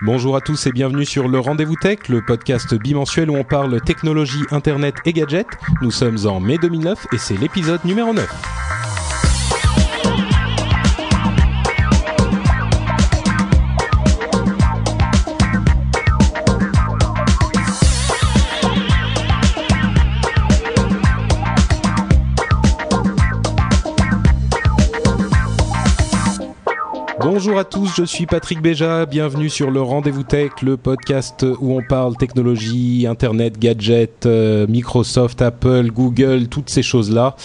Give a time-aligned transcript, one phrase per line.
[0.00, 3.80] Bonjour à tous et bienvenue sur le Rendez-vous Tech, le podcast bimensuel où on parle
[3.80, 5.48] technologie, internet et gadgets.
[5.82, 8.87] Nous sommes en mai 2009 et c'est l'épisode numéro 9.
[27.40, 31.78] Bonjour à tous, je suis Patrick Béja, bienvenue sur le Rendez-vous Tech, le podcast où
[31.78, 37.36] on parle technologie, internet, gadgets, euh, Microsoft, Apple, Google, toutes ces choses-là.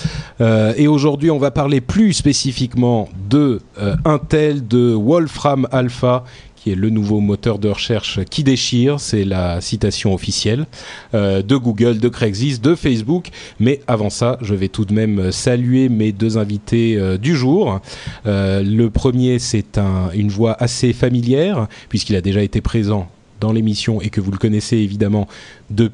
[0.42, 6.24] Euh, et aujourd'hui, on va parler plus spécifiquement de euh, Intel, de Wolfram Alpha,
[6.64, 10.66] qui est le nouveau moteur de recherche qui déchire, c'est la citation officielle,
[11.14, 13.32] euh, de Google, de Craigslist, de Facebook.
[13.60, 17.82] Mais avant ça, je vais tout de même saluer mes deux invités euh, du jour.
[18.26, 23.10] Euh, le premier, c'est un, une voix assez familière, puisqu'il a déjà été présent
[23.42, 25.28] dans l'émission et que vous le connaissez évidemment
[25.70, 25.92] de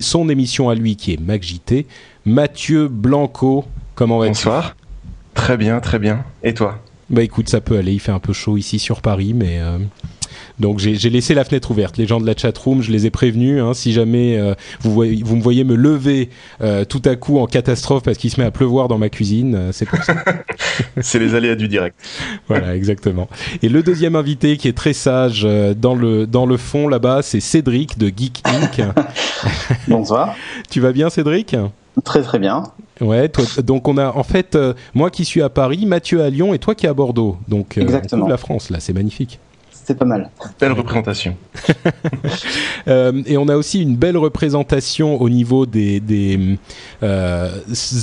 [0.00, 1.86] son émission à lui qui est MacJT.
[2.26, 3.64] Mathieu Blanco,
[3.96, 4.30] comment vas-tu?
[4.30, 4.76] Bonsoir.
[5.34, 6.24] Très bien, très bien.
[6.44, 6.83] Et toi?
[7.14, 9.58] Bah écoute, ça peut aller, il fait un peu chaud ici sur Paris, mais...
[9.60, 9.78] euh,
[10.58, 11.96] Donc j'ai laissé la fenêtre ouverte.
[11.96, 13.60] Les gens de la chatroom, je les ai prévenus.
[13.62, 16.28] hein, si jamais euh, vous, voyez, vous me voyez me lever
[16.60, 19.54] euh, tout à coup en catastrophe parce qu'il se met à pleuvoir dans ma cuisine,
[19.54, 20.14] euh, c'est pour ça.
[21.00, 21.96] C'est les aléas du direct.
[22.48, 23.28] voilà, exactement.
[23.62, 27.38] Et le deuxième invité qui est très sage dans le dans le fond là-bas, c'est
[27.40, 28.82] Cédric de Geek Inc.
[29.88, 30.34] Bonsoir.
[30.68, 31.54] tu vas bien, Cédric?
[32.02, 32.64] Très très bien.
[33.00, 33.28] Ouais.
[33.28, 36.54] Toi, donc on a en fait euh, moi qui suis à Paris, Mathieu à Lyon
[36.54, 37.36] et toi qui es à Bordeaux.
[37.48, 38.26] Donc euh, Exactement.
[38.26, 39.38] la France là, c'est magnifique.
[39.86, 40.30] C'est pas mal.
[40.58, 41.36] Belle représentation.
[42.86, 46.58] Euh, et on a aussi une belle représentation au niveau des, des
[47.02, 47.48] euh,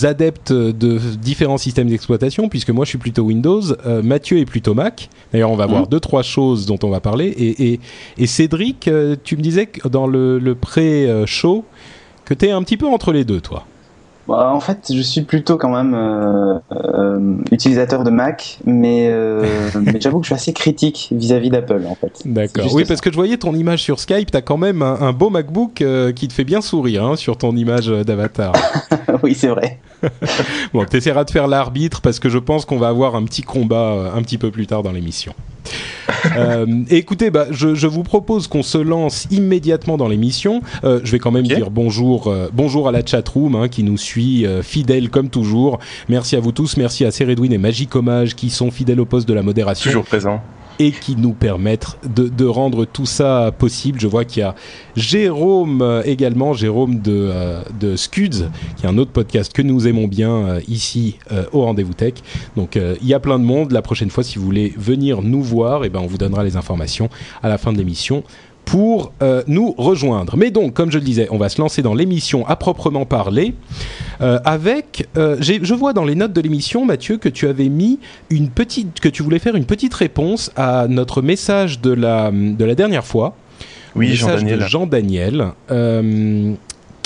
[0.01, 4.73] adeptes de différents systèmes d'exploitation, puisque moi je suis plutôt Windows, euh, Mathieu est plutôt
[4.73, 5.07] Mac.
[5.31, 7.27] D'ailleurs, on va voir deux, trois choses dont on va parler.
[7.27, 7.79] Et, et,
[8.17, 11.63] et Cédric, euh, tu me disais que dans le, le pré-show
[12.25, 13.67] que tu es un petit peu entre les deux, toi.
[14.31, 19.45] Bah, en fait, je suis plutôt quand même euh, euh, utilisateur de Mac, mais, euh,
[19.81, 22.21] mais j'avoue que je suis assez critique vis-à-vis d'Apple en fait.
[22.23, 22.73] D'accord.
[22.73, 22.87] Oui, ça.
[22.87, 25.29] parce que je voyais ton image sur Skype, tu as quand même un, un beau
[25.29, 28.53] MacBook euh, qui te fait bien sourire hein, sur ton image d'avatar.
[29.23, 29.79] oui, c'est vrai.
[30.73, 33.41] Bon, tu essaieras de faire l'arbitre parce que je pense qu'on va avoir un petit
[33.41, 35.33] combat un petit peu plus tard dans l'émission.
[36.37, 40.61] euh, écoutez, bah, je, je vous propose qu'on se lance immédiatement dans l'émission.
[40.83, 43.97] Euh, je vais quand même dire bonjour, euh, bonjour à la chatroom hein, qui nous
[43.97, 45.79] suit fidèle comme toujours.
[46.09, 49.27] Merci à vous tous, merci à Ceredwin et Magic Hommage qui sont fidèles au poste
[49.27, 50.41] de la modération Toujours présent.
[50.81, 53.99] Et qui nous permettent de, rendre tout ça possible.
[53.99, 54.55] Je vois qu'il y a
[54.95, 59.87] Jérôme euh, également, Jérôme de, euh, de Scuds, qui est un autre podcast que nous
[59.87, 61.19] aimons bien euh, ici
[61.51, 62.15] au Rendez-vous Tech.
[62.55, 63.71] Donc il y a plein de monde.
[63.71, 66.57] La prochaine fois, si vous voulez venir nous voir, eh ben, on vous donnera les
[66.57, 67.09] informations
[67.43, 68.23] à la fin de l'émission
[68.71, 70.37] pour euh, nous rejoindre.
[70.37, 73.53] Mais donc, comme je le disais, on va se lancer dans l'émission à proprement parler.
[74.21, 77.99] Euh, avec, euh, je vois dans les notes de l'émission, Mathieu, que tu avais mis
[78.29, 82.63] une petite, que tu voulais faire une petite réponse à notre message de la de
[82.63, 83.35] la dernière fois.
[83.93, 84.59] Oui, Jean-Daniel.
[84.59, 85.47] de Jean Daniel.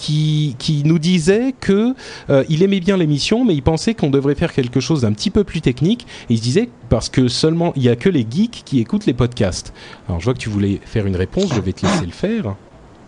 [0.05, 1.95] Qui, nous disait que
[2.29, 5.29] euh, il aimait bien l'émission, mais il pensait qu'on devrait faire quelque chose d'un petit
[5.29, 6.05] peu plus technique.
[6.29, 9.13] Il se disait parce que seulement il y a que les geeks qui écoutent les
[9.13, 9.73] podcasts.
[10.07, 12.55] Alors je vois que tu voulais faire une réponse, je vais te laisser le faire.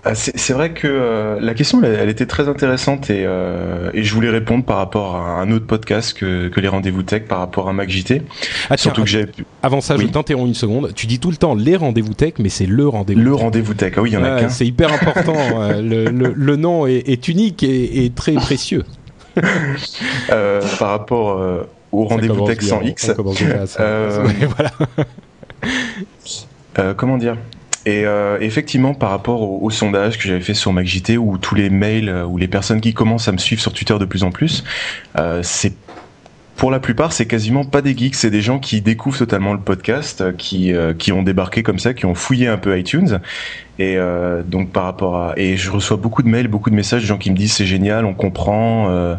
[0.10, 4.04] Ah, C'est vrai que euh, la question, elle, elle était très intéressante et, euh, et
[4.04, 7.40] je voulais répondre par rapport à un autre podcast que, que les rendez-vous tech, par
[7.40, 8.22] rapport à MacJT.
[8.70, 10.94] Ah, tiens, Surtout que j'ai pu- Avant ça, je t'interromps une seconde.
[10.96, 13.20] Tu dis tout le temps les rendez-vous tech, mais c'est le rendez-vous.
[13.22, 13.94] le rendez-vous tech.
[13.98, 14.50] Ah oui, il y en a qu'un.
[14.50, 15.36] c'est hyper important.
[15.62, 18.84] euh, le, le- le nom est, est unique et, et très précieux.
[20.32, 21.40] Euh, par rapport
[21.92, 23.12] au rendez-vous tech sans X.
[23.18, 23.34] on.
[23.80, 24.28] Euh,
[24.58, 24.72] voilà.
[26.80, 27.38] Euh, comment dire?
[27.86, 31.56] Et euh, effectivement, par rapport au, au sondage que j'avais fait sur MacJT, où tous
[31.56, 34.24] les mails, euh, ou les personnes qui commencent à me suivre sur Twitter de plus
[34.24, 34.64] en plus,
[35.18, 35.42] euh,
[36.56, 39.60] pour la plupart, c'est quasiment pas des geeks, c'est des gens qui découvrent totalement le
[39.60, 40.74] podcast, qui
[41.12, 43.20] ont débarqué comme ça, qui ont fouillé un peu iTunes
[43.80, 47.02] Et euh, donc par rapport à et je reçois beaucoup de mails, beaucoup de messages
[47.02, 49.16] de gens qui me disent c'est génial, on comprend, euh,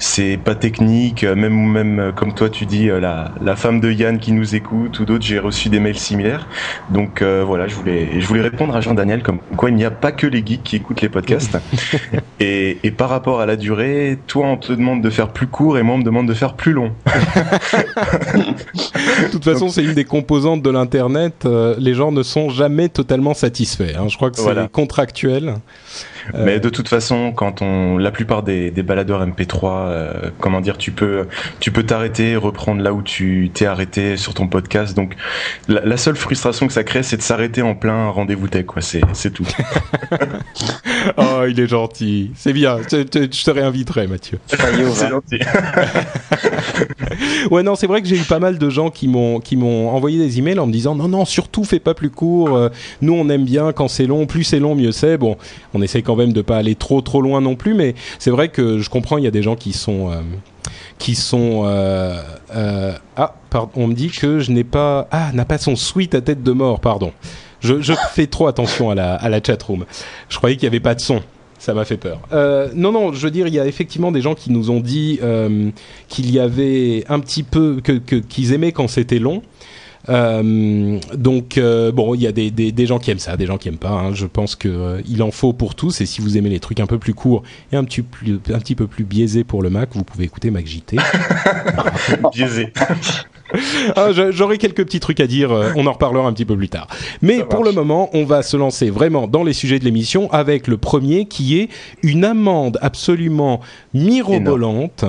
[0.00, 4.18] c'est pas technique, euh, même même comme toi tu dis la, la femme de Yann
[4.18, 6.48] qui nous écoute ou d'autres, j'ai reçu des mails similaires.
[6.90, 9.92] Donc voilà, je voulais je voulais répondre à Jean Daniel comme quoi il n'y a
[9.92, 11.58] pas que les geeks qui écoutent les podcasts.
[12.40, 15.78] et, et par rapport à la durée, toi on te demande de faire plus court
[15.78, 16.90] et moi on me demande de faire plus long.
[18.34, 21.46] de toute façon, c'est une des composantes de l'internet.
[21.78, 23.99] les gens ne sont jamais totalement satisfaits.
[24.00, 24.08] Hein.
[24.08, 25.56] Je crois que c'est contractuel.
[26.34, 30.60] Mais euh, de toute façon, quand on, la plupart des, des baladeurs MP3, euh, comment
[30.60, 31.26] dire, tu peux,
[31.60, 34.96] tu peux t'arrêter, reprendre là où tu t'es arrêté sur ton podcast.
[34.96, 35.14] Donc,
[35.68, 38.82] la, seule frustration que ça crée, c'est de s'arrêter en plein rendez-vous tech, quoi.
[38.82, 39.46] C'est, c'est tout.
[41.16, 42.30] oh, il est gentil.
[42.34, 42.78] C'est bien.
[42.90, 44.38] Je, te réinviterai, Mathieu.
[44.48, 45.40] c'est gentil.
[47.50, 49.90] ouais, non, c'est vrai que j'ai eu pas mal de gens qui m'ont, qui m'ont
[49.90, 52.56] envoyé des emails en me disant non, non, surtout fais pas plus court.
[52.56, 52.68] Euh,
[53.00, 54.26] nous, on aime bien quand c'est long.
[54.26, 55.18] Plus c'est long, mieux c'est.
[55.18, 55.36] Bon,
[55.74, 58.48] on essaie quand même de pas aller trop trop loin non plus, mais c'est vrai
[58.48, 60.20] que je comprends, il y a des gens qui sont euh,
[60.98, 62.22] qui sont euh,
[62.54, 66.14] euh, ah pardon, on me dit que je n'ai pas ah n'a pas son suite
[66.14, 67.12] à tête de mort, pardon.
[67.60, 69.84] Je, je fais trop attention à la à la chatroom.
[70.28, 71.20] Je croyais qu'il y avait pas de son.
[71.58, 72.20] Ça m'a fait peur.
[72.74, 75.20] non, non, je veux dire, il y a effectivement des gens qui nous ont dit
[76.08, 79.42] qu'il y avait un petit peu que qu'ils aimaient quand c'était long.
[80.08, 83.46] Euh, donc euh, bon, il y a des, des, des, gens qui aiment ça, des
[83.46, 83.90] gens qui aiment pas.
[83.90, 84.14] Hein.
[84.14, 86.00] Je pense que euh, il en faut pour tous.
[86.00, 87.42] Et si vous aimez les trucs un peu plus courts
[87.72, 90.50] et un petit, plus, un petit peu plus biaisés pour le Mac, vous pouvez écouter
[90.50, 90.96] Mac JT.
[92.32, 92.72] Biaisé.
[93.96, 96.68] ah, J'aurai quelques petits trucs à dire, euh, on en reparlera un petit peu plus
[96.68, 96.86] tard.
[97.22, 100.66] Mais pour le moment, on va se lancer vraiment dans les sujets de l'émission avec
[100.66, 101.68] le premier qui est
[102.02, 103.60] une amende absolument
[103.94, 105.04] mirobolante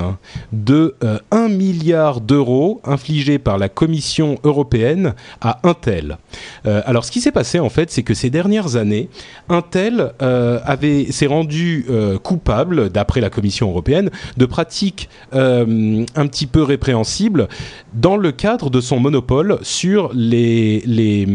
[0.51, 0.95] de
[1.31, 6.17] 1 euh, milliard d'euros infligée par la Commission européenne à Intel.
[6.65, 9.09] Euh, alors ce qui s'est passé en fait, c'est que ces dernières années,
[9.49, 11.85] Intel avait s'est rendu
[12.23, 17.47] coupable, d'après la Commission européenne, de pratiques un petit peu répréhensibles
[17.93, 21.27] dans le cadre de son monopole sur les les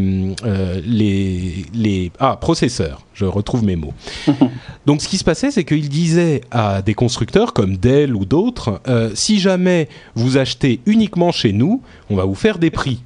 [0.45, 3.03] euh, les, les ah processeurs.
[3.15, 3.95] Je retrouve mes mots.
[4.87, 8.81] Donc ce qui se passait, c'est qu'il disait à des constructeurs comme Dell ou d'autres,
[8.89, 13.01] euh, si jamais vous achetez uniquement chez nous, on va vous faire des prix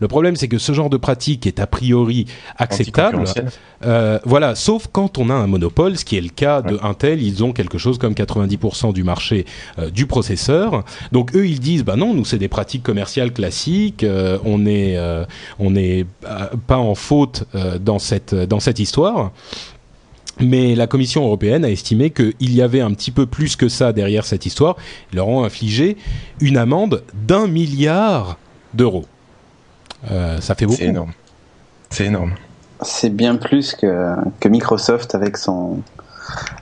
[0.00, 3.24] le problème, c'est que ce genre de pratique est a priori acceptable.
[3.84, 7.22] Euh, voilà, sauf quand on a un monopole, ce qui est le cas de Intel.
[7.22, 9.44] Ils ont quelque chose comme 90% du marché
[9.78, 10.84] euh, du processeur.
[11.10, 14.04] Donc eux, ils disent, bah non, nous c'est des pratiques commerciales classiques.
[14.04, 14.98] Euh, on est,
[15.58, 16.06] on n'est
[16.66, 17.44] pas en faute
[17.80, 19.32] dans cette dans cette histoire.
[20.40, 23.92] Mais la Commission européenne a estimé qu'il y avait un petit peu plus que ça
[23.92, 24.76] derrière cette histoire.
[25.12, 25.96] Ils leur ont infligé
[26.40, 28.38] une amende d'un milliard
[28.74, 29.06] d'euros.
[30.10, 30.78] Euh, ça fait beaucoup.
[30.78, 31.12] C'est énorme.
[31.90, 32.32] C'est énorme.
[32.82, 35.78] C'est bien plus que, que Microsoft avec son,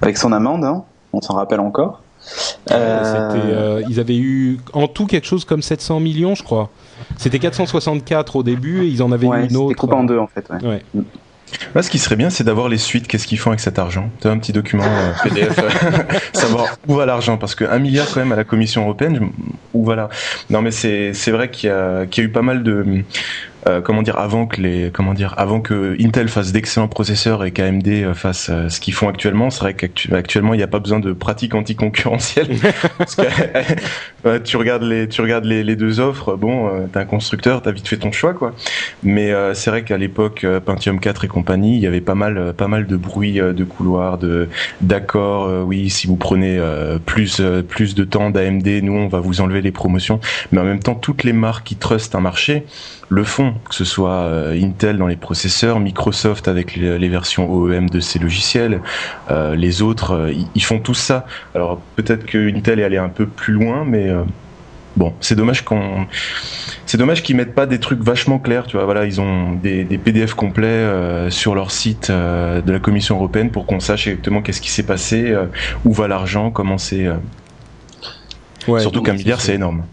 [0.01, 0.85] avec son amende, hein.
[1.13, 2.03] on s'en rappelle encore.
[2.73, 3.83] Euh, euh...
[3.89, 6.71] ils avaient eu en tout quelque chose comme 700 millions, je crois.
[7.19, 9.77] C'était 464 au début et ils en avaient eu une autre.
[9.77, 10.49] coupé en deux en fait.
[10.65, 10.83] Ouais.
[11.75, 11.83] Mm.
[11.83, 13.07] ce qui serait bien, c'est d'avoir les suites.
[13.07, 14.11] Qu'est-ce qu'ils font avec cet argent?
[14.21, 15.59] Tu as un petit document euh, PDF,
[16.33, 19.31] savoir où va l'argent, parce qu'un milliard quand même à la Commission européenne,
[19.75, 20.09] où voilà.
[20.51, 22.85] Non, mais c'est vrai qu'il y y a eu pas mal de
[23.69, 27.51] euh, comment dire avant que les comment dire avant que Intel fasse d'excellents processeurs et
[27.51, 30.79] qu'AMD euh, fasse euh, ce qu'ils font actuellement, c'est vrai qu'actuellement il n'y a pas
[30.79, 32.57] besoin de pratiques anticoncurrentielles.
[32.99, 37.63] Parce que tu regardes les tu regardes les, les deux offres, bon t'es un constructeur,
[37.63, 38.55] t'as vite fait ton choix quoi.
[39.03, 42.69] Mais c'est vrai qu'à l'époque Pentium 4 et compagnie, il y avait pas mal pas
[42.69, 44.49] mal de bruit de couloir, de
[44.81, 46.61] d'accord, oui si vous prenez
[47.05, 50.21] plus plus de temps d'AMD, nous on va vous enlever les promotions,
[50.53, 52.65] mais en même temps toutes les marques qui trustent un marché
[53.09, 57.89] le font, que ce soit euh, Intel dans les processeurs, Microsoft avec les, versions OEM
[57.89, 58.81] de ses logiciels,
[59.31, 61.27] euh, les autres, euh, ils font tout ça.
[61.55, 64.11] Alors peut-être que Intel est allé un peu plus loin, mais
[64.97, 66.07] bon, c'est dommage qu'on,
[66.87, 68.67] c'est dommage qu'ils mettent pas des trucs vachement clairs.
[68.67, 73.51] Tu vois, voilà, ils ont des, PDF complets sur leur site de la Commission européenne
[73.51, 75.35] pour qu'on sache exactement qu'est-ce qui s'est passé,
[75.85, 77.07] où va l'argent, comment c'est.
[78.79, 79.85] Surtout qu'un milliard, c'est énorme.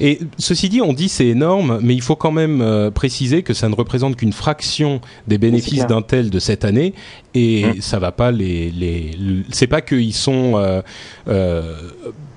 [0.00, 3.54] Et ceci dit, on dit c'est énorme, mais il faut quand même euh, préciser que
[3.54, 6.94] ça ne représente qu'une fraction des bénéfices d'Intel de cette année,
[7.34, 7.80] et mmh.
[7.80, 9.12] ça va pas les, les,
[9.50, 10.82] c'est pas qu'ils sont euh,
[11.28, 11.76] euh,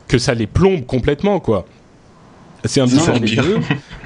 [0.07, 1.65] que ça les plombe complètement quoi.
[2.65, 3.59] C'est un petit peu ennuyeux.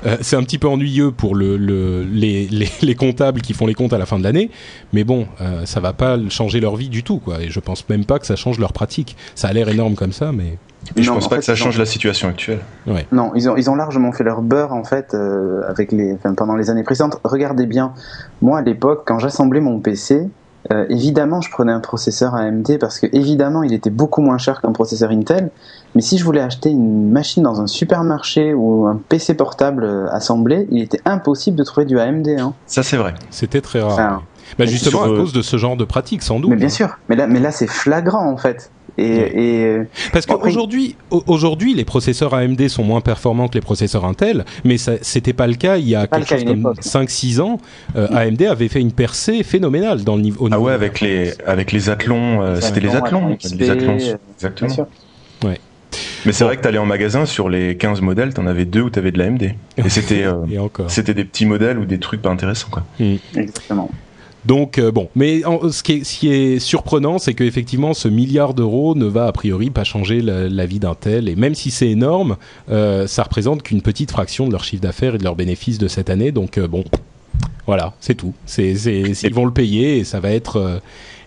[0.06, 3.65] Euh, c'est un petit peu ennuyeux pour le, le les, les, les, comptables qui font
[3.65, 4.50] les comptes à la fin de l'année,
[4.92, 7.42] mais bon, euh, ça va pas changer leur vie du tout, quoi.
[7.42, 9.15] Et je pense même pas que ça change leur pratique.
[9.34, 10.58] Ça a l'air énorme comme ça, mais.
[10.96, 12.60] Je pense pas que ça change la situation actuelle.
[12.88, 13.08] Ouais.
[13.12, 16.34] Non, ils ont, ils ont largement fait leur beurre en fait euh, avec les, enfin,
[16.34, 17.20] pendant les années précédentes.
[17.24, 17.94] Regardez bien,
[18.42, 20.28] moi à l'époque, quand j'assemblais mon PC,
[20.72, 24.62] euh, évidemment, je prenais un processeur AMD parce que évidemment, il était beaucoup moins cher
[24.62, 25.52] qu'un processeur Intel.
[25.96, 30.08] Mais si je voulais acheter une machine dans un supermarché ou un PC portable euh,
[30.12, 32.28] assemblé, il était impossible de trouver du AMD.
[32.40, 32.54] Hein.
[32.66, 33.13] Ça, c'est vrai.
[33.30, 33.94] C'était très rare.
[33.94, 34.22] Enfin,
[34.58, 36.50] bah, justement à cause de ce genre de pratique, sans doute.
[36.50, 36.98] Mais bien sûr.
[37.10, 38.72] Mais là, mais là, c'est flagrant en fait.
[38.98, 44.06] Et, et, euh, Parce qu'aujourd'hui, aujourd'hui, les processeurs AMD sont moins performants que les processeurs
[44.06, 47.60] Intel, mais ça, c'était pas le cas il y a quelque chose comme 5-6 ans.
[47.96, 50.48] Euh, AMD avait fait une percée phénoménale dans le niveau.
[50.52, 53.98] ah ouais, avec les avec les Athlons, euh, c'était les Athlons, les Athlons,
[54.38, 54.88] exactement.
[55.44, 55.60] Ouais.
[56.26, 58.90] Mais c'est vrai que t'allais en magasin sur les 15 modèles, t'en avais deux où
[58.90, 59.44] t'avais de l'AMD.
[59.78, 60.36] Et c'était euh,
[60.88, 62.84] c'était des petits modèles ou des trucs pas intéressants quoi.
[63.00, 63.16] Mm.
[63.36, 63.90] Exactement.
[64.46, 68.08] Donc euh, bon, mais en, ce, qui est, ce, qui est, surprenant, c'est qu'effectivement, ce
[68.08, 71.30] milliard d'euros ne va a priori pas changer la, la vie d'un tel.
[71.30, 72.38] Et même si c'est énorme,
[72.70, 75.88] euh, ça représente qu'une petite fraction de leur chiffre d'affaires et de leurs bénéfices de
[75.88, 76.32] cette année.
[76.32, 76.84] Donc euh, bon,
[77.66, 78.34] voilà, c'est tout.
[78.46, 80.80] C'est, ils vont le payer et ça va être euh,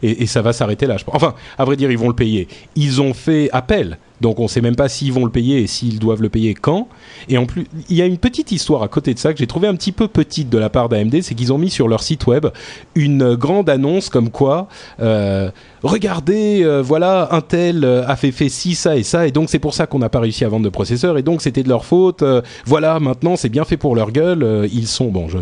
[0.03, 0.97] et, ça va s'arrêter là.
[0.97, 1.15] Je pense.
[1.15, 2.49] Enfin, à vrai dire, ils vont le payer.
[2.75, 5.67] Ils ont fait appel donc on ne sait même pas s'ils vont le payer et
[5.67, 6.89] s'ils doivent le payer quand.
[7.29, 9.47] Et en plus, il y a une petite histoire à côté de ça que j'ai
[9.47, 12.03] trouvé un petit peu petite de la part d'AMD, c'est qu'ils ont mis sur leur
[12.03, 12.47] site web
[12.95, 14.69] une grande annonce comme quoi,
[15.01, 15.51] euh,
[15.83, 19.75] regardez, euh, voilà, Intel a fait, fait ci, ça et ça, et donc c'est pour
[19.75, 22.23] ça qu'on n'a pas réussi à vendre de processeurs, et donc c'était de leur faute.
[22.23, 24.43] Euh, voilà, maintenant c'est bien fait pour leur gueule.
[24.43, 25.39] Euh, ils sont, bon, je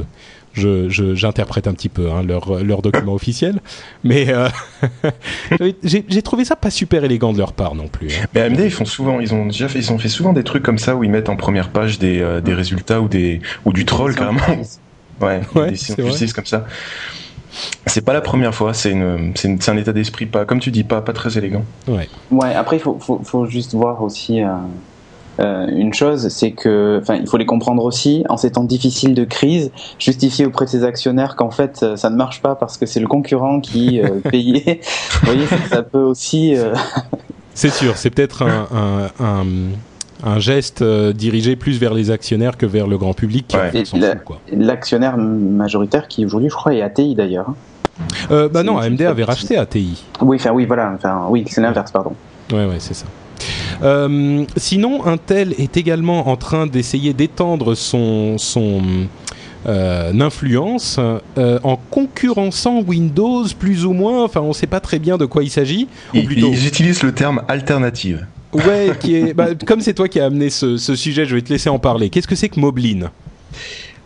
[0.55, 3.61] j'interprète je, un petit peu hein, leur, leur document officiel,
[4.03, 4.49] mais euh,
[5.83, 8.09] j'ai trouvé ça pas super élégant de leur part non plus.
[8.09, 8.27] Hein.
[8.35, 10.63] Mais AMD ils font souvent, ils ont déjà fait, ils ont fait souvent des trucs
[10.63, 13.73] comme ça où ils mettent en première page des, euh, des résultats ou des ou
[13.73, 14.41] du troll carrément.
[15.21, 16.67] Ouais, ouais des comme ça.
[17.87, 18.97] C'est pas la première fois, c'est
[19.37, 21.65] c'est un état d'esprit pas, comme tu dis, pas, pas très élégant.
[21.87, 22.09] Ouais.
[22.33, 22.53] Ouais.
[22.53, 24.43] Après, il faut, faut, faut, juste voir aussi.
[24.43, 24.49] Euh
[25.41, 29.15] euh, une chose, c'est que, enfin, il faut les comprendre aussi en ces temps difficiles
[29.15, 32.77] de crise, justifier auprès de ses actionnaires qu'en fait euh, ça ne marche pas parce
[32.77, 34.81] que c'est le concurrent qui euh, payait.
[35.21, 36.57] Vous voyez, ça, peut aussi.
[36.57, 36.75] Euh...
[37.55, 39.47] C'est sûr, c'est peut-être un, un, un,
[40.25, 43.55] un, geste dirigé plus vers les actionnaires que vers le grand public.
[43.55, 43.85] Ouais.
[44.53, 47.55] L'actionnaire majoritaire qui aujourd'hui, je crois, est ATI d'ailleurs.
[48.31, 50.05] Euh, bah non, AMD avait racheté ATI.
[50.21, 52.13] Oui, enfin oui, voilà, enfin oui, c'est l'inverse, pardon.
[52.53, 53.07] Ouais, ouais, c'est ça.
[53.83, 58.83] Euh, sinon, Intel est également en train d'essayer d'étendre son, son
[59.67, 60.99] euh, influence
[61.39, 64.25] euh, en concurrençant Windows plus ou moins.
[64.25, 65.89] Enfin, on ne sait pas très bien de quoi il s'agit.
[66.13, 66.51] Plutôt...
[66.53, 68.27] Ils utilisent le terme alternative.
[68.53, 69.35] Ouais, qui est.
[69.35, 71.81] Bah, comme c'est toi qui as amené ce, ce, sujet, je vais te laisser en
[71.81, 72.09] parler.
[72.09, 73.11] Qu'est-ce que c'est que Moblin?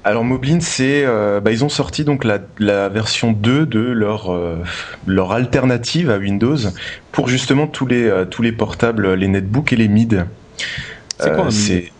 [0.04, 4.32] Alors Moblin, c'est, euh, bah, ils ont sorti donc la, la version 2 de leur
[4.32, 4.56] euh,
[5.06, 6.56] leur alternative à Windows
[7.12, 10.24] pour justement tous les euh, tous les portables, les netbooks et les mid.
[11.18, 11.90] C'est quoi un mid?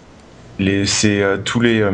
[0.87, 1.91] C'est euh, tous les euh,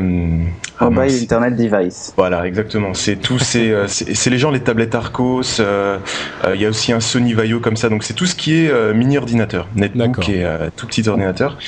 [0.80, 2.12] mobile internet device.
[2.16, 2.94] Voilà, exactement.
[2.94, 5.42] C'est tous ces, euh, c'est les gens les tablettes Arcos.
[5.42, 5.98] Il euh,
[6.44, 7.88] euh, y a aussi un Sony Vaio comme ça.
[7.88, 10.44] Donc c'est tout ce qui est mini ordinateur, netbook et
[10.76, 11.58] tout petit ordinateur.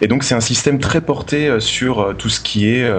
[0.00, 2.90] Et donc c'est un système très porté sur tout ce qui est,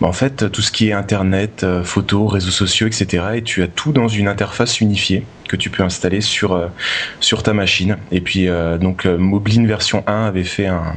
[0.00, 3.24] bah, en fait, tout ce qui est internet, photos, réseaux sociaux, etc.
[3.34, 6.68] Et tu as tout dans une interface unifiée que tu peux installer sur
[7.20, 7.96] sur ta machine.
[8.12, 8.48] Et puis
[8.80, 10.94] donc Moblin version 1 avait fait un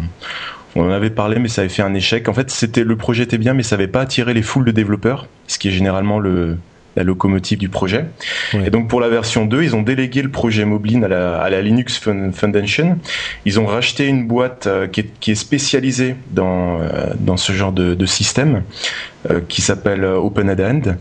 [0.75, 2.29] on en avait parlé, mais ça avait fait un échec.
[2.29, 5.27] En fait, le projet était bien, mais ça n'avait pas attiré les foules de développeurs,
[5.47, 6.57] ce qui est généralement le,
[6.95, 8.05] la locomotive du projet.
[8.53, 8.67] Ouais.
[8.67, 11.49] Et donc pour la version 2, ils ont délégué le projet Moblin à la, à
[11.49, 11.99] la Linux
[12.33, 12.97] Foundation.
[13.45, 17.53] Ils ont racheté une boîte euh, qui, est, qui, est, spécialisée dans, euh, dans ce
[17.53, 18.63] genre de, de système,
[19.29, 20.97] euh, qui s'appelle OpenEdend.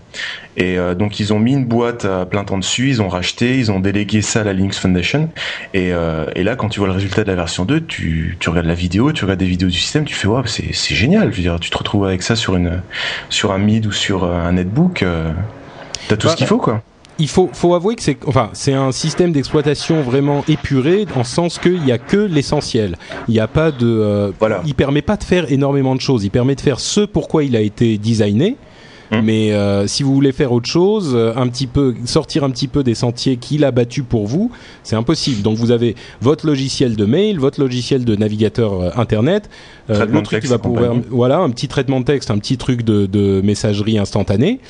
[0.56, 3.58] Et euh, donc ils ont mis une boîte à plein temps dessus, ils ont racheté,
[3.58, 5.30] ils ont délégué ça à la Linux Foundation.
[5.74, 5.90] Et,
[6.34, 8.74] et là, quand tu vois le résultat de la version 2, tu, tu regardes la
[8.74, 11.32] vidéo, tu regardes des vidéos du système, tu fais c'est génial.
[11.32, 12.82] Je veux dire, tu te retrouves avec ça sur, une,
[13.28, 15.04] sur un mid ou sur un netbook.
[16.10, 16.82] T'as tout bah, ce qu'il faut, quoi.
[17.20, 21.58] Il faut, faut avouer que c'est, enfin, c'est un système d'exploitation vraiment épuré, en sens
[21.58, 22.96] qu'il n'y a que l'essentiel.
[23.28, 24.62] Il n'y a pas de, euh, voilà.
[24.66, 26.24] il permet pas de faire énormément de choses.
[26.24, 28.56] Il permet de faire ce pourquoi il a été designé.
[29.10, 29.20] Mmh.
[29.22, 32.82] Mais euh, si vous voulez faire autre chose, un petit peu sortir un petit peu
[32.82, 34.50] des sentiers qu'il a battus pour vous,
[34.82, 35.42] c'est impossible.
[35.42, 39.50] Donc vous avez votre logiciel de mail, votre logiciel de navigateur euh, internet,
[39.90, 42.82] euh, le truc qui va pouvoir, voilà, un petit traitement de texte, un petit truc
[42.82, 44.60] de, de messagerie instantanée.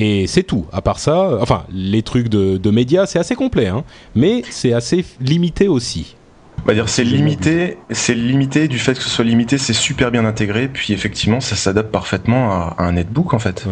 [0.00, 0.64] Et c'est tout.
[0.72, 3.82] À part ça, enfin, les trucs de, de médias, c'est assez complet, hein,
[4.14, 6.14] mais c'est assez limité aussi.
[6.64, 8.68] va dire c'est limité, c'est limité.
[8.68, 12.52] Du fait que ce soit limité, c'est super bien intégré, puis effectivement ça s'adapte parfaitement
[12.52, 13.66] à, un netbook en fait.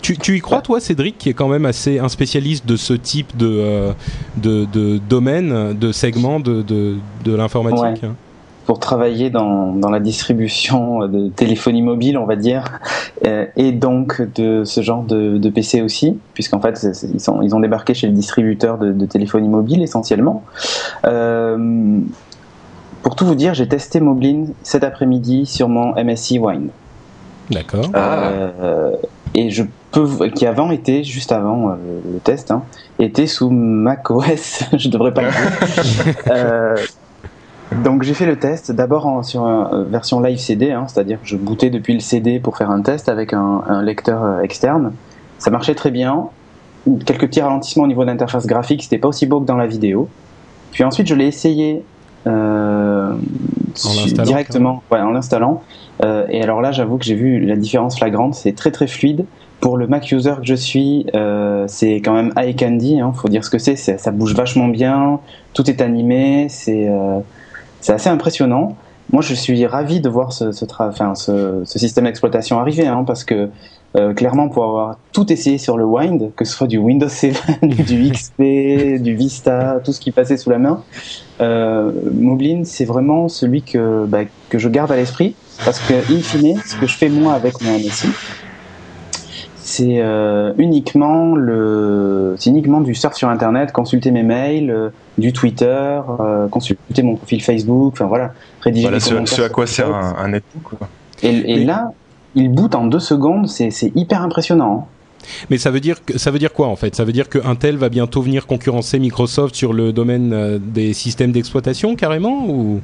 [0.00, 2.94] Tu, tu, y crois toi Cédric qui est quand même assez un spécialiste de ce
[2.94, 3.92] type de, euh,
[4.36, 8.14] de, de, domaine, de segment de, de, de l'informatique hein?
[8.68, 12.80] Pour travailler dans, dans, la distribution de téléphonie mobile, on va dire,
[13.24, 17.54] euh, et donc de ce genre de, de PC aussi, puisqu'en fait ils, sont, ils
[17.54, 20.44] ont débarqué chez le distributeur de, de téléphonie mobile essentiellement.
[21.06, 21.98] Euh,
[23.02, 26.68] pour tout vous dire, j'ai testé Moblin cet après-midi sur mon MSI Wine.
[27.50, 27.86] D'accord.
[27.94, 28.92] Euh,
[29.32, 31.74] et je peux, qui avant était, juste avant euh,
[32.12, 32.64] le test, hein,
[32.98, 36.84] était sous macOS, je devrais pas le dire.
[37.72, 41.20] euh, donc j'ai fait le test d'abord sur une euh, version live CD, hein, c'est-à-dire
[41.20, 44.40] que je bootais depuis le CD pour faire un test avec un, un lecteur euh,
[44.40, 44.92] externe.
[45.38, 46.28] Ça marchait très bien.
[47.04, 49.66] Quelques petits ralentissements au niveau de l'interface graphique, c'était pas aussi beau que dans la
[49.66, 50.08] vidéo.
[50.72, 51.84] Puis ensuite je l'ai essayé
[52.26, 53.12] euh,
[53.84, 55.62] en directement, ouais, en l'installant.
[56.04, 58.34] Euh, et alors là, j'avoue que j'ai vu la différence flagrante.
[58.34, 59.24] C'est très très fluide.
[59.60, 63.00] Pour le Mac user que je suis, euh, c'est quand même eye candy.
[63.00, 63.76] Hein, faut dire ce que c'est.
[63.76, 65.20] Ça bouge vachement bien.
[65.52, 66.46] Tout est animé.
[66.48, 67.20] C'est euh,
[67.80, 68.76] c'est assez impressionnant.
[69.12, 73.04] Moi, je suis ravi de voir ce, ce, enfin, ce, ce système d'exploitation arriver, hein,
[73.06, 73.48] parce que
[73.96, 77.42] euh, clairement, pour avoir tout essayé sur le Wind, que ce soit du Windows 7,
[77.62, 80.82] du XP, du Vista, tout ce qui passait sous la main,
[81.40, 86.20] euh, Moblin, c'est vraiment celui que, bah, que je garde à l'esprit, parce que, in
[86.20, 88.08] fine, ce que je fais moi avec mon MSI,
[89.68, 95.34] c'est euh, uniquement le, c'est uniquement du surf sur Internet, consulter mes mails, euh, du
[95.34, 98.32] Twitter, euh, consulter mon profil Facebook, enfin voilà,
[98.62, 100.62] rédiger voilà, ce, ce, à quoi sert un, un netbook.
[100.78, 100.88] Quoi.
[101.22, 101.92] Et, et là,
[102.34, 104.86] il boot en deux secondes, c'est hyper impressionnant.
[104.88, 105.24] Hein.
[105.50, 106.94] Mais ça veut dire que, ça veut dire quoi en fait?
[106.94, 111.32] Ça veut dire que Intel va bientôt venir concurrencer Microsoft sur le domaine des systèmes
[111.32, 112.80] d'exploitation carrément ou?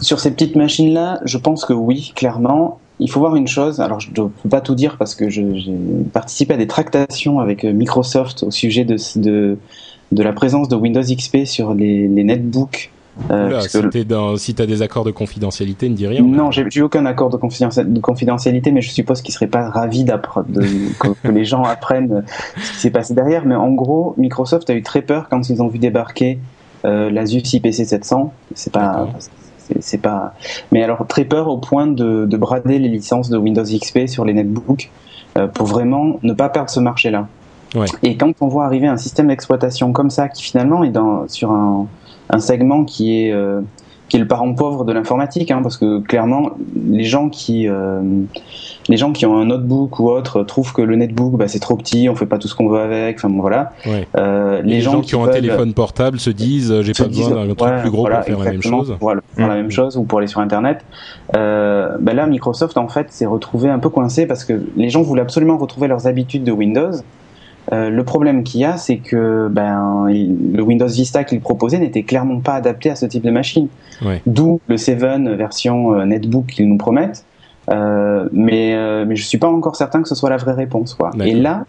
[0.00, 3.80] Sur ces petites machines là, je pense que oui, clairement il faut voir une chose,
[3.80, 5.44] alors je ne peux pas tout dire parce que j'ai
[6.12, 9.58] participé à des tractations avec euh, Microsoft au sujet de, de,
[10.12, 12.90] de la présence de Windows XP sur les, les netbooks.
[13.30, 13.60] Euh,
[14.38, 16.22] si tu as des accords de confidentialité, ne dis rien.
[16.22, 20.04] Non, j'ai eu aucun accord de, de, confidentialité, mais je suppose qu'ils seraient pas ravis
[20.04, 20.12] de,
[20.98, 22.24] que, que, les gens apprennent
[22.56, 23.44] ce qui s'est passé derrière.
[23.44, 26.38] Mais en gros, Microsoft a eu très peur quand ils ont vu débarquer
[26.86, 28.32] euh, l'Asus IPC 700.
[28.54, 29.08] C'est pas,
[29.80, 30.34] c'est pas.
[30.70, 34.24] Mais alors très peur au point de, de, brader les licences de Windows XP sur
[34.24, 34.90] les netbooks
[35.38, 37.28] euh, pour vraiment ne pas perdre ce marché-là.
[37.74, 37.86] Ouais.
[38.02, 41.52] Et quand on voit arriver un système d'exploitation comme ça, qui finalement est dans, sur
[41.52, 41.86] un,
[42.28, 43.60] un segment qui est euh,
[44.12, 46.50] qui est le parent pauvre de l'informatique, hein, parce que clairement,
[46.84, 48.02] les gens qui euh,
[48.86, 51.76] les gens qui ont un notebook ou autre trouvent que le netbook, bah, c'est trop
[51.76, 53.16] petit, on fait pas tout ce qu'on veut avec.
[53.16, 53.72] Enfin bon, voilà.
[53.86, 54.06] Ouais.
[54.18, 57.08] Euh, les, les, gens, qui, qui ont veulent, un téléphone portable se disent, j'ai pas
[57.08, 58.94] besoin d'un truc plus gros voilà, pour faire la même chose.
[59.00, 59.20] Pour, mmh.
[59.38, 60.84] la même chose ou pour aller sur Internet.
[61.34, 65.00] Euh, bah là, Microsoft en fait s'est retrouvé un peu coincé parce que les gens
[65.00, 66.92] voulaient absolument retrouver leurs habitudes de Windows.
[67.70, 71.78] Euh, le problème qu'il y a, c'est que ben, il, le Windows Vista qu'il proposait
[71.78, 73.68] n'était clairement pas adapté à ce type de machine.
[74.04, 74.20] Ouais.
[74.26, 77.24] D'où le 7 version euh, netbook qu'ils nous promettent.
[77.70, 80.94] Euh, mais, mais je suis pas encore certain que ce soit la vraie réponse.
[80.94, 81.10] Quoi.
[81.24, 81.64] Et là,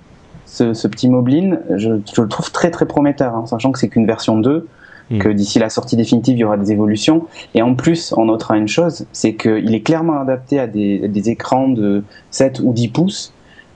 [0.45, 3.89] ce, ce petit Moblin, je, je, le trouve très très prometteur, hein, sachant que c'est
[3.89, 4.67] qu'une version 2,
[5.11, 5.19] mm.
[5.19, 7.27] que d'ici la sortie définitive, il y aura des évolutions.
[7.53, 11.07] Et en plus, on notera une chose, c'est qu'il est clairement adapté à des, à
[11.07, 13.33] des écrans de 7 ou 10 pouces.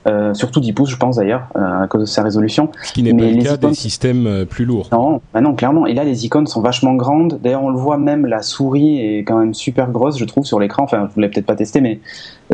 [0.08, 2.70] Euh, surtout 10 pouces, je pense d'ailleurs, euh, à cause de sa résolution.
[2.82, 3.70] Ce qui n'est pas le cas icônes...
[3.70, 4.88] des systèmes euh, plus lourds.
[4.90, 5.86] Non, bah non, clairement.
[5.86, 7.38] Et là, les icônes sont vachement grandes.
[7.42, 10.58] D'ailleurs, on le voit même, la souris est quand même super grosse, je trouve, sur
[10.58, 10.84] l'écran.
[10.84, 12.00] Enfin, vous l'avez peut-être pas testé, mais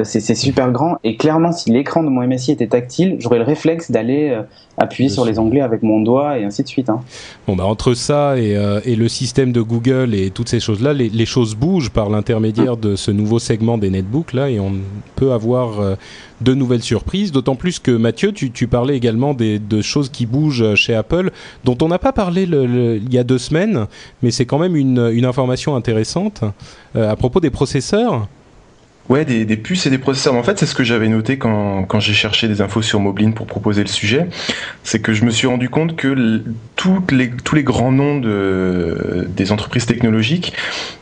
[0.02, 0.98] c'est super grand.
[1.04, 4.42] Et clairement, si l'écran de mon MSI était tactile, j'aurais le réflexe d'aller euh,
[4.76, 6.90] appuyer sur les onglets avec mon doigt et ainsi de suite.
[6.90, 7.00] Hein.
[7.46, 10.92] Bon, bah entre ça et, euh, et, le système de Google et toutes ces choses-là,
[10.92, 14.72] les, les, choses bougent par l'intermédiaire de ce nouveau segment des netbooks là, et on
[15.14, 15.94] peut avoir euh,
[16.40, 17.30] de nouvelles surprises.
[17.30, 21.30] D'autant plus que Mathieu, tu, tu parlais également des, de choses qui bougent chez Apple,
[21.64, 23.86] dont on n'a pas parlé le, le, il y a deux semaines,
[24.22, 26.42] mais c'est quand même une, une information intéressante
[26.96, 28.28] euh, à propos des processeurs.
[29.10, 30.34] Ouais, des, des, puces et des processeurs.
[30.34, 33.32] En fait, c'est ce que j'avais noté quand, quand j'ai cherché des infos sur Moblin
[33.32, 34.28] pour proposer le sujet.
[34.82, 36.42] C'est que je me suis rendu compte que
[36.76, 40.54] toutes les, tous les grands noms de, des entreprises technologiques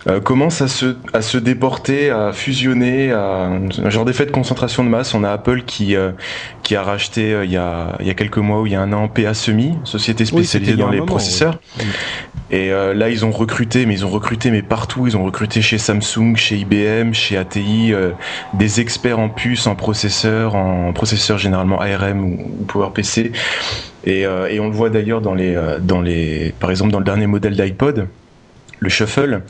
[0.09, 4.85] euh, commencent à se, à se déporter, à fusionner, à un genre d'effet de concentration
[4.85, 5.15] de masse.
[5.15, 6.11] On a Apple qui, euh,
[6.62, 8.77] qui a racheté euh, il, y a, il y a quelques mois ou il y
[8.77, 11.61] a un an PA Semi, société spécialisée oui, dans les moment, processeurs.
[11.79, 11.87] Oui.
[12.51, 15.07] Et là, ils ont recruté, mais ils ont recruté, mais partout.
[15.07, 18.11] Ils ont recruté chez Samsung, chez IBM, chez ATI, euh,
[18.55, 23.33] des experts en puces, en processeurs, en processeurs généralement ARM ou, ou PowerPC.
[24.05, 27.05] Et, euh, et, on le voit d'ailleurs dans les, dans les, par exemple, dans le
[27.05, 28.09] dernier modèle d'iPod.
[28.83, 29.42] Le shuffle,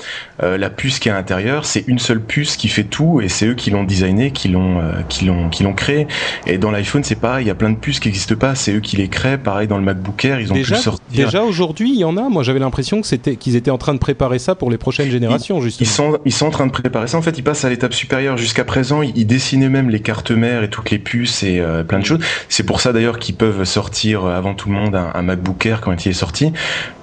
[0.43, 3.29] euh, la puce qui est à l'intérieur, c'est une seule puce qui fait tout et
[3.29, 6.07] c'est eux qui l'ont designé, qui l'ont, euh, qui l'ont, qui l'ont créé.
[6.47, 8.75] Et dans l'iPhone, c'est pareil, il y a plein de puces qui n'existent pas, c'est
[8.75, 9.39] eux qui les créent.
[9.39, 11.03] Pareil dans le MacBook Air, ils ont déjà, pu sortir.
[11.11, 12.29] Déjà aujourd'hui, il y en a.
[12.29, 15.11] Moi, j'avais l'impression que c'était qu'ils étaient en train de préparer ça pour les prochaines
[15.11, 15.87] générations, ils, justement.
[15.89, 17.17] Ils sont, ils sont en train de préparer ça.
[17.17, 18.37] En fait, ils passent à l'étape supérieure.
[18.37, 21.85] Jusqu'à présent, ils, ils, dessinaient même les cartes mères et toutes les puces et euh,
[21.85, 22.21] plein de choses.
[22.51, 25.81] C'est pour ça d'ailleurs qu'ils peuvent sortir avant tout le monde un, un, MacBook Air
[25.81, 26.53] quand il est sorti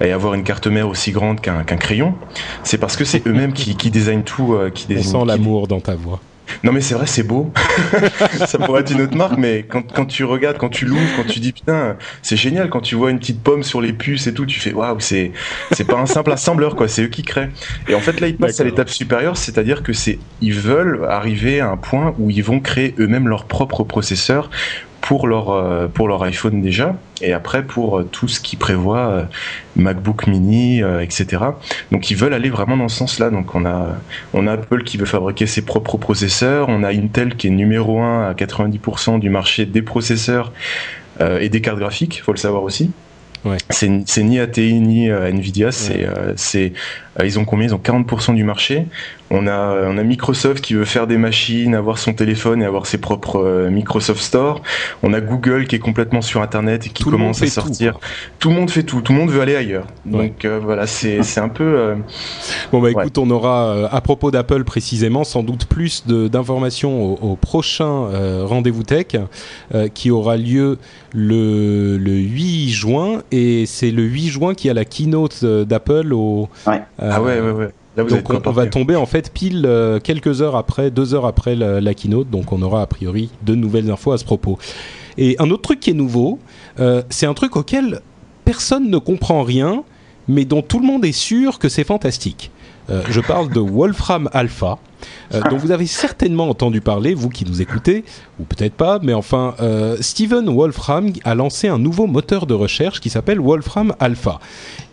[0.01, 2.13] et avoir une carte mère aussi grande qu'un qu'un crayon.
[2.63, 4.53] C'est parce que c'est eux-mêmes qui, qui designent tout.
[4.53, 6.19] Euh, qui On sent l'amour dans ta voix.
[6.63, 7.51] Non mais c'est vrai, c'est beau.
[8.47, 11.25] ça pourrait être une autre marque, mais quand, quand tu regardes, quand tu l'ouvres, quand
[11.25, 12.69] tu dis putain, c'est génial.
[12.69, 15.31] Quand tu vois une petite pomme sur les puces et tout, tu fais waouh, c'est
[15.71, 17.49] c'est pas un simple assembleur quoi, c'est eux qui créent.
[17.87, 21.59] Et en fait là, ils passent à l'étape supérieure, c'est-à-dire que c'est ils veulent arriver
[21.59, 24.49] à un point où ils vont créer eux-mêmes leur propre processeur
[25.01, 29.07] pour leur euh, pour leur iPhone déjà et après pour euh, tout ce qui prévoit
[29.09, 29.23] euh,
[29.75, 31.43] MacBook Mini etc
[31.91, 33.97] donc ils veulent aller vraiment dans ce sens là donc on a
[34.33, 37.99] on a Apple qui veut fabriquer ses propres processeurs on a Intel qui est numéro
[37.99, 40.51] 1 à 90% du marché des processeurs
[41.21, 42.91] et des cartes graphiques faut le savoir aussi
[43.45, 43.57] Ouais.
[43.69, 46.05] C'est ni ATI ni euh, Nvidia, c'est ouais.
[46.05, 46.73] euh, c'est
[47.19, 47.67] euh, ils ont combien?
[47.67, 48.85] Ils ont 40% du marché.
[49.31, 52.85] On a on a Microsoft qui veut faire des machines, avoir son téléphone et avoir
[52.85, 54.61] ses propres euh, Microsoft Store.
[55.03, 57.93] On a Google qui est complètement sur internet et qui tout commence à sortir.
[57.93, 57.99] Tout,
[58.39, 59.85] tout, le monde fait tout, tout le monde veut aller ailleurs.
[60.05, 60.59] Donc ouais.
[60.59, 61.95] voilà, c'est un peu euh,
[62.71, 67.31] Bon bah écoute, on aura euh, à propos d'Apple précisément sans doute plus d'informations au,
[67.31, 69.07] au, prochain euh, rendez-vous tech
[69.93, 70.77] qui aura lieu
[71.13, 76.13] le le 8 juin et c'est le 8 juin qu'il y a la keynote d'Apple
[76.13, 76.49] au.
[76.67, 76.81] Ouais.
[77.01, 77.69] Euh, ah ouais, ouais, ouais.
[77.99, 81.13] Là, vous donc on, on, va tomber en fait pile euh, quelques heures après, deux
[81.13, 84.23] heures après la, la, keynote, donc on aura a priori de nouvelles infos à ce
[84.23, 84.57] propos.
[85.17, 86.39] Et un autre truc qui est nouveau,
[86.79, 87.99] euh, c'est un truc auquel
[88.45, 89.83] personne ne comprend rien,
[90.29, 92.51] mais dont tout le monde est sûr que c'est fantastique.
[92.89, 94.79] Euh, je parle de Wolfram Alpha,
[95.33, 98.03] euh, dont vous avez certainement entendu parler, vous qui nous écoutez,
[98.39, 102.99] ou peut-être pas, mais enfin, euh, Steven Wolfram a lancé un nouveau moteur de recherche
[102.99, 104.39] qui s'appelle Wolfram Alpha.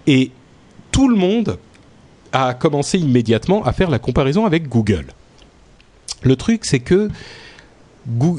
[0.06, 0.30] Et
[0.92, 1.58] tout le monde
[2.36, 5.06] a commencé immédiatement à faire la comparaison avec Google.
[6.22, 7.08] Le truc, c'est que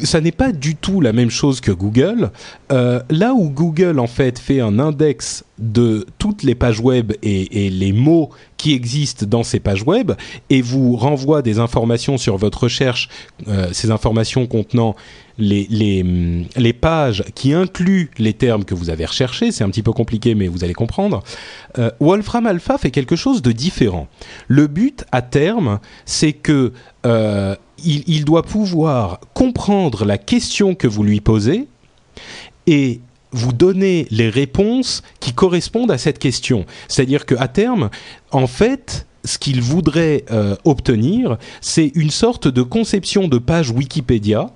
[0.03, 2.31] ça n'est pas du tout la même chose que Google.
[2.71, 7.69] Euh, là où Google en fait fait un index de toutes les pages web et,
[7.69, 10.13] les mots qui existent dans ces pages web
[10.49, 13.09] et vous renvoie des informations sur votre recherche,
[13.47, 14.95] euh, ces informations contenant
[15.37, 16.03] les,
[16.55, 20.35] les, pages qui incluent les termes que vous avez recherchés, c'est un petit peu compliqué
[20.35, 21.23] mais vous allez comprendre,
[21.77, 24.07] euh, Wolfram Alpha fait quelque chose de différent.
[24.47, 26.73] Le but à terme, c'est que
[27.05, 31.67] euh, il, il, doit pouvoir comprendre la question que vous lui posez
[32.65, 32.99] et
[33.31, 36.65] vous donner les réponses qui correspondent à cette question.
[36.87, 37.89] C'est-à-dire qu'à terme,
[38.31, 44.49] en fait, ce qu'il voudrait euh, obtenir, c'est une sorte de conception de page Wikipédia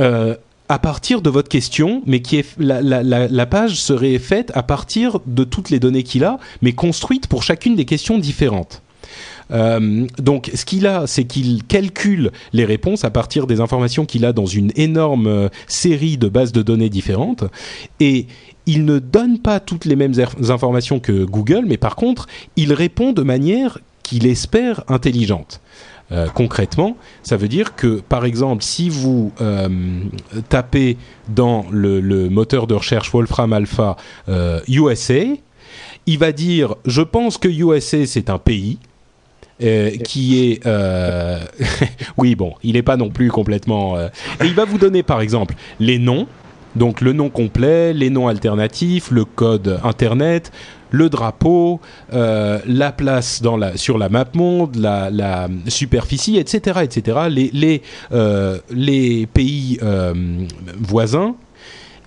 [0.00, 0.34] euh,
[0.68, 5.68] à partir de votre question, mais qui la, page serait faite à partir de toutes
[5.70, 8.80] les données qu'il a, mais construite pour chacune des questions différentes.
[9.50, 14.24] Euh, donc, ce qu'il a, c'est qu'il calcule les réponses à partir des informations qu'il
[14.24, 17.42] a dans une énorme euh, série de bases de données différentes,
[17.98, 18.28] et
[18.66, 20.14] il ne donne pas toutes les mêmes
[20.48, 25.60] informations que Google, mais par contre, il répond de manière qu'il espère intelligente.
[26.12, 29.68] Euh, concrètement, ça veut dire que, par exemple, si vous euh,
[30.48, 30.96] tapez
[31.28, 33.96] dans le, moteur de recherche Wolfram Alpha
[34.28, 35.22] euh, USA,
[36.06, 38.78] il va dire je pense que USA c'est un pays.
[39.62, 41.38] Euh, qui est euh...
[42.16, 44.08] oui bon il n'est pas non plus complètement euh...
[44.42, 46.26] et il va vous donner par exemple les noms
[46.76, 50.50] donc le nom complet les noms alternatifs le code internet
[50.90, 51.80] le drapeau,
[52.12, 53.42] euh, la place
[53.76, 57.18] sur la map monde, la, superficie, etc., etc.,
[58.12, 60.14] euh, les pays euh,
[60.78, 61.34] voisins,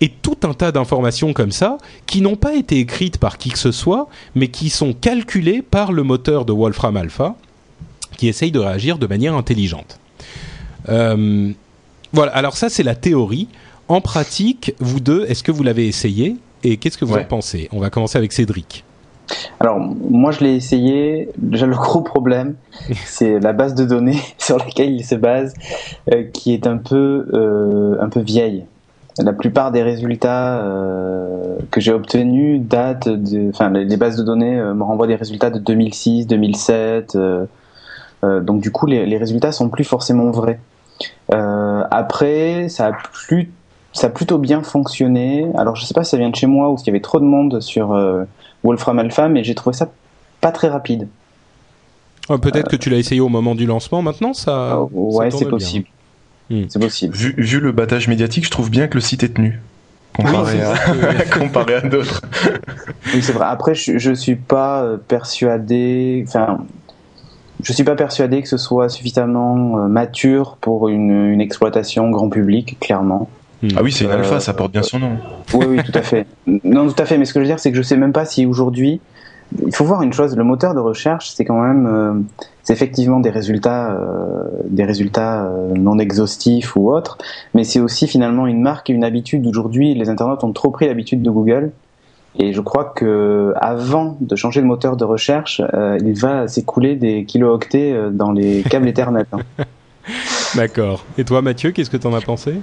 [0.01, 3.59] et tout un tas d'informations comme ça qui n'ont pas été écrites par qui que
[3.59, 7.35] ce soit, mais qui sont calculées par le moteur de Wolfram Alpha,
[8.17, 9.99] qui essaye de réagir de manière intelligente.
[10.85, 13.47] Voilà, alors ça c'est la théorie.
[13.87, 16.35] En pratique, vous deux, est-ce que vous l'avez essayé?
[16.63, 17.21] Et qu'est-ce que vous ouais.
[17.21, 17.69] en pensez?
[17.71, 18.83] On va commencer avec Cédric.
[19.59, 21.29] Alors, moi, je l'ai essayé.
[21.37, 22.55] Déjà, le gros problème,
[23.05, 25.53] c'est la base de données sur laquelle il se base,
[26.11, 28.65] euh, qui est un peu, euh, un peu vieille.
[29.19, 34.55] La plupart des résultats euh, que j'ai obtenus datent de, enfin, les bases de données
[34.55, 37.15] me renvoient des résultats de 2006, 2007.
[38.23, 40.59] donc, du coup, les, les, résultats sont plus forcément vrais.
[41.29, 43.51] après, ça a plus
[43.93, 45.47] ça a plutôt bien fonctionné.
[45.55, 47.19] Alors je sais pas si ça vient de chez moi ou s'il y avait trop
[47.19, 48.23] de monde sur euh,
[48.63, 49.91] Wolfram Alpha, mais j'ai trouvé ça
[50.41, 51.07] pas très rapide.
[52.29, 54.01] Ah, peut-être que tu l'as essayé au moment du lancement.
[54.01, 54.79] Maintenant, ça.
[54.79, 55.85] Oh, ouais, c'est possible.
[56.49, 56.63] Hmm.
[56.69, 57.15] C'est possible.
[57.15, 59.59] Vu, vu, le battage médiatique, je trouve bien que le site est tenu.
[60.15, 60.75] Comparé, à...
[61.39, 62.21] comparé à d'autres.
[63.13, 63.45] oui, c'est vrai.
[63.47, 66.23] Après, je, je suis pas euh, persuadé.
[66.27, 66.59] Enfin,
[67.61, 72.29] je suis pas persuadé que ce soit suffisamment euh, mature pour une, une exploitation grand
[72.29, 73.29] public, clairement.
[73.75, 75.17] Ah oui, c'est une alpha, ça porte bien son nom.
[75.53, 76.25] Oui, oui, tout à fait.
[76.63, 77.17] Non, tout à fait.
[77.17, 78.99] Mais ce que je veux dire, c'est que je sais même pas si aujourd'hui,
[79.65, 80.35] il faut voir une chose.
[80.35, 82.13] Le moteur de recherche, c'est quand même, euh,
[82.63, 87.17] c'est effectivement des résultats, euh, des résultats euh, non exhaustifs ou autres,
[87.53, 89.45] mais c'est aussi finalement une marque et une habitude.
[89.47, 91.71] Aujourd'hui, les internautes ont trop pris l'habitude de Google.
[92.39, 95.61] Et je crois que avant de changer le moteur de recherche,
[96.03, 99.25] il va s'écouler des kilo-octets dans les câbles Ethernet.
[99.33, 99.65] Hein.
[100.55, 101.05] D'accord.
[101.19, 102.55] Et toi, Mathieu, qu'est-ce que tu en as pensé?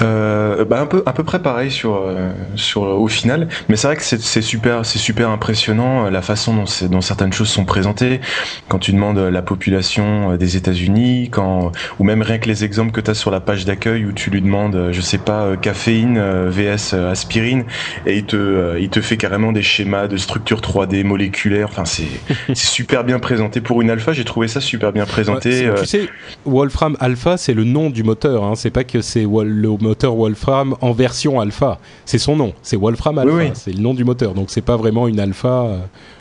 [0.00, 3.48] Euh, bah un peu à peu près pareil sur euh, sur au final.
[3.68, 7.32] Mais c'est vrai que c'est super c'est super impressionnant euh, la façon dont, dont certaines
[7.32, 8.20] choses sont présentées.
[8.68, 13.00] Quand tu demandes la population des États-Unis quand ou même rien que les exemples que
[13.00, 16.94] tu as sur la page d'accueil où tu lui demandes je sais pas caféine vs
[16.94, 17.64] aspirine
[18.06, 22.04] et il te il te fait carrément des schémas de structure 3D moléculaire enfin c'est
[22.48, 23.60] c'est super bien présenté.
[23.60, 26.08] Pour une alpha j'ai trouvé ça super bien présenté tu sais
[26.44, 30.76] Wolfram Alpha c'est le nom du moteur hein, c'est pas que c'est le moteur Wolfram
[30.80, 31.78] en version alpha.
[32.04, 34.34] C'est son nom, c'est Wolfram Alpha, c'est le nom du moteur.
[34.34, 35.62] Donc c'est pas vraiment une alpha.
[35.64, 35.78] Euh,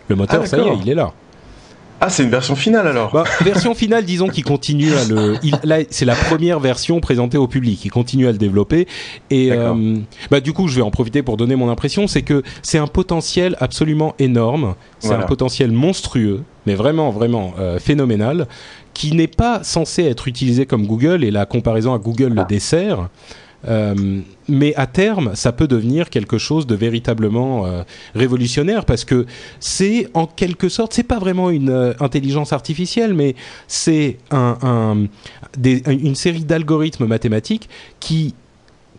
[0.08, 1.14] le moteur, ah, ça y est, il est là.
[2.04, 3.12] Ah, c'est une version finale alors.
[3.14, 5.36] Bah, version finale, disons qu'il continue à le.
[5.92, 7.86] c'est la première version présentée au public.
[7.86, 8.88] Il continue à le développer
[9.30, 9.98] et euh,
[10.32, 12.88] bah du coup, je vais en profiter pour donner mon impression, c'est que c'est un
[12.88, 14.74] potentiel absolument énorme.
[14.98, 18.48] C'est un potentiel monstrueux, mais vraiment, vraiment euh, phénoménal,
[18.96, 22.46] qui n'est pas censé être utilisé comme Google et la comparaison à Google le ah.
[22.46, 23.10] dessert.
[23.68, 27.84] Euh, mais à terme, ça peut devenir quelque chose de véritablement euh,
[28.16, 29.26] révolutionnaire parce que
[29.60, 33.36] c'est en quelque sorte, c'est pas vraiment une euh, intelligence artificielle, mais
[33.68, 35.08] c'est un,
[35.64, 37.70] une série d'algorithmes mathématiques
[38.00, 38.34] qui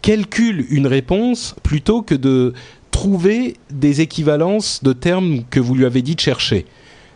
[0.00, 2.52] calculent une réponse plutôt que de
[2.90, 6.66] trouver des équivalences de termes que vous lui avez dit de chercher.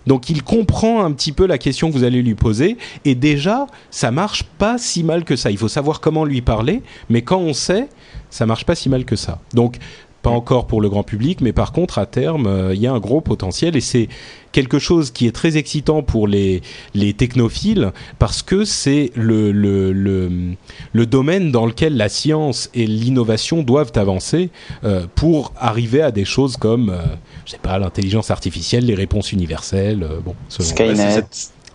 [0.06, 3.66] Donc il comprend un petit peu la question que vous allez lui poser et déjà
[3.90, 5.50] ça marche pas si mal que ça.
[5.50, 7.88] Il faut savoir comment lui parler, mais quand on sait,
[8.30, 9.40] ça marche pas si mal que ça.
[10.26, 12.92] Pas encore pour le grand public, mais par contre, à terme, euh, il y a
[12.92, 14.08] un gros potentiel et c'est
[14.50, 16.62] quelque chose qui est très excitant pour les,
[16.94, 23.62] les technophiles parce que c'est le, le, le, domaine dans lequel la science et l'innovation
[23.62, 24.50] doivent avancer
[24.82, 27.04] euh, pour arriver à des choses comme, euh,
[27.44, 30.04] je sais pas, l'intelligence artificielle, les réponses universelles.
[30.24, 31.22] bon, Skynet.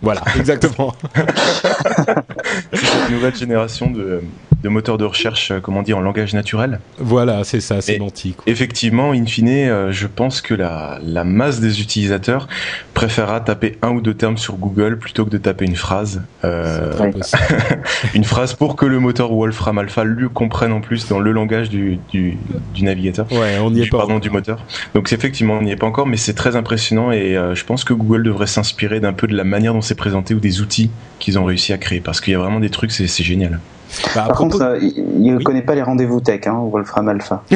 [0.02, 0.92] Voilà, exactement.
[2.74, 4.20] c'est cette nouvelle génération de,
[4.62, 6.80] de moteurs de recherche, euh, comment dire, en langage naturel.
[6.98, 8.38] Voilà, c'est ça, sémantique.
[8.46, 12.48] Effectivement, in fine, euh, je pense que la, la masse des utilisateurs
[12.94, 16.22] préférera taper un ou deux termes sur Google plutôt que de taper une phrase.
[16.44, 16.92] Euh,
[18.14, 21.68] une phrase pour que le moteur Wolfram Alpha lui comprenne en plus dans le langage
[21.68, 22.38] du, du,
[22.74, 23.26] du navigateur.
[23.32, 23.98] Ouais, on n'y est pas.
[23.98, 24.64] Pardon, du moteur.
[24.94, 27.94] Donc effectivement, on n'y est pas encore, mais c'est très impressionnant et je pense que
[27.94, 31.38] Google devrait s'inspirer d'un peu de la manière dont c'est présenté ou des outils qu'ils
[31.38, 33.60] ont réussi à créer parce qu'il y a vraiment des trucs, c'est génial.
[34.14, 37.42] Bah, Par contre, il ne connaît pas les rendez-vous tech, hein, Wolfram Alpha.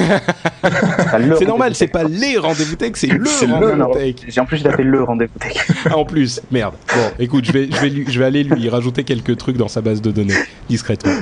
[1.38, 4.14] c'est normal, c'est pas les rendez-vous tech, c'est le rendez-vous tech.
[4.28, 5.66] J'ai en plus d'appelé le rendez-vous tech.
[5.94, 6.74] en plus, merde.
[6.94, 9.80] Bon, écoute, je vais, je vais, je vais aller lui rajouter quelques trucs dans sa
[9.80, 10.34] base de données,
[10.68, 11.12] discrètement.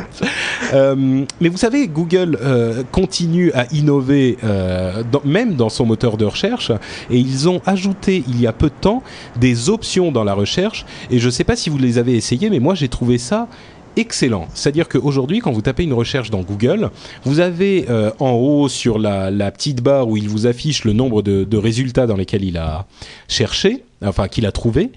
[0.73, 6.25] Euh, mais vous savez, Google euh, continue à innover, euh, même dans son moteur de
[6.25, 6.71] recherche,
[7.11, 9.03] et ils ont ajouté il y a peu de temps
[9.37, 10.87] des options dans la recherche.
[11.11, 13.49] Et je ne sais pas si vous les avez essayées, mais moi j'ai trouvé ça
[13.97, 14.49] excellent.
[14.55, 16.91] C'est-à-dire qu'aujourd'hui, quand vous tapez une recherche dans Google,
[17.25, 21.23] vous avez euh, en haut sur la, petite barre où il vous affiche le nombre
[21.23, 22.87] de, résultats dans lesquels il a
[23.29, 24.91] cherché, enfin qu'il a trouvé.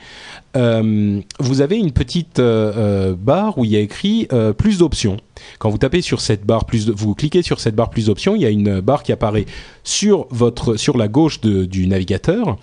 [0.55, 5.17] Euh, vous avez une petite euh, barre où il y a écrit plus d'options.
[5.59, 8.41] Quand vous tapez sur cette barre plus, vous cliquez sur cette barre plus d'options, il
[8.41, 9.45] y a une barre qui apparaît
[9.83, 12.57] sur votre sur la gauche du navigateur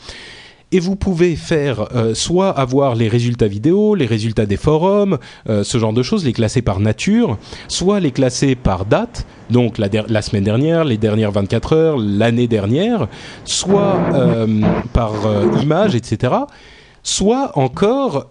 [0.73, 5.63] et vous pouvez faire euh, soit avoir les résultats vidéo, les résultats des forums, euh,
[5.63, 10.23] ce genre de choses, les classer par nature, soit les classer par date, donc la,
[10.23, 13.07] semaine dernière, les dernières 24 heures, l'année dernière,
[13.45, 14.47] soit euh,
[14.93, 15.13] par
[15.63, 16.35] image, etc
[17.07, 18.31] soit encore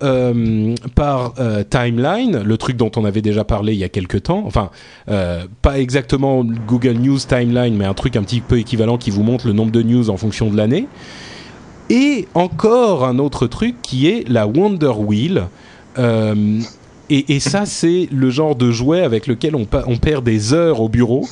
[0.95, 1.33] par
[1.69, 4.71] timeline, le truc dont on avait déjà parlé il y a quelques temps, enfin
[5.61, 9.45] pas exactement Google News Timeline, mais un truc un petit peu équivalent qui vous montre
[9.45, 10.87] le nombre de news en fonction de l'année.
[11.89, 15.47] Et encore un autre truc qui est la Wonder Wheel.
[15.97, 16.61] Euh,
[17.09, 21.27] et, ça, c'est le genre de jouet avec lequel on, perd des heures au bureau,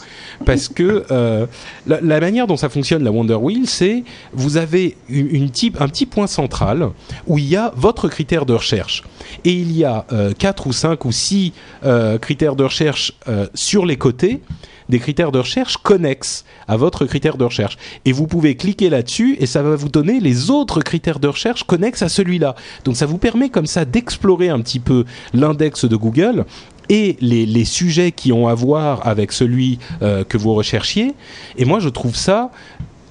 [0.45, 1.47] parce que euh,
[1.87, 6.05] la, manière dont ça fonctionne, la Wonder Wheel, c'est vous avez une, type, un petit
[6.05, 6.89] point central
[7.25, 9.03] où il y a votre critère de recherche.
[9.43, 13.13] Et il y a euh, quatre ou cinq ou six euh, critères de recherche
[13.55, 14.41] sur les côtés
[14.91, 17.77] des critères de recherche connexes à votre critère de recherche.
[18.05, 21.63] Et vous pouvez cliquer là-dessus et ça va vous donner les autres critères de recherche
[21.63, 22.55] connexes à celui-là.
[22.83, 26.45] Donc ça vous permet comme ça d'explorer un petit peu l'index de Google
[26.89, 31.13] et les, sujets qui ont à voir avec celui euh, que vous recherchiez.
[31.57, 32.51] Et moi, je trouve ça.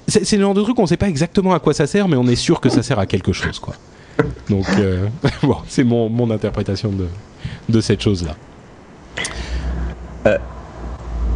[0.07, 2.17] C'est le genre de truc, on ne sait pas exactement à quoi ça sert, mais
[2.17, 3.75] on est sûr que ça sert à quelque chose, quoi.
[4.51, 5.07] Donc, euh,
[5.43, 7.07] bon, c'est mon, mon interprétation de,
[7.69, 8.37] de cette chose-là.
[10.27, 10.37] Euh,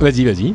[0.01, 0.55] Vas-y, vas-y.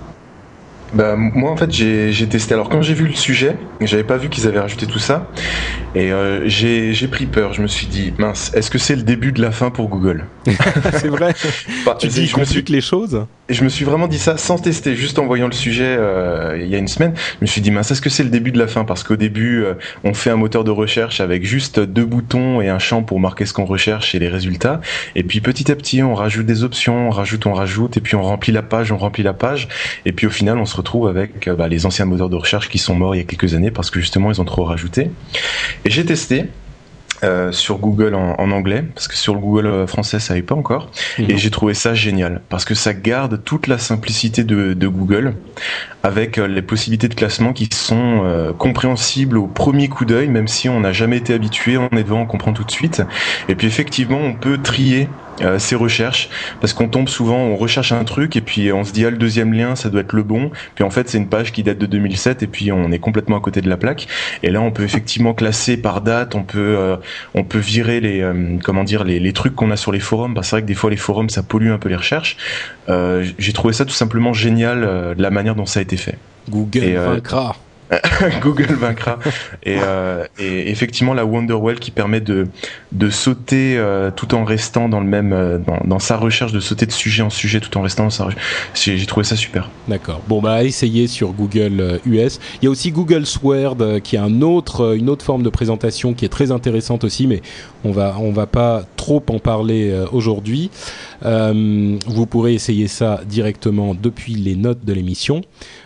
[0.93, 2.53] Bah, moi en fait j'ai testé.
[2.53, 5.27] Alors quand j'ai vu le sujet, j'avais pas vu qu'ils avaient rajouté tout ça,
[5.93, 7.53] et euh, j'ai pris peur.
[7.53, 10.25] Je me suis dit mince, est-ce que c'est le début de la fin pour Google?
[10.93, 11.35] C'est vrai.
[11.85, 13.25] Bah, tu dis je me suis les choses.
[13.49, 16.59] Et je me suis vraiment dit ça sans tester, juste en voyant le sujet euh,
[16.61, 17.15] il y a une semaine.
[17.15, 18.85] Je me suis dit mince, est-ce que c'est le début de la fin?
[18.85, 22.69] Parce qu'au début euh, on fait un moteur de recherche avec juste deux boutons et
[22.69, 24.81] un champ pour marquer ce qu'on recherche et les résultats.
[25.15, 28.15] Et puis petit à petit on rajoute des options, on rajoute, on rajoute, et puis
[28.15, 29.67] on remplit la page, on remplit la page,
[30.05, 32.69] et puis au final on se retrouve avec euh, bah, les anciens moteurs de recherche
[32.69, 35.09] qui sont morts il y a quelques années parce que justement ils ont trop rajouté.
[35.85, 36.45] Et j'ai testé.
[37.23, 40.55] Euh, sur Google en, anglais, parce que sur le Google euh, français ça n'est pas
[40.55, 45.35] encore, et j'ai trouvé ça génial, parce que ça garde toute la simplicité de, Google,
[46.03, 50.79] avec les possibilités de classement qui sont compréhensibles au premier coup d'œil, même si on
[50.79, 53.03] n'a jamais été habitué, on est devant, on comprend tout de suite,
[53.49, 55.09] et puis effectivement on peut trier
[55.41, 56.29] euh, ces recherches
[56.61, 59.17] parce qu'on tombe souvent, on recherche un truc et puis on se dit ah le
[59.17, 61.77] deuxième lien ça doit être le bon, puis en fait c'est une page qui date
[61.77, 64.07] de 2007 et puis on est complètement à côté de la plaque
[64.43, 66.97] et là on peut effectivement classer par date, on peut euh,
[67.33, 70.33] on peut virer les euh, comment dire les, les trucs qu'on a sur les forums,
[70.33, 72.37] parce que c'est vrai que des fois les forums ça pollue un peu les recherches.
[73.37, 76.17] J'ai trouvé ça tout simplement génial la manière dont ça a été fait.
[76.49, 77.55] Google vaincra.
[78.41, 79.17] Google vaincra.
[79.63, 82.47] Et, euh, et, effectivement, la Wonderwell qui permet de,
[82.91, 86.59] de sauter euh, tout en restant dans le même euh, dans, dans, sa recherche, de
[86.59, 88.27] sauter de sujet en sujet tout en restant dans sa
[88.75, 89.69] J'ai trouvé ça super.
[89.87, 90.21] D'accord.
[90.27, 92.39] Bon, bah, essayez sur Google US.
[92.61, 96.13] Il y a aussi Google Sword qui est un autre, une autre forme de présentation
[96.13, 97.41] qui est très intéressante aussi, mais
[97.83, 100.69] on va, on va pas trop en parler aujourd'hui.
[101.23, 105.41] vous pourrez essayer ça directement depuis les notes de l'émission.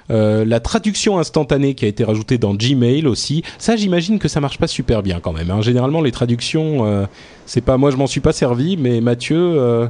[0.09, 3.43] La traduction instantanée qui a été rajoutée dans Gmail aussi.
[3.57, 5.49] Ça, j'imagine que ça marche pas super bien quand même.
[5.51, 5.61] Hein.
[5.61, 7.05] Généralement, les traductions, euh,
[7.45, 9.37] c'est pas moi, je m'en suis pas servi, mais Mathieu.
[9.37, 9.87] Euh,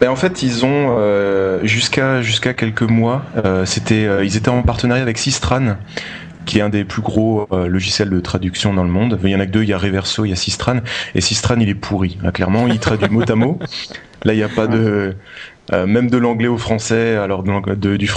[0.00, 0.96] ben en fait, ils ont
[1.62, 3.22] jusqu'à jusqu'à quelques mois,
[3.66, 5.76] c'était ils étaient en partenariat avec Sistran
[6.46, 9.18] qui est un des plus gros logiciels de traduction dans le monde.
[9.22, 10.78] Il y en a que deux, il y a Reverso, il y a Sistran,
[11.14, 12.16] et Sistran il est pourri.
[12.32, 13.58] clairement, il traduit mot à mot.
[14.24, 15.14] Là, il n'y a pas de,
[15.72, 18.08] euh, même de l'anglais au français, alors de, du,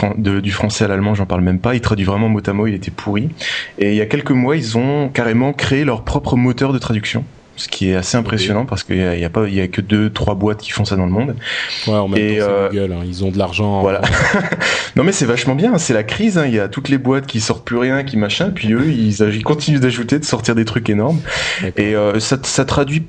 [0.41, 1.75] du, français à l'allemand, j'en parle même pas.
[1.75, 3.29] Il traduit vraiment mot à mot, il était pourri.
[3.77, 7.23] Et il y a quelques mois, ils ont carrément créé leur propre moteur de traduction
[7.56, 10.10] ce qui est assez impressionnant parce qu'il y, a, pas il y a que deux
[10.10, 11.36] trois boîtes qui font ça dans le monde
[11.88, 13.03] ouais en même et temps, euh, Google, hein.
[13.06, 14.01] ils ont de l'argent voilà
[14.95, 16.45] non mais c'est vachement bien c'est la crise hein.
[16.47, 19.21] il y a toutes les boîtes qui sortent plus rien qui machin puis eux ils,
[19.21, 21.21] ils continuent d'ajouter de sortir des trucs énormes
[21.77, 23.03] et euh, ça, ça traduit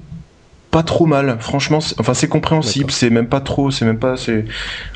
[0.75, 1.37] pas trop mal.
[1.39, 2.91] Franchement, enfin c'est compréhensible.
[2.91, 3.71] C'est même pas trop.
[3.71, 4.17] C'est même pas.
[4.17, 4.45] C'est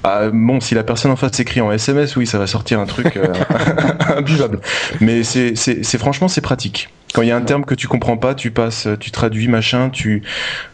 [0.03, 2.85] ah, bon si la personne en face s'écrit en SMS, oui, ça va sortir un
[2.85, 3.33] truc euh,
[4.17, 4.59] imbuvable.
[5.01, 6.89] Mais c'est c'est franchement c'est pratique.
[7.15, 9.89] Quand il y a un terme que tu comprends pas, tu passes, tu traduis machin,
[9.89, 10.25] tu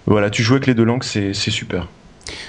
[0.06, 1.86] voilà, tu joues avec les deux langues, c'est super.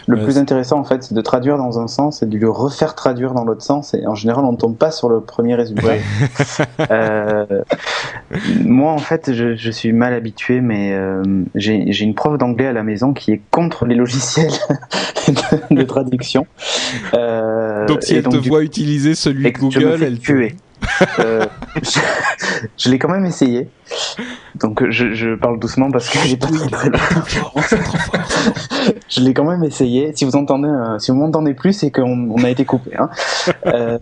[0.08, 2.96] Le plus intéressant, en fait, c'est de traduire dans un sens et de le refaire
[2.96, 3.94] traduire dans l'autre sens.
[3.94, 5.94] Et en général, on ne tombe pas sur le premier résultat.
[6.92, 7.46] euh,
[8.64, 11.24] moi, en fait, je, je, suis mal habitué, mais euh,
[11.56, 14.52] j'ai une prof d'anglais à la maison qui est contre les logiciels
[15.28, 16.46] de, de, traduction.
[17.14, 20.20] Euh, donc, si elle te voit utiliser celui de Google, elle.
[21.20, 21.46] Euh,
[21.82, 22.00] je,
[22.78, 23.70] je l'ai quand même essayé.
[24.56, 27.22] Donc je, je, parle doucement parce que j'ai pas très, très
[29.08, 30.12] Je l'ai quand même essayé.
[30.16, 32.92] Si vous entendez, euh, si vous m'entendez plus, c'est qu'on on a été coupé.
[32.98, 33.10] Hein.
[33.68, 34.00] Euh,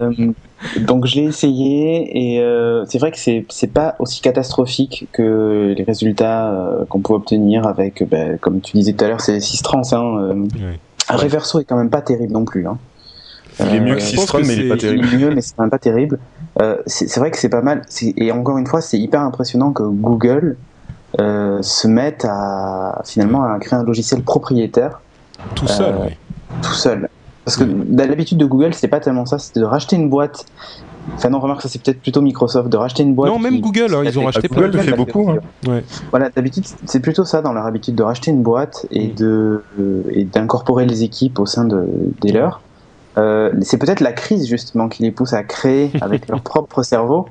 [0.79, 5.73] donc je l'ai essayé et euh, c'est vrai que c'est c'est pas aussi catastrophique que
[5.77, 9.39] les résultats euh, qu'on peut obtenir avec, ben, comme tu disais tout à l'heure, c'est
[9.39, 9.81] 6 trans.
[9.91, 10.79] Hein, ouais.
[11.09, 12.67] Reverso est quand même pas terrible non plus.
[12.67, 12.77] Hein.
[13.59, 15.05] Il est mieux que Sistron, mais il est pas terrible.
[15.05, 16.19] Il est mieux, mais c'est quand même pas terrible.
[16.61, 17.81] Euh, c'est vrai que c'est pas mal.
[18.17, 20.57] Et encore une fois, c'est hyper impressionnant que Google
[21.19, 25.01] euh, se mette à finalement à créer un logiciel propriétaire.
[25.55, 26.09] Tout seul, euh,
[26.61, 27.09] Tout seul.
[27.45, 30.45] Parce que l'habitude de Google, c'était pas tellement ça, c'était de racheter une boîte
[31.17, 33.31] Enfin non, remarque, ça c'est peut-être plutôt Microsoft de racheter une boîte.
[33.31, 35.29] Non, même qui- Google, hein, ils ont racheté Google le fait beaucoup.
[35.29, 35.37] hein.
[35.67, 35.83] Ouais.
[36.11, 40.03] Voilà, d'habitude, c'est plutôt ça dans leur habitude de racheter une boîte et de euh,
[40.11, 41.85] et d'incorporer les équipes au sein de,
[42.21, 42.61] des leurs.
[43.17, 47.27] Euh, c'est peut-être la crise justement qui les pousse à créer avec leur propre cerveau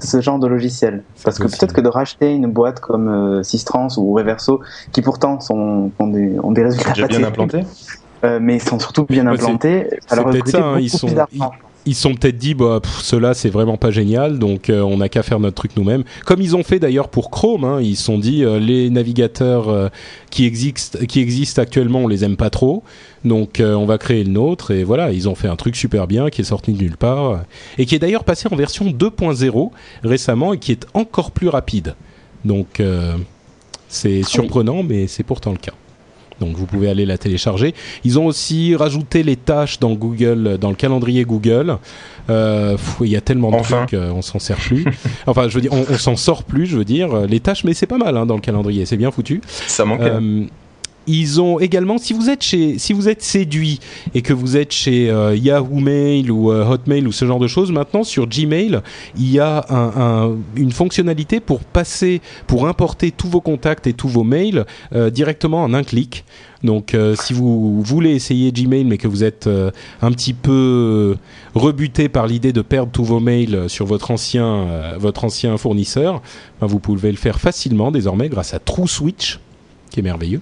[0.00, 1.04] ce genre de logiciel.
[1.24, 4.60] Parce que peut-être que de racheter une boîte comme euh, Systrans ou Reverso,
[4.92, 7.66] qui pourtant sont, ont, des, ont des résultats Déjà bien terribles, implanté.
[8.24, 9.88] euh, mais sont surtout bien implantés.
[10.10, 11.42] alors ça, hein, ils sont- Ils
[11.94, 15.22] se sont peut-être dit, bah, ceux-là, c'est vraiment pas génial, donc euh, on n'a qu'à
[15.22, 16.04] faire notre truc nous-mêmes.
[16.24, 19.68] Comme ils ont fait d'ailleurs pour Chrome, hein, ils se sont dit, euh, les navigateurs
[19.68, 19.88] euh,
[20.30, 22.82] qui, existent, qui existent actuellement, on les aime pas trop,
[23.24, 26.30] donc on va créer le nôtre, et voilà, ils ont fait un truc super bien
[26.30, 27.40] qui est sorti de nulle part,
[27.78, 29.70] et qui est d'ailleurs passé en version 2.0
[30.04, 31.96] récemment, et qui est encore plus rapide.
[32.44, 32.80] Donc
[33.88, 35.72] c'est surprenant, mais c'est pourtant le cas.
[36.40, 37.74] Donc vous pouvez aller la télécharger.
[38.04, 41.78] Ils ont aussi rajouté les tâches dans Google, dans le calendrier Google.
[42.28, 43.78] Euh, pff, il y a tellement de Enfin.
[43.86, 44.84] trucs, euh, on s'en sert plus.
[45.26, 47.26] enfin, je veux dire, on, on s'en sort plus, je veux dire.
[47.26, 49.40] Les tâches, mais c'est pas mal hein, dans le calendrier, c'est bien foutu.
[49.46, 50.10] Ça manquait.
[50.10, 50.44] Euh,
[51.06, 53.80] ils ont également, si vous êtes chez, si vous êtes séduit
[54.14, 57.46] et que vous êtes chez euh, Yahoo Mail ou euh, Hotmail ou ce genre de
[57.46, 58.80] choses, maintenant sur Gmail,
[59.16, 59.92] il y a un-
[60.28, 65.10] un- une fonctionnalité pour passer, pour importer tous vos contacts et tous vos mails euh,
[65.10, 66.24] directement en un clic.
[66.64, 69.48] Donc, si vous voulez essayer Gmail, mais que vous êtes
[70.02, 71.16] un petit peu
[71.54, 76.22] rebuté par l'idée de perdre tous vos mails sur votre ancien, votre ancien fournisseur,
[76.60, 79.38] ben, vous pouvez le faire facilement désormais grâce à TrueSwitch,
[79.90, 80.40] qui est merveilleux.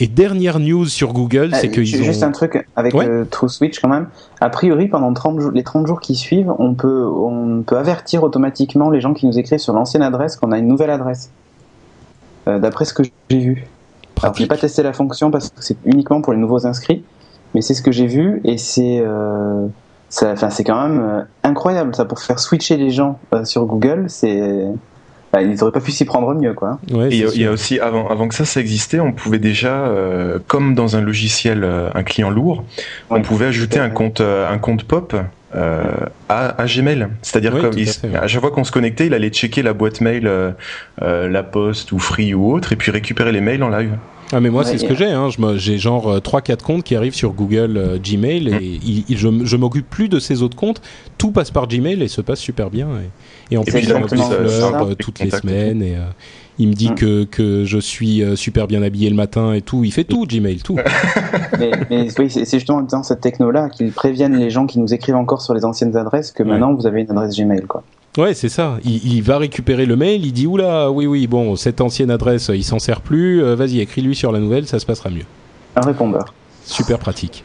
[0.00, 2.04] Et dernière news sur Google, c'est Euh, ju- ont.
[2.04, 3.06] Juste un truc avec Ouais.
[3.08, 4.08] euh, TrueSwitch quand même.
[4.40, 8.24] A priori, pendant 30 jours, les 30 jours qui suivent, on peut, on peut avertir
[8.24, 11.30] automatiquement les gens qui nous écrivent sur l'ancienne adresse qu'on a une nouvelle adresse.
[12.48, 13.52] Euh, D'après ce que j'ai vu.
[14.20, 14.48] Alors, j'ai pratique.
[14.48, 17.04] pas testé la fonction parce que c'est uniquement pour les nouveaux inscrits,
[17.54, 19.66] mais c'est ce que j'ai vu et c'est euh,
[20.08, 24.06] c'est quand même euh, incroyable ça pour faire switcher les gens sur Google.
[24.08, 24.66] C'est
[25.34, 26.78] bah, ils auraient pas pu s'y prendre mieux quoi.
[26.92, 29.74] Ouais, il y a- y aussi, avant, avant que ça, ça existait, on pouvait déjà,
[29.86, 32.62] euh, comme dans un logiciel, euh, un client lourd,
[33.10, 33.22] on Ouais.
[33.22, 35.16] pouvait ajouter un compte, euh, un compte pop
[35.56, 35.82] euh,
[36.28, 37.08] à, à Gmail.
[37.22, 38.16] C'est-à-dire Oui, à il- fait, ouais.
[38.16, 40.50] à chaque fois qu'on se connectait, il allait checker la boîte mail, euh,
[41.02, 43.90] euh, la poste ou Free ou autre, et puis récupérer les mails en live.
[44.32, 45.28] Ah mais moi Ouais, c'est ce que j'ai, hein.
[45.30, 49.18] Je me- j'ai genre 3-4 comptes qui arrivent sur Google euh, Gmail et il- il-
[49.18, 50.80] je, je m'occupe plus de ces autres comptes,
[51.18, 53.08] tout passe par Gmail et se passe super bien et,
[53.50, 56.00] et en Et plus il implique toutes les semaines et, euh,
[56.58, 56.94] il me dit Mm.
[56.94, 60.24] que, que je suis euh, super bien habillé le matin et tout, il fait tout
[60.26, 60.76] Gmail, tout.
[61.58, 65.14] Mais, mais oui, c'est justement dans cette techno-là qu'ils préviennent les gens qui nous écrivent
[65.16, 66.48] encore sur les anciennes adresses que Ouais.
[66.50, 67.62] maintenant vous avez une adresse Gmail.
[67.62, 67.82] Quoi.
[68.18, 68.78] Ouais, c'est ça.
[68.84, 72.50] Il, il va récupérer le mail, il dit oula, oui oui, bon, cette ancienne adresse,
[72.54, 75.24] il s'en sert plus, euh, vas-y, écris-lui sur la nouvelle, ça se passera mieux.
[75.76, 76.32] Un répondeur.
[76.66, 77.44] Super pratique.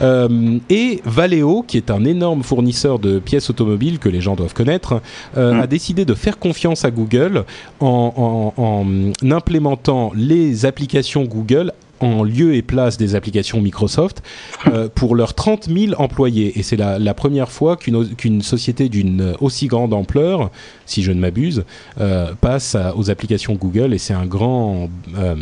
[0.00, 4.54] Euh, et Valeo, qui est un énorme fournisseur de pièces automobiles que les gens doivent
[4.54, 5.00] connaître,
[5.36, 5.60] euh, Mm.
[5.60, 7.44] a décidé de faire confiance à Google
[7.80, 14.22] en, en- en implémentant les applications Google en lieu et place des applications Microsoft
[14.68, 16.58] euh, pour leurs 30 000 employés.
[16.58, 20.50] Et c'est la, la première fois qu'une société d'une aussi grande ampleur,
[20.86, 21.64] si je ne m'abuse,
[22.00, 23.94] euh, passe à- aux applications Google.
[23.94, 24.88] Et c'est un grand,
[25.18, 25.34] euh,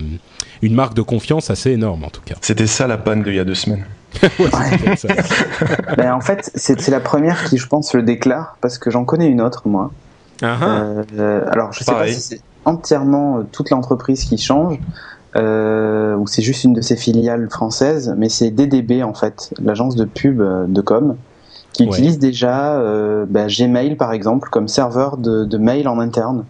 [0.62, 2.34] une marque de confiance assez énorme en tout cas.
[2.40, 3.84] C'était ça la panne d'il y a deux semaines.
[4.22, 5.08] Ouais, ça.
[5.96, 9.26] Ben, en fait, c'est la première qui, je pense, le déclare parce que j'en connais
[9.28, 9.90] une autre, moi.
[10.42, 10.82] Ah, ah.
[11.50, 12.12] Alors, je sais Pareil.
[12.14, 14.78] pas si c'est entièrement euh, toute l'entreprise qui change
[15.36, 19.94] euh, ou c'est juste une de ses filiales françaises, mais c'est DDB en fait, l'agence
[19.96, 21.16] de pub euh, de com,
[21.72, 21.88] qui Ouais.
[21.90, 26.44] utilise déjà euh, ben, Gmail par exemple comme serveur de, de mail en interne.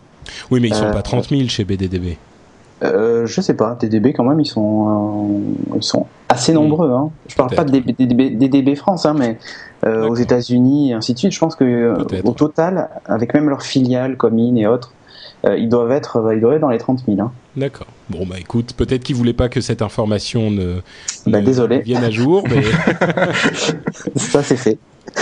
[0.51, 2.16] Oui, mais ils sont euh, pas 30 000 chez BDDB.
[2.84, 5.30] Euh, je sais pas, DDB quand même, ils sont,
[5.72, 6.91] euh, ils sont assez nombreux.
[6.91, 7.11] Hein.
[7.26, 7.70] Je parle pas de.
[7.78, 9.39] DDB, DDB France, hein, mais
[9.87, 11.32] euh, aux États-Unis et ainsi de suite.
[11.32, 14.93] Je pense que au total, avec même leurs filiales comme IN et autres,
[15.45, 17.20] ils doivent être, euh, ils doivent être dans les 30 000.
[17.20, 17.32] Hein.
[17.57, 17.87] D'accord.
[18.11, 20.77] Bon, bah écoute, peut-être qu'ils voulaient pas que cette information ne,
[21.27, 21.79] Bah, ne désolé.
[21.81, 22.63] vienne à jour, mais
[24.17, 24.79] Ça, c'est fait.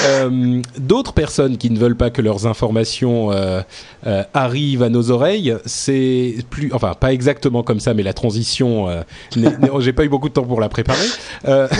[0.06, 3.60] Euh, d'autres personnes qui ne veulent pas que leurs informations euh,
[4.06, 8.88] euh, arrivent à nos oreilles, c'est plus, enfin pas exactement comme ça, mais la transition,
[9.36, 11.06] n'est- j'ai pas eu beaucoup de temps pour la préparer.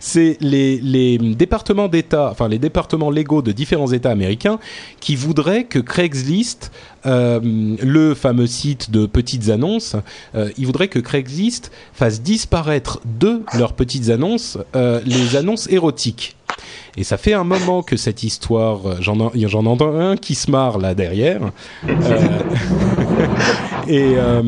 [0.00, 4.58] C'est les, les départements d'État, enfin les départements légaux de différents États américains
[5.00, 6.70] qui voudraient que Craigslist
[7.04, 9.96] le fameux site de petites annonces,
[10.56, 16.36] il voudrait que Craigslist fasse disparaître de leurs petites annonces les annonces érotiques.
[16.96, 20.78] Et ça fait un moment que cette histoire, euh, j'en entends un qui se marre
[20.78, 21.40] là derrière.
[21.88, 21.92] Euh,
[23.88, 24.42] et, euh,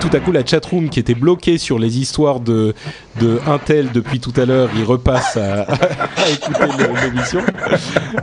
[0.00, 2.74] tout à coup, la chatroom qui était bloquée sur les histoires de,
[3.20, 5.62] de Intel depuis tout à l'heure, il repasse à,
[6.32, 6.64] écouter
[7.04, 7.40] l'émission.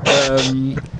[0.07, 0.37] Euh,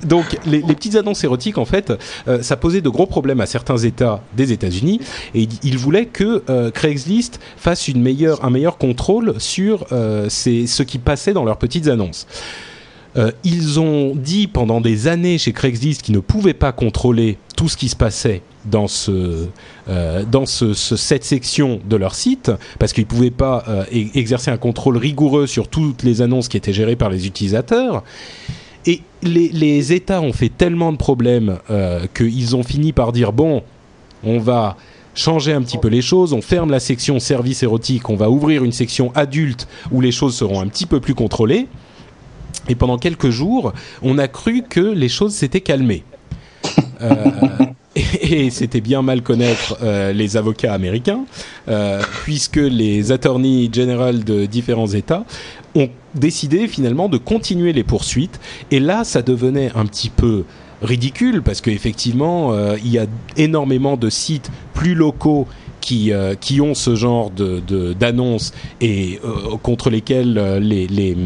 [0.04, 1.92] donc, les, les, petites annonces érotiques, en fait,
[2.28, 5.00] euh, ça posait de gros problèmes à certains États des États-Unis,
[5.34, 9.86] et ils voulaient que Craigslist fasse une meilleure, un meilleur contrôle sur
[10.28, 12.26] ces, ce qui passait dans leurs petites annonces.
[13.16, 17.68] Euh, ils ont dit pendant des années chez Craigslist qu'ils ne pouvaient pas contrôler tout
[17.68, 19.46] ce qui se passait dans ce
[19.88, 24.50] euh, dans ce, ce, cette section de leur site parce qu'ils pouvaient pas euh, exercer
[24.50, 28.04] un contrôle rigoureux sur toutes les annonces qui étaient gérées par les utilisateurs.
[29.22, 33.62] Les, États ont fait tellement de problèmes euh, qu'ils ont fini par dire bon,
[34.24, 34.76] on va
[35.14, 38.64] changer un petit peu les choses, on ferme la section service érotique, on va ouvrir
[38.64, 41.66] une section adulte où les choses seront un petit peu plus contrôlées.
[42.68, 46.04] Et pendant quelques jours, on a cru que les choses s'étaient calmées.
[47.02, 47.14] Euh,
[47.96, 51.24] et, c'était bien mal connaître euh, les avocats américains,
[52.24, 55.24] puisque les attorneys general de différents États
[55.74, 58.40] ont décidé finalement de continuer les poursuites.
[58.70, 60.44] Et là, ça devenait un petit peu
[60.82, 63.06] ridicule parce qu'effectivement, euh, il y a
[63.36, 65.46] énormément de sites plus locaux
[65.80, 71.16] qui, euh, qui ont ce genre d'annonces de, et euh, contre lesquelles euh, les, les,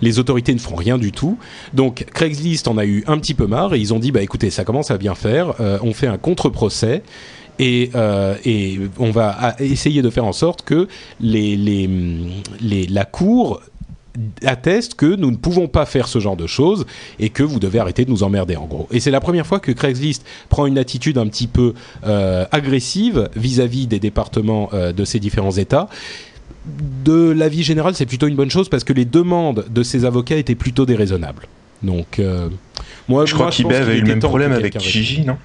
[0.00, 1.38] les, autorités ne font rien du tout.
[1.74, 4.50] Donc Craigslist en a eu un petit peu marre et ils ont dit bah écoutez
[4.50, 7.02] ça commence à bien faire, on fait un contre-procès.
[7.58, 7.90] Et,
[8.44, 10.88] et, on va essayer de faire en sorte que
[11.20, 11.88] les, les,
[12.60, 13.62] les, la Cour
[14.44, 16.86] atteste que nous ne pouvons pas faire ce genre de choses
[17.18, 18.88] et que vous devez arrêter de nous emmerder en gros.
[18.90, 21.74] Et c'est la première fois que Craigslist prend une attitude un petit peu
[22.06, 25.88] euh, agressive vis-à-vis -vis des départements euh, de ces différents États.
[27.04, 30.36] De l'avis général, c'est plutôt une bonne chose parce que les demandes de ces avocats
[30.36, 31.46] étaient plutôt déraisonnables.
[31.82, 32.48] Donc, euh,
[33.08, 35.36] moi, je crois qu'eBay avait eu le même problème avec Kijiji, non?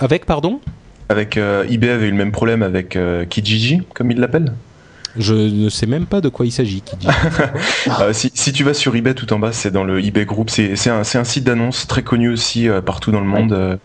[0.00, 0.60] Avec, pardon?
[1.08, 4.52] Avec euh, eBay avait eu le même problème avec euh, Kijiji, comme il l'appelle?
[5.18, 6.82] Je ne sais même pas de quoi il s'agit.
[6.82, 7.08] Qui dit.
[8.00, 10.50] euh, si, si, tu vas sur eBay, tout en bas, c'est dans le eBay Group.
[10.50, 13.52] C'est un, un, site d'annonce très connu aussi euh, partout dans le monde.
[13.52, 13.58] Ouais.
[13.58, 13.76] Euh,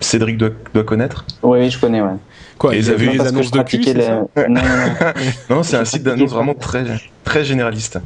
[0.00, 2.16] Cédric doit, doit connaître Oui, je connais, ouais.
[2.56, 3.94] Quoi, ils avaient les annonces de cul, les...
[3.96, 4.60] Non, non,
[5.50, 6.84] non c'est un site d'annonce vraiment très,
[7.24, 8.00] très généraliste.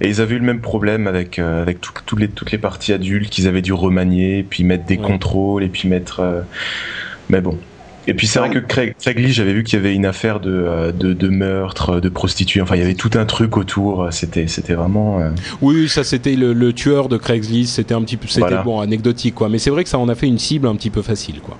[0.00, 2.58] Et ils avaient eu le même problème avec, euh, avec tout, tout les, toutes les
[2.58, 5.02] parties adultes qu'ils avaient dû remanier, puis mettre des ouais.
[5.02, 6.20] contrôles, et puis mettre...
[6.20, 6.40] Euh...
[7.28, 7.58] Mais bon,
[8.08, 10.92] et puis c'est vrai que Craig, Craigly, j'avais vu qu'il y avait une affaire de,
[10.98, 12.62] de, de, meurtre, de prostituée.
[12.62, 14.08] Enfin, il y avait tout un truc autour.
[14.12, 15.20] C'était, c'était vraiment.
[15.20, 15.28] Euh...
[15.60, 17.74] Oui, ça c'était le, le, tueur de Craigslist.
[17.74, 18.62] C'était un petit peu, c'était voilà.
[18.62, 19.50] bon anecdotique quoi.
[19.50, 21.58] Mais c'est vrai que ça en a fait une cible un petit peu facile quoi.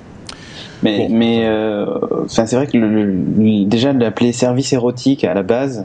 [0.82, 1.08] Mais, bon.
[1.10, 1.86] mais, euh,
[2.28, 5.84] c'est vrai que le, le, déjà de l'appeler service érotique à la base,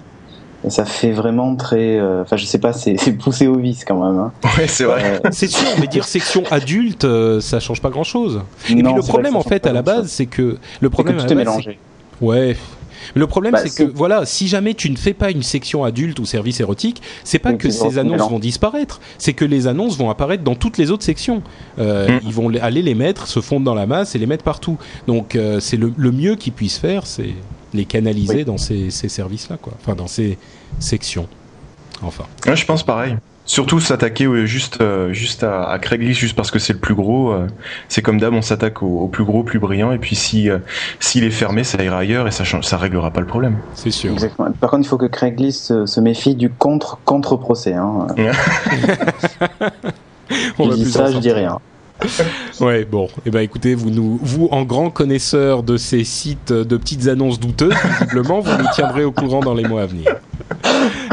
[0.69, 4.19] ça fait vraiment très enfin euh, je sais pas c'est poussé au vice quand même
[4.19, 4.31] hein.
[4.57, 8.03] ouais c'est vrai euh, c'est sûr mais dire section adulte euh, ça change pas grand
[8.03, 11.17] chose et non, puis le problème en fait à la base c'est que le problème
[11.17, 11.79] que tout est mélangé
[12.21, 12.55] ouais
[13.15, 16.19] le problème, bah, c'est que voilà, si jamais tu ne fais pas une section adulte
[16.19, 18.31] ou service érotique, c'est pas que ces annonces mélange.
[18.31, 21.41] vont disparaître, c'est que les annonces vont apparaître dans toutes les autres sections.
[21.79, 22.19] Euh, mmh.
[22.25, 24.77] Ils vont aller les mettre, se fondre dans la masse et les mettre partout.
[25.07, 27.33] Donc euh, c'est le, le, mieux qu'ils puissent faire, c'est
[27.73, 28.45] les canaliser oui.
[28.45, 29.73] dans ces, ces services-là, quoi.
[29.79, 30.37] Enfin, dans ces
[30.79, 31.27] sections.
[32.01, 32.25] Enfin.
[32.45, 33.17] Ouais, je pense pareil.
[33.45, 37.33] Surtout s'attaquer juste euh, juste à, à, Craigslist juste parce que c'est le plus gros.
[37.33, 37.47] Euh,
[37.89, 39.91] c'est comme d'hab, on s'attaque au, au, plus gros, plus brillant.
[39.91, 40.59] Et puis si euh,
[41.01, 43.57] s'il est fermé, ça ira ailleurs et ça ça réglera pas le problème.
[43.73, 44.13] C'est sûr.
[44.13, 44.49] Exactement.
[44.53, 47.73] Par contre, il faut que Craigslist se, se méfie du contre contre procès.
[47.73, 48.07] Hein.
[50.57, 51.59] on je dis ça, je dis rien.
[52.59, 56.51] ouais, bon, et eh ben écoutez, vous nous, vous en grand connaisseur de ces sites
[56.51, 60.15] de petites annonces douteuses, visiblement, vous nous tiendrez au courant dans les mois à venir.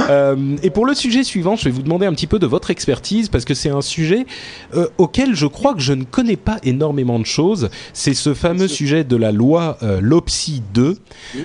[0.08, 2.70] Euh, et pour le sujet suivant, je vais vous demander un petit peu de votre
[2.70, 4.26] expertise parce que c'est un sujet
[4.74, 7.70] euh, auquel je crois que je ne connais pas énormément de choses.
[7.92, 10.96] C'est ce fameux sujet de la loi euh, LOPSI 2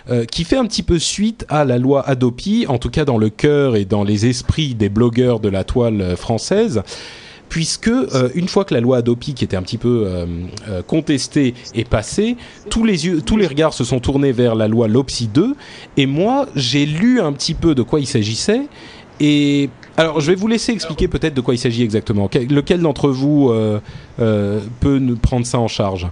[0.09, 3.17] euh, qui fait un petit peu suite à la loi Adopi, en tout cas dans
[3.17, 6.81] le cœur et dans les esprits des blogueurs de la toile française
[7.49, 10.25] puisque euh, une fois que la loi Adopi, qui était un petit peu euh,
[10.67, 12.37] euh, contestée, est passée,
[12.69, 15.55] tous les yeux, tous les regards se sont tournés vers la loi LOPSI 2,
[15.97, 18.61] et moi j'ai lu un petit peu de quoi il s'agissait,
[19.19, 22.29] et alors je vais vous laisser expliquer peut-être de quoi il s'agit exactement.
[22.33, 23.53] Lequel d'entre vous
[24.17, 26.07] peut nous prendre ça en charge?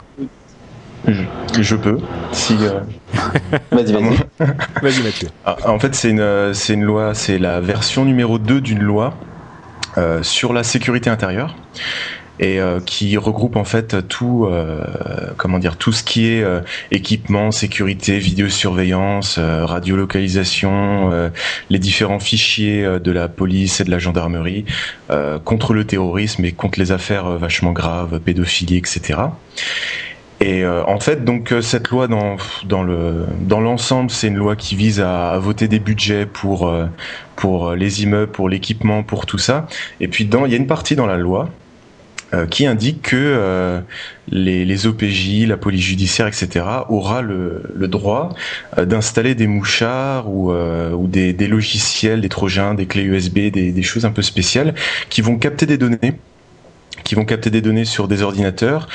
[1.06, 1.98] Je, je peux.
[2.32, 2.56] Si.
[2.62, 2.80] Euh...
[3.72, 4.16] vas-y, vas-y.
[4.82, 5.28] vas-y, Mathieu.
[5.46, 9.14] Ah, en fait, c'est une, c'est une loi, c'est la version numéro 2 d'une loi
[9.14, 9.33] euh,
[10.22, 11.56] sur la sécurité intérieure.
[12.39, 14.84] et euh, qui regroupe en fait tout, euh,
[15.38, 16.44] comment dire, tout ce qui est
[16.91, 21.32] équipement, sécurité, vidéosurveillance, radiolocalisation,
[21.70, 24.66] les différents fichiers de la police et de la gendarmerie
[25.46, 29.20] contre le terrorisme et contre les affaires vachement graves, pédophilie, etc.
[30.46, 32.36] Et en fait, donc cette loi dans
[32.66, 36.70] dans le dans l'ensemble, c'est une loi qui vise à, voter des budgets pour
[37.38, 39.68] pour les immeubles, pour l'équipement, pour tout ça.
[40.02, 41.50] Et puis il y a une partie dans la loi
[42.34, 43.80] euh, qui indique que euh,
[44.30, 48.30] les, OPJ, la police judiciaire, etc., aura le, droit
[48.78, 53.72] euh, d'installer des mouchards ou, ou des, des, logiciels, des trojans, des clés USB, des,
[53.72, 54.74] des choses un peu spéciales
[55.10, 56.16] qui vont capter des données
[57.04, 58.88] qui vont capter des données sur des ordinateurs.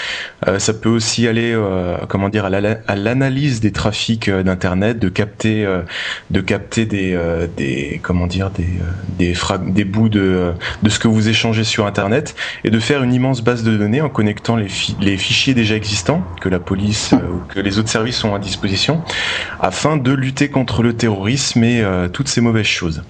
[0.46, 1.96] Euh, ça peut aussi aller, euh,
[2.86, 5.66] à l'analyse des trafics euh, d'internet, de capter,
[6.30, 7.18] de capter des,
[7.56, 8.00] des,
[9.18, 10.52] des, bouts de,
[10.88, 12.34] ce que vous échangez sur internet
[12.64, 14.68] et de faire une immense base de données en connectant les,
[15.00, 19.02] les fichiers déjà existants que la police ou que les autres services ont à disposition,
[19.60, 23.02] afin de lutter contre le terrorisme et toutes ces mauvaises choses.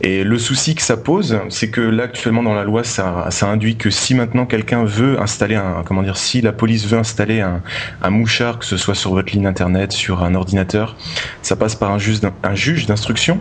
[0.00, 3.46] Et le souci que ça pose, c'est que là actuellement dans la loi, ça, ça
[3.46, 7.40] induit que si maintenant quelqu'un veut installer un, comment dire, si la police veut installer
[7.40, 7.62] un,
[8.02, 10.96] un, mouchard, que ce soit sur votre ligne internet, sur un ordinateur,
[11.42, 13.40] ça passe par un juge, un juge d'instruction.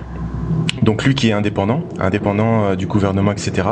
[0.84, 3.64] Donc lui qui est indépendant, indépendant euh, du gouvernement, etc.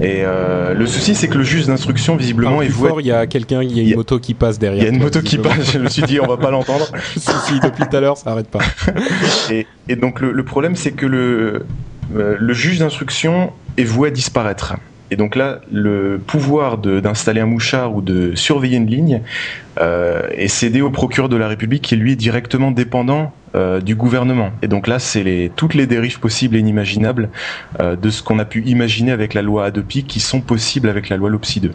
[0.00, 2.90] Et euh, le souci, c'est que le juge d'instruction, visiblement, est voué.
[2.98, 4.82] Il y a quelqu'un, il y a une moto qui passe derrière.
[4.82, 5.72] Il y a une moto qui passe.
[5.72, 6.86] Je me suis dit, on va pas l'entendre.
[7.16, 8.60] si, si, depuis tout à l'heure, ça arrête pas.
[9.50, 14.08] et, et, donc le, le problème, c'est que le euh, le juge d'instruction est voué
[14.08, 14.74] à disparaître.
[15.10, 19.20] Et donc là, le pouvoir d'installer un mouchard ou de surveiller une ligne
[19.80, 23.94] euh, est cédé au procureur de la République qui lui est directement dépendant euh, du
[23.94, 24.50] gouvernement.
[24.62, 27.28] Et donc là, c'est toutes les dérives possibles et inimaginables
[27.80, 31.16] de ce qu'on a pu imaginer avec la loi Adopi qui sont possibles avec la
[31.16, 31.72] loi LOPSI 2.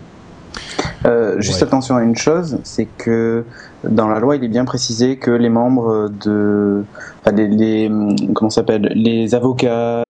[1.06, 1.68] Euh, juste ouais.
[1.68, 3.46] attention à une chose, c'est que
[3.84, 6.84] dans la loi, il est bien précisé que les membres de,
[7.22, 7.92] enfin, les, les
[8.34, 10.04] comment s'appelle, les avocats.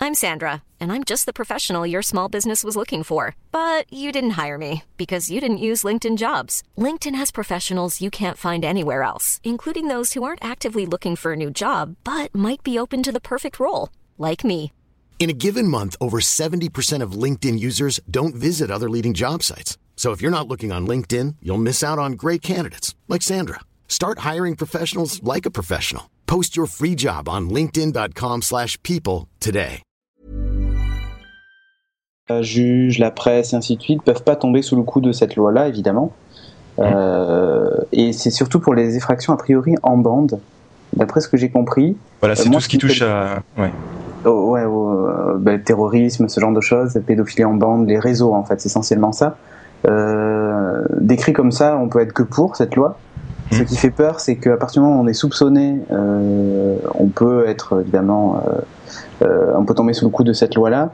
[0.00, 3.34] I'm Sandra, and I'm just the professional your small business was looking for.
[3.52, 6.62] But you didn't hire me because you didn't use LinkedIn jobs.
[6.76, 11.32] LinkedIn has professionals you can't find anywhere else, including those who aren't actively looking for
[11.32, 13.88] a new job but might be open to the perfect role,
[14.18, 14.72] like me.
[15.18, 19.78] In a given month, over 70% of LinkedIn users don't visit other leading job sites.
[19.96, 23.60] So if you're not looking on LinkedIn, you'll miss out on great candidates like Sandra.
[23.88, 26.10] Start hiring professionals like a professional.
[26.26, 29.80] Post your free job on linkedin.com/people today.
[32.30, 35.12] La juge, la presse et ainsi de suite peuvent pas tomber sous le coup de
[35.12, 36.14] cette loi-là, évidemment.
[36.78, 40.40] Euh, et c'est surtout pour les effractions a priori en bande,
[40.96, 41.96] d'après ce que j'ai compris.
[42.20, 43.42] Voilà, c'est euh, tout ce qui touche à.
[43.58, 43.70] Ouais.
[44.24, 45.08] Oh, ouais, oh,
[45.38, 49.12] bah, terrorisme, ce genre de choses, pédophilie en bande, les réseaux en fait, c'est essentiellement
[49.12, 49.36] ça.
[49.86, 52.96] Euh, décrit comme ça, on peut être que pour cette loi.
[53.52, 53.56] Mmh.
[53.56, 57.08] Ce qui fait peur, c'est qu'à partir du moment où on est soupçonné, euh, on
[57.08, 60.90] peut être évidemment, euh, euh, on peut tomber sous le coup de cette loi-là.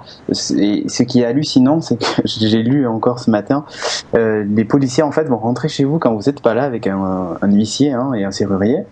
[0.56, 3.64] Et ce qui est hallucinant, c'est que j'ai lu encore ce matin,
[4.16, 6.86] euh, les policiers en fait vont rentrer chez vous quand vous n'êtes pas là avec
[6.86, 8.84] un, un huissier hein, et un serrurier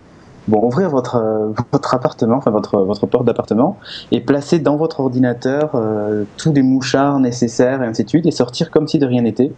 [0.49, 3.77] bon, ouvrir votre, euh, votre appartement, enfin votre, votre porte d'appartement,
[4.11, 8.31] et placer dans votre ordinateur euh, tous les mouchards nécessaires et ainsi de suite, et
[8.31, 9.51] sortir comme si de rien n'était.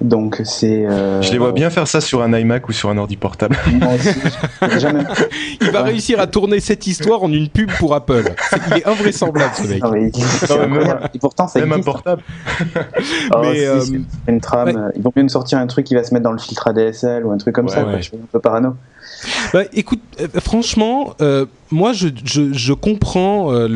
[0.00, 0.86] Donc c'est.
[0.86, 1.22] Euh...
[1.22, 3.56] Je les vois bien faire ça sur un iMac ou sur un ordi portable.
[3.72, 5.04] Moi aussi, jamais...
[5.60, 8.24] Il va réussir à tourner cette histoire en une pub pour Apple.
[8.26, 9.82] Est, il est invraisemblable ce mec.
[9.82, 10.10] Non, mais,
[10.48, 11.88] non, même, et pourtant ça même existe.
[11.88, 12.22] un portable.
[13.34, 13.80] oh, mais si, euh...
[13.80, 14.68] c'est une trame.
[14.68, 14.92] Ouais.
[14.96, 17.24] Ils vont bien nous sortir un truc qui va se mettre dans le filtre ADSL
[17.24, 17.84] ou un truc comme ouais, ça.
[17.84, 17.90] Ouais.
[17.90, 17.98] Quoi.
[17.98, 18.74] Je suis un peu parano.
[19.52, 23.68] Bah, écoute, euh, franchement, euh, moi je, je, je comprends euh,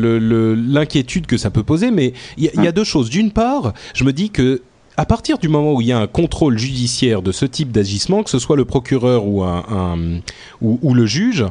[0.55, 3.09] l'inquiétude que ça peut poser, mais il y, y, a deux choses.
[3.09, 4.61] D'une part, je me dis que
[4.97, 8.23] à partir du moment où il y a un contrôle judiciaire de ce type d'agissement,
[8.23, 9.97] que ce soit le procureur ou, un, un
[10.61, 11.45] ou, ou, le juge,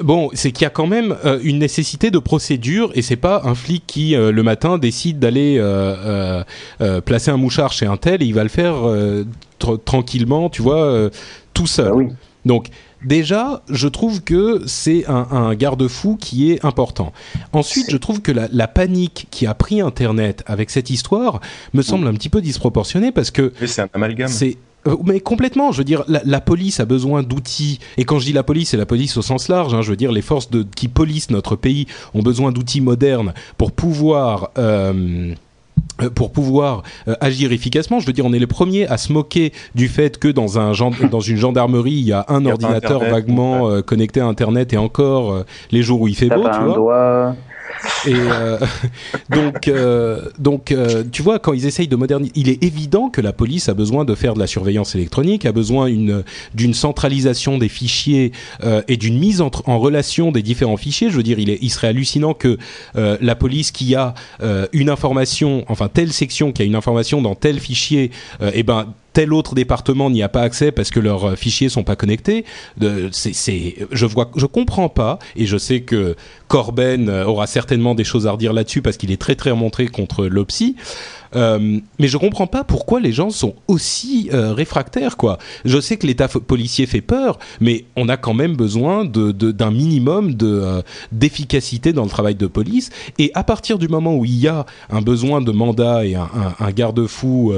[0.00, 3.42] bon, c'est qu'il y a quand même euh, une nécessité de procédure et c'est pas
[3.44, 6.42] un flic qui euh, le matin décide d'aller euh,
[7.04, 8.74] placer un mouchard chez un tel et il va le faire
[9.58, 11.10] tr tranquillement, tu vois,
[11.54, 11.88] tout seul.
[11.90, 12.08] Ah oui.
[12.44, 12.68] Donc
[13.04, 17.12] déjà, je trouve que c'est un, un garde-fou qui est important.
[17.52, 21.40] Ensuite, je trouve que la, la, panique qui a pris Internet avec cette histoire
[21.72, 24.28] me semble un petit peu disproportionnée parce que c'est un amalgame.
[24.28, 24.56] C'est
[25.04, 28.32] mais complètement, je veux dire, la, la police a besoin d'outils, et quand je dis
[28.32, 30.64] la police, c'est la police au sens large, hein, je veux dire, les forces de,
[30.76, 34.50] qui policent notre pays ont besoin d'outils modernes pour pouvoir...
[34.58, 35.34] Euh,
[36.14, 38.00] pour pouvoir euh, agir efficacement.
[38.00, 40.72] Je veux dire, on est les premiers à se moquer du fait que dans, un
[41.10, 44.26] dans une gendarmerie, il y a un il y a ordinateur vaguement euh, connecté à
[44.26, 46.74] Internet et encore euh, les jours où il fait beau, tu vois.
[46.74, 47.36] Doigt.
[48.06, 48.58] Et euh,
[49.30, 53.20] donc, euh, donc euh, tu vois, quand ils essayent de moderniser, il est évident que
[53.20, 57.58] la police a besoin de faire de la surveillance électronique, a besoin une d'une centralisation
[57.58, 58.32] des fichiers
[58.88, 61.10] et d'une mise en, en, relation des différents fichiers.
[61.10, 62.58] Je veux dire, il, est, il serait hallucinant que
[62.94, 64.14] la police qui a
[64.72, 68.10] une information, enfin telle section qui a une information dans tel fichier,
[68.40, 68.86] eh ben
[69.16, 72.44] tel autre département n'y a pas accès parce que leurs euh, fichiers sont pas connectés.
[73.12, 76.16] C'est, je vois, je comprends pas, et je sais que
[76.48, 79.86] Corben euh, aura certainement des choses à redire là-dessus parce qu'il est très très remonté
[79.88, 80.76] contre l'OPSI.
[81.34, 85.38] Euh, mais je comprends pas pourquoi les gens sont aussi euh, réfractaires, quoi.
[85.64, 89.70] Je sais que l'État policier fait peur, mais on a quand même besoin de, d'un
[89.70, 92.90] minimum de euh, d'efficacité dans le travail de police.
[93.18, 96.28] Et à partir du moment où il y a un besoin de mandat et un,
[96.58, 97.52] un, garde-fou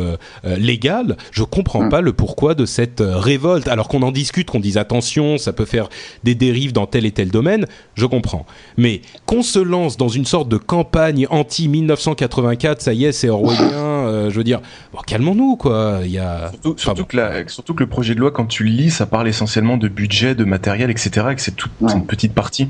[0.44, 1.88] légal, je comprends mm.
[1.88, 3.68] pas le pourquoi de cette révolte.
[3.68, 5.88] Alors qu'on en discute, qu'on dise attention, ça peut faire
[6.24, 8.46] des dérives dans tel et tel domaine, je comprends.
[8.76, 13.28] Mais qu'on se lance dans une sorte de campagne anti 1984, ça y est, c'est
[13.28, 14.60] orwellien euh, je veux dire,
[14.92, 16.00] bon, calmons-nous, quoi.
[16.04, 18.90] Il y a surtout, que surtout, que le projet de loi, quand tu le lis,
[18.90, 21.28] ça parle essentiellement de budget, de matériel, etc.
[21.30, 22.68] Et que c'est toute une petite partie.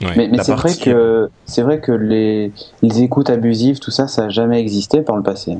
[0.00, 4.28] Mais, c'est vrai que c'est vrai que les, les écoutes abusives, tout ça, ça n'a
[4.28, 5.56] jamais existé par le passé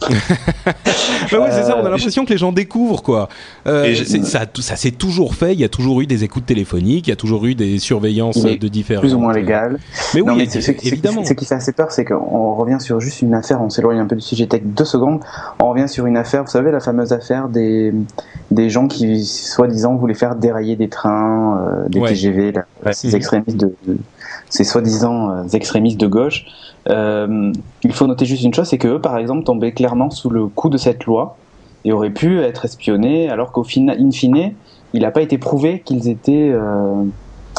[0.00, 1.76] bah ouais, c'est ça.
[1.76, 3.28] On a euh, l'impression que les gens découvrent quoi.
[3.66, 3.94] Euh,
[4.24, 5.52] ça, ça s'est toujours fait.
[5.52, 8.42] Il y a toujours eu des écoutes téléphoniques, il y a toujours eu des surveillances
[8.42, 9.00] de différents.
[9.00, 9.78] Plus ou moins légales.
[10.14, 10.48] Mais oui,
[10.82, 11.24] évidemment.
[11.24, 13.60] Ce qui fait assez peur, c'est qu'on revient sur juste une affaire.
[13.62, 15.20] On s'éloigne un peu du sujet tech deux secondes.
[15.58, 16.44] On revient sur une affaire.
[16.44, 17.92] Vous savez la fameuse affaire des
[18.50, 22.52] des gens qui soi-disant voulaient faire dérailler des trains, euh, des TGV,
[22.92, 23.74] ces extrémistes de,
[24.48, 26.46] ces soi-disant extrémistes de gauche.
[26.88, 27.52] Euh,
[27.82, 30.46] il faut noter juste une chose, c'est que eux, par exemple, tombaient clairement sous le
[30.46, 31.36] coup de cette loi
[31.84, 34.52] et auraient pu être espionnés, alors qu'au final, in fine,
[34.92, 37.04] il n'a pas été prouvé qu'ils étaient, euh,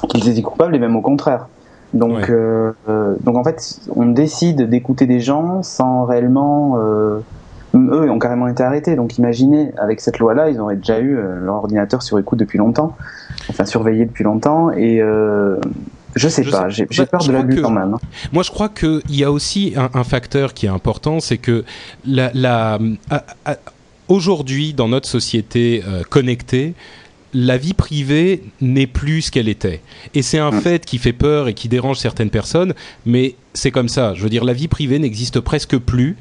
[0.09, 1.47] qu'ils étaient coupables, et même au contraire.
[1.93, 6.78] Donc, euh, euh, donc en fait, on décide d'écouter des gens sans réellement.
[7.74, 8.95] Eux ont carrément été arrêtés.
[8.95, 12.95] Donc imaginez, avec cette loi-là, ils auraient déjà eu leur ordinateur sur écoute depuis longtemps,
[13.49, 15.01] enfin surveillé depuis longtemps, et
[16.16, 17.93] je sais pas, j'ai peur de l'abus quand même.
[17.93, 17.99] Hein.
[18.32, 21.64] Moi, je crois qu'il y a aussi un, facteur qui est important, c'est que
[22.05, 22.80] la, la
[24.12, 26.74] aujourd'hui, dans notre société euh, connectée,
[27.34, 29.82] la vie privée n'est plus ce qu'elle était.
[30.14, 30.62] Et c'est un mm.
[30.62, 32.74] fait qui fait peur et qui dérange certaines personnes,
[33.05, 34.14] mais c'est comme ça.
[34.14, 36.18] Je veux dire, la vie privée n'existe presque plus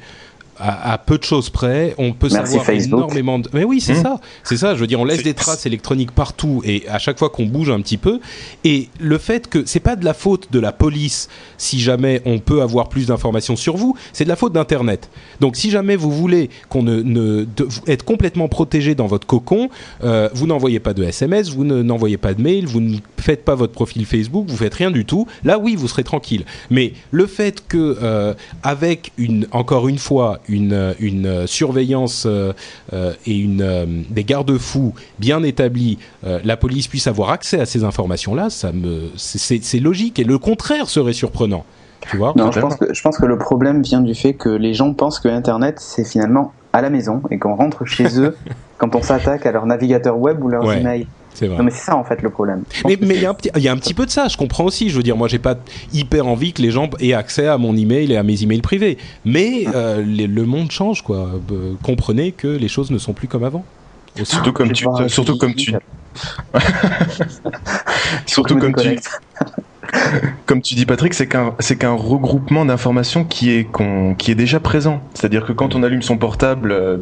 [0.59, 3.49] à, peu de choses près, on peut savoir énormément de...
[3.53, 4.03] Mais oui, c'est hmm.
[4.03, 4.75] ça, c'est ça.
[4.75, 7.69] Je veux dire, on laisse des traces électroniques partout et à chaque fois qu'on bouge
[7.69, 8.19] un petit peu.
[8.63, 12.39] Et le fait que c'est pas de la faute de la police si jamais on
[12.39, 15.09] peut avoir plus d'informations sur vous, c'est de la faute d'Internet.
[15.39, 17.47] Donc, si jamais vous voulez qu'on ne, ne
[17.87, 19.69] être complètement protégé dans votre cocon,
[20.03, 23.55] euh, vous n'envoyez pas de SMS, vous n'envoyez pas de mail, vous ne faites pas
[23.55, 25.27] votre profil Facebook, vous faites rien du tout.
[25.43, 26.43] Là, oui, vous serez tranquille.
[26.69, 28.33] Mais le fait que euh,
[28.63, 32.53] avec une encore une fois une, une surveillance euh,
[32.93, 37.83] euh, et une, des garde-fous bien établis, euh, la police puisse avoir accès à ces
[37.83, 40.19] informations-là, ça me, c'est logique.
[40.19, 41.65] Et le contraire serait surprenant.
[42.09, 42.33] Tu vois?
[42.35, 44.93] Non, je pense, que, je pense que le problème vient du fait que les gens
[44.93, 48.35] pensent que Internet, c'est finalement à la maison et qu'on rentre chez eux
[48.77, 51.05] quand on s'attaque à leur navigateur web ou leur email.
[51.33, 51.57] C'est vrai.
[51.57, 52.63] Non, mais c'est ça en fait le problème.
[52.85, 54.65] Mais il y, a un petit, y a un petit peu de ça, je comprends
[54.65, 54.89] aussi.
[54.89, 55.55] Je veux dire, moi j'ai pas
[55.93, 58.97] hyper envie que les gens aient accès à mon email et à mes emails privés.
[59.25, 61.29] Mais euh, le monde change, quoi.
[61.51, 63.65] Euh, comprenez que les choses ne sont plus comme avant.
[64.23, 65.73] Surtout comme tu, surtout comme tu,
[68.25, 68.97] surtout comme tu,
[70.45, 73.67] comme tu dis Patrick, c'est qu'un c'est qu'un regroupement d'informations qui est
[74.17, 75.01] qui est déjà présent.
[75.13, 76.97] C'est-à-dire que quand on allume son portable, euh,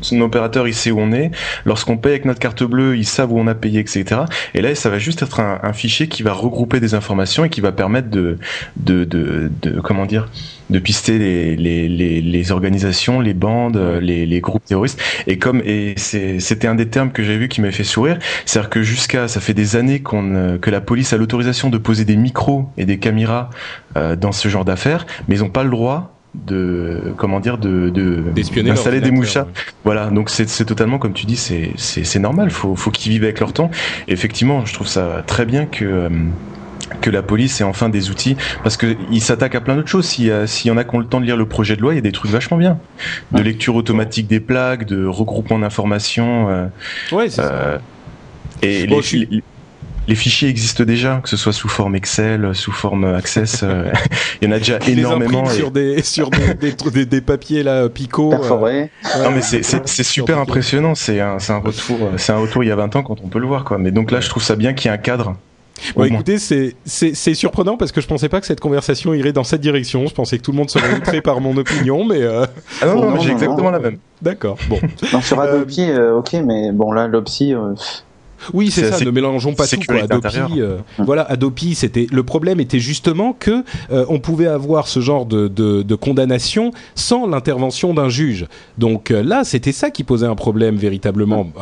[0.00, 1.30] son opérateur il sait où on est.
[1.64, 4.22] Lorsqu'on paye avec notre carte bleue, ils savent où on a payé, etc.
[4.54, 7.50] Et là, ça va juste être un, un fichier qui va regrouper des informations et
[7.50, 8.38] qui va permettre de
[8.76, 10.28] de, de, de comment dire
[10.72, 15.00] de pister les, les, les, les organisations, les bandes, les, les, groupes terroristes.
[15.26, 18.70] Et comme et c'était un des termes que j'ai vu qui m'a fait sourire, c'est-à-dire
[18.70, 22.16] que jusqu'à ça fait des années qu'on que la police a l'autorisation de poser des
[22.16, 23.50] micros et des caméras
[23.96, 27.90] euh, dans ce genre d'affaires, mais ils n'ont pas le droit de comment dire de
[27.90, 29.48] d'installer des mouchards.
[29.84, 30.06] voilà.
[30.08, 32.50] Donc c'est totalement comme tu dis c'est c'est normal.
[32.50, 33.70] Faut faut qu'ils vivent avec leur temps.
[34.08, 36.08] Effectivement je trouve ça très bien que euh,
[37.02, 40.06] que la police ait enfin des outils parce que il s'attaque à plein d'autres choses.
[40.06, 41.96] S'il y, en a qui ont le temps de lire le projet de loi, il
[41.96, 42.78] y a des trucs vachement bien.
[43.32, 46.48] De lecture automatique des plaques, de regroupement d'informations.
[46.48, 46.66] Euh,
[47.12, 47.52] ouais, c'est ça.
[47.52, 47.78] Euh,
[48.62, 48.86] et
[50.08, 53.62] les, fichiers existent déjà, que ce soit sous forme Excel, sous forme Access.
[53.62, 53.90] Euh,
[54.40, 55.46] il y en a déjà énormément.
[55.46, 58.32] sur des sur des, des, papiers là Pico.
[58.32, 60.94] non mais c'est super impressionnant.
[60.94, 63.28] C'est un c'est un retour c'est un retour il y a 20 ans quand on
[63.28, 63.78] peut le voir quoi.
[63.78, 65.36] Mais donc là je trouve ça bien qu'il y ait un cadre
[65.96, 69.44] Bon, écoutez, c'est c'est surprenant parce que je pensais pas que cette conversation irait dans
[69.44, 70.06] cette direction.
[70.06, 72.22] Je pensais que tout le monde serait outré par mon opinion, mais.
[72.22, 72.46] Euh...
[72.80, 73.98] Ah non, non, j'ai exactement la même.
[74.20, 74.56] D'accord.
[74.68, 74.78] Bon.
[75.12, 77.54] Non, sur Adopi, euh, ok, mais bon là, l'Opsi.
[78.52, 79.04] Oui, c'est ça.
[79.04, 79.80] Ne mélangeons pas tout.
[79.86, 80.02] Quoi.
[80.02, 85.00] Adopi, euh, voilà, Adopi, c'était le problème était justement que euh, on pouvait avoir ce
[85.00, 88.46] genre de, de, de condamnation sans l'intervention d'un juge.
[88.78, 91.52] Donc euh, là, c'était ça qui posait un problème véritablement,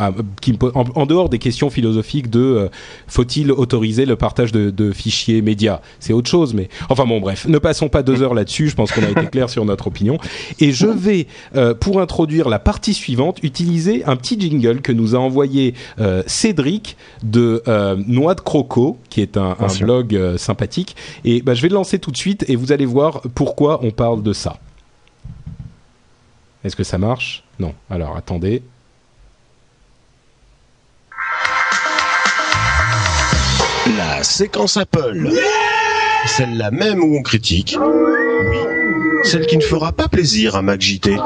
[0.41, 2.68] qui, en, en, dehors des questions philosophiques de
[3.07, 5.81] faut-il autoriser le partage de, de fichiers médias?
[5.99, 8.68] C'est autre chose, mais enfin bon, bref, ne passons pas deux heures là-dessus.
[8.68, 10.18] Je pense qu'on a été clair sur notre opinion.
[10.59, 11.26] Et je vais,
[11.81, 15.74] pour introduire la partie suivante, utiliser un petit jingle que nous a envoyé
[16.26, 16.70] Cédric
[17.23, 20.97] de euh, Noix de Croco, qui est un, blog euh, sympathique.
[21.25, 23.91] Et bah, je vais le lancer tout de suite et vous allez voir pourquoi on
[23.91, 24.59] parle de ça.
[26.64, 27.45] Est-ce que ça marche?
[27.59, 27.75] Non.
[27.89, 28.62] Alors attendez.
[33.97, 35.31] La séquence Apple.
[36.27, 37.77] Celle-là même où on critique.
[37.81, 38.57] Oui.
[39.25, 41.16] Celle qui ne fera pas plaisir à MacJT.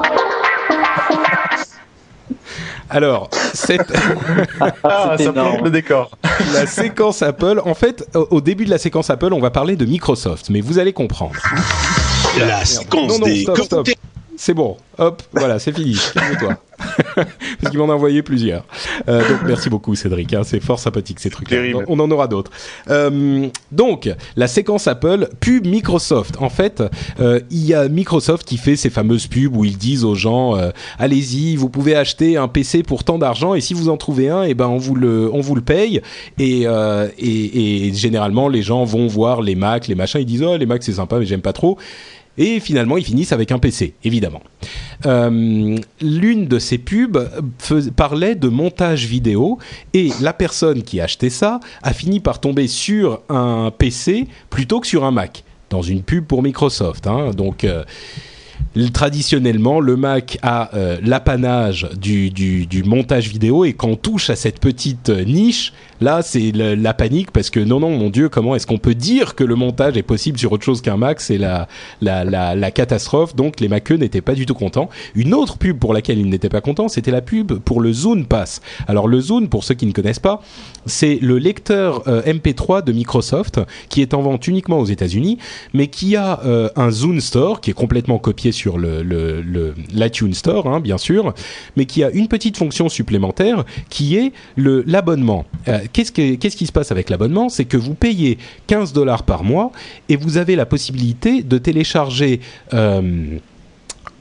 [2.90, 3.92] Alors, cette...
[4.60, 5.32] ah, ça
[5.62, 6.10] le décor.
[6.52, 9.84] la séquence Apple, en fait, au début de la séquence Apple, on va parler de
[9.84, 11.34] Microsoft, mais vous allez comprendre.
[12.38, 13.44] La séquence des
[14.44, 15.96] C'est bon, hop, voilà, c'est fini.
[16.14, 16.58] Calme-toi.
[17.16, 18.66] Parce qu'il m'en a envoyé plusieurs.
[19.08, 21.50] Euh, donc merci beaucoup Cédric, hein, c'est fort sympathique ces trucs.
[21.50, 21.82] -là.
[21.88, 22.50] On en aura d'autres.
[22.90, 26.36] Euh, donc la séquence Apple, pub Microsoft.
[26.40, 26.82] En fait,
[27.20, 30.58] euh, il y a Microsoft qui fait ces fameuses pubs où ils disent aux gens
[30.98, 34.42] allez-y, vous pouvez acheter un PC pour tant d'argent et si vous en trouvez un,
[34.42, 36.02] et eh ben on vous le on vous le paye
[36.38, 36.66] et,
[37.18, 40.66] et, et généralement les gens vont voir les Mac, les machins, ils disent oh les
[40.66, 41.78] Mac c'est sympa mais j'aime pas trop.
[42.36, 44.42] Et finalement, ils finissent avec un PC, évidemment.
[45.06, 47.28] Euh, L'une de ces pubs
[47.96, 49.58] parlait de montage vidéo
[49.92, 54.86] et la personne qui achetait ça a fini par tomber sur un PC plutôt que
[54.86, 57.06] sur un Mac, dans une pub pour Microsoft.
[57.06, 57.30] Hein.
[57.36, 57.64] Donc.
[57.64, 57.84] Euh,
[58.92, 64.36] traditionnellement, le Mac a euh, l'apanage du, du, montage vidéo et quand on touche à
[64.36, 68.66] cette petite niche, Là, c'est la, panique parce que non, non, mon Dieu, comment est-ce
[68.66, 71.20] qu'on peut dire que le montage est possible sur autre chose qu'un Mac?
[71.20, 71.68] C'est la,
[72.02, 73.34] la, la, catastrophe.
[73.34, 74.90] Donc, les Mac n'étaient pas du tout contents.
[75.14, 78.26] Une autre pub pour laquelle ils n'étaient pas contents, c'était la pub pour le Zune
[78.26, 78.60] Pass.
[78.86, 80.42] Alors, le Zune, pour ceux qui ne connaissent pas,
[80.84, 85.38] c'est le lecteur euh, MP3 de Microsoft qui est en vente uniquement aux États-Unis,
[85.72, 90.34] mais qui a euh, un Zune Store qui est complètement copié sur le, le, l'iTunes
[90.34, 91.34] Store, hein, bien sûr,
[91.76, 95.44] mais qui a une petite fonction supplémentaire qui est le l'abonnement.
[95.68, 97.48] Euh, qu'est-ce, qu'est-ce qui se passe avec l'abonnement?
[97.48, 99.72] C'est que vous payez 15 dollars par mois
[100.08, 102.40] et vous avez la possibilité de télécharger
[102.72, 103.38] euh,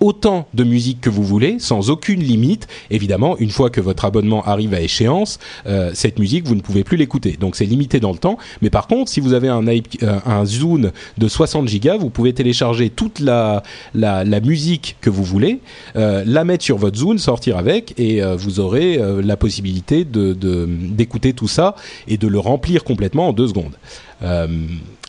[0.04, 2.68] autant de musique que vous voulez, sans aucune limite.
[2.91, 6.84] Évidemment, une fois que votre abonnement arrive à échéance, euh, cette musique, vous ne pouvez
[6.84, 7.38] plus l'écouter.
[7.39, 8.38] Donc c'est limité dans le temps.
[8.62, 12.34] Mais par contre, si vous avez un, euh, un Zune de 60 gigas, vous pouvez
[12.34, 13.64] télécharger toute la,
[13.95, 15.60] la, la musique que vous voulez,
[15.95, 20.34] euh, la mettre sur votre Zune, sortir avec, et euh, vous aurez la possibilité de,
[20.68, 21.76] d'écouter tout ça
[22.10, 23.78] et de le remplir complètement en deux secondes.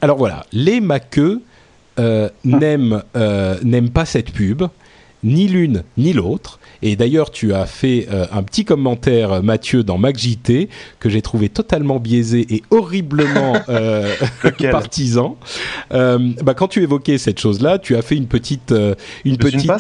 [0.01, 1.41] Alors voilà, les maqueux
[2.45, 4.65] n'aiment euh, n'aiment pas cette pub
[5.25, 6.61] ni l'une ni l'autre.
[6.83, 10.69] Et d'ailleurs, tu as fait euh, un petit commentaire, Mathieu, dans MacJT,
[11.01, 14.15] que j'ai trouvé totalement biaisé et horriblement euh,
[14.71, 15.37] partisan.
[15.93, 18.95] Euh, bah, quand tu évoquais cette chose-là, tu as fait une petite, euh,
[19.25, 19.73] une petite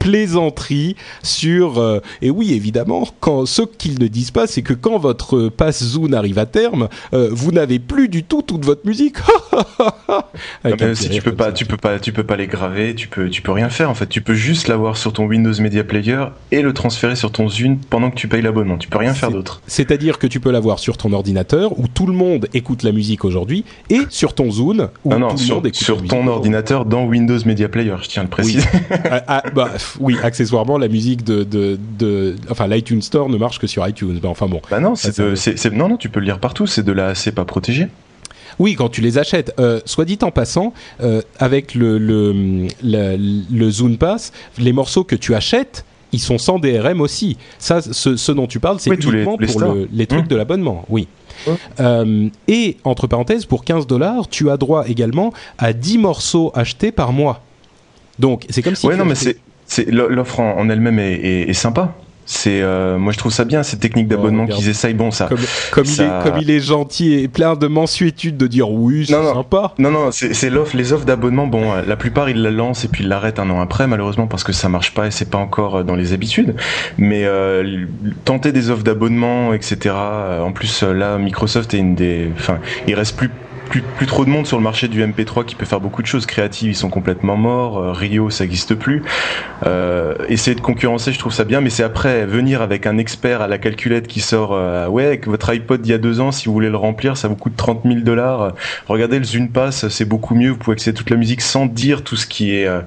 [0.00, 4.98] plaisanterie sur euh, et oui évidemment quand ce qu'ils ne disent pas c'est que quand
[4.98, 9.16] votre passe Zoom arrive à terme euh, vous n'avez plus du tout toute votre musique.
[10.64, 11.52] Non, si tu peux pas ça.
[11.52, 13.94] tu peux pas tu peux pas les graver tu peux tu peux rien faire en
[13.94, 14.06] fait.
[14.06, 17.78] Tu peux juste l'avoir sur ton Windows Media Player et le transférer sur ton Zune
[17.78, 18.78] pendant que tu payes l'abonnement.
[18.78, 19.60] Tu peux rien faire d'autre.
[19.66, 23.24] c'est-à-dire que tu peux l'avoir sur ton ordinateur où tout le monde écoute la musique
[23.24, 26.26] aujourd'hui et sur ton Zune où non, non, tout sur, le monde écoute sur ton
[26.26, 28.66] ordinateur dans Windows Media Player je tiens à le préciser.
[28.72, 28.96] Oui.
[29.10, 33.58] ah, ah, bah, oui, accessoirement, la musique de, de, de enfin, l'iTunes Store ne marche
[33.58, 34.18] que sur iTunes.
[34.22, 34.60] Ben, enfin bon.
[34.70, 36.66] Bah non, c'est, c'est, non, non, tu peux le lire partout.
[36.66, 37.88] C'est de la, c'est pas protégé.
[38.58, 39.54] Oui, quand tu les achètes.
[39.58, 43.16] Euh, soit dit en passant, euh, avec le, le, le,
[43.50, 47.36] le Zune Pass, les morceaux que tu achètes, ils sont sans DRM aussi.
[47.58, 50.24] Ça, ce, ce dont tu parles, c'est oui, uniquement les, les pour le, les trucs
[50.24, 50.28] mmh.
[50.28, 50.84] de l'abonnement.
[50.88, 51.08] Oui.
[51.46, 51.50] Mmh.
[51.80, 56.92] Euh, et entre parenthèses, pour 15 dollars, tu as droit également à 10 morceaux achetés
[56.92, 57.42] par mois.
[58.18, 58.86] Donc, c'est comme si.
[58.86, 59.38] Ouais, non, mais c'est
[59.88, 61.94] l'offre en, en elle-même est, est, est, sympa.
[62.26, 64.94] C'est, euh, moi je trouve ça bien cette technique d'abonnement qu'ils essayent.
[64.94, 65.26] Bon, ça.
[65.26, 65.40] Comme,
[65.72, 69.04] comme ça- il est, comme il est gentil et plein de mensuétude de dire oui,
[69.04, 69.72] c'est sympa.
[69.80, 71.48] Non, non, c'est l'offre, les offres d'abonnement.
[71.48, 74.28] Bon, euh, la plupart ils la lancent et puis ils l'arrêtent un an après, malheureusement
[74.28, 76.54] parce que ça marche pas et c'est pas encore euh, dans les habitudes.
[76.98, 77.86] Mais euh,
[78.24, 79.92] tenter des offres d'abonnement, etc.
[80.40, 83.30] En plus, là, Microsoft est une des, enfin, il reste plus
[83.70, 86.26] plus, trop de monde sur le marché du MP3 qui peut faire beaucoup de choses
[86.26, 86.70] créatives.
[86.70, 87.78] Ils sont complètement morts.
[87.78, 89.02] Euh, Rio, ça existe plus.
[89.64, 93.40] Euh, essayer de concurrencer, je trouve ça bien, mais c'est après venir avec un expert
[93.40, 96.32] à la calculette qui sort, euh, ouais, avec votre iPod d'il y a deux ans,
[96.32, 98.54] si vous voulez le remplir, ça vous coûte 30 000 dollars.
[98.88, 100.50] Regardez le Zune Pass, c'est beaucoup mieux.
[100.50, 102.80] Vous pouvez accéder à toute la musique sans dire tout ce qui est, euh,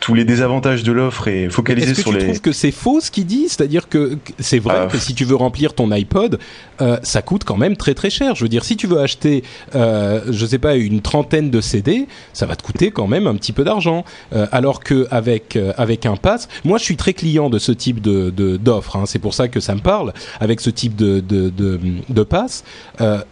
[0.00, 2.24] tous les désavantages de l'offre et focaliser Est-ce que sur tu les.
[2.24, 3.46] trouves que c'est faux ce qu'il dit?
[3.48, 6.38] C'est-à-dire que c'est vrai Euh, que si tu veux remplir ton iPod,
[6.80, 8.34] euh, ça coûte quand même très très cher.
[8.36, 9.42] Je veux dire, si tu veux acheter,
[9.74, 13.34] euh, je sais pas, une trentaine de CD, ça va te coûter quand même un
[13.34, 14.04] petit peu d'argent.
[14.32, 17.72] Euh, alors que avec euh, avec un pass, moi je suis très client de ce
[17.72, 18.96] type de d'offre.
[18.96, 19.04] hein.
[19.06, 20.12] c'est pour ça que ça me parle.
[20.40, 22.62] Avec ce type de de de, de pass,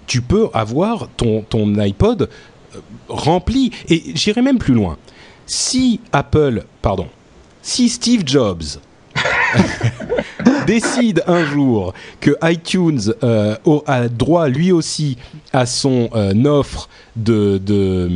[0.06, 2.28] tu peux avoir ton ton iPod
[3.08, 3.70] rempli.
[3.88, 4.96] Et j'irai même plus loin.
[5.46, 7.06] Si Apple, pardon,
[7.62, 8.80] si Steve Jobs
[10.66, 15.16] décide un jour que iTunes euh, a droit lui aussi
[15.52, 18.10] à son euh, offre de, de,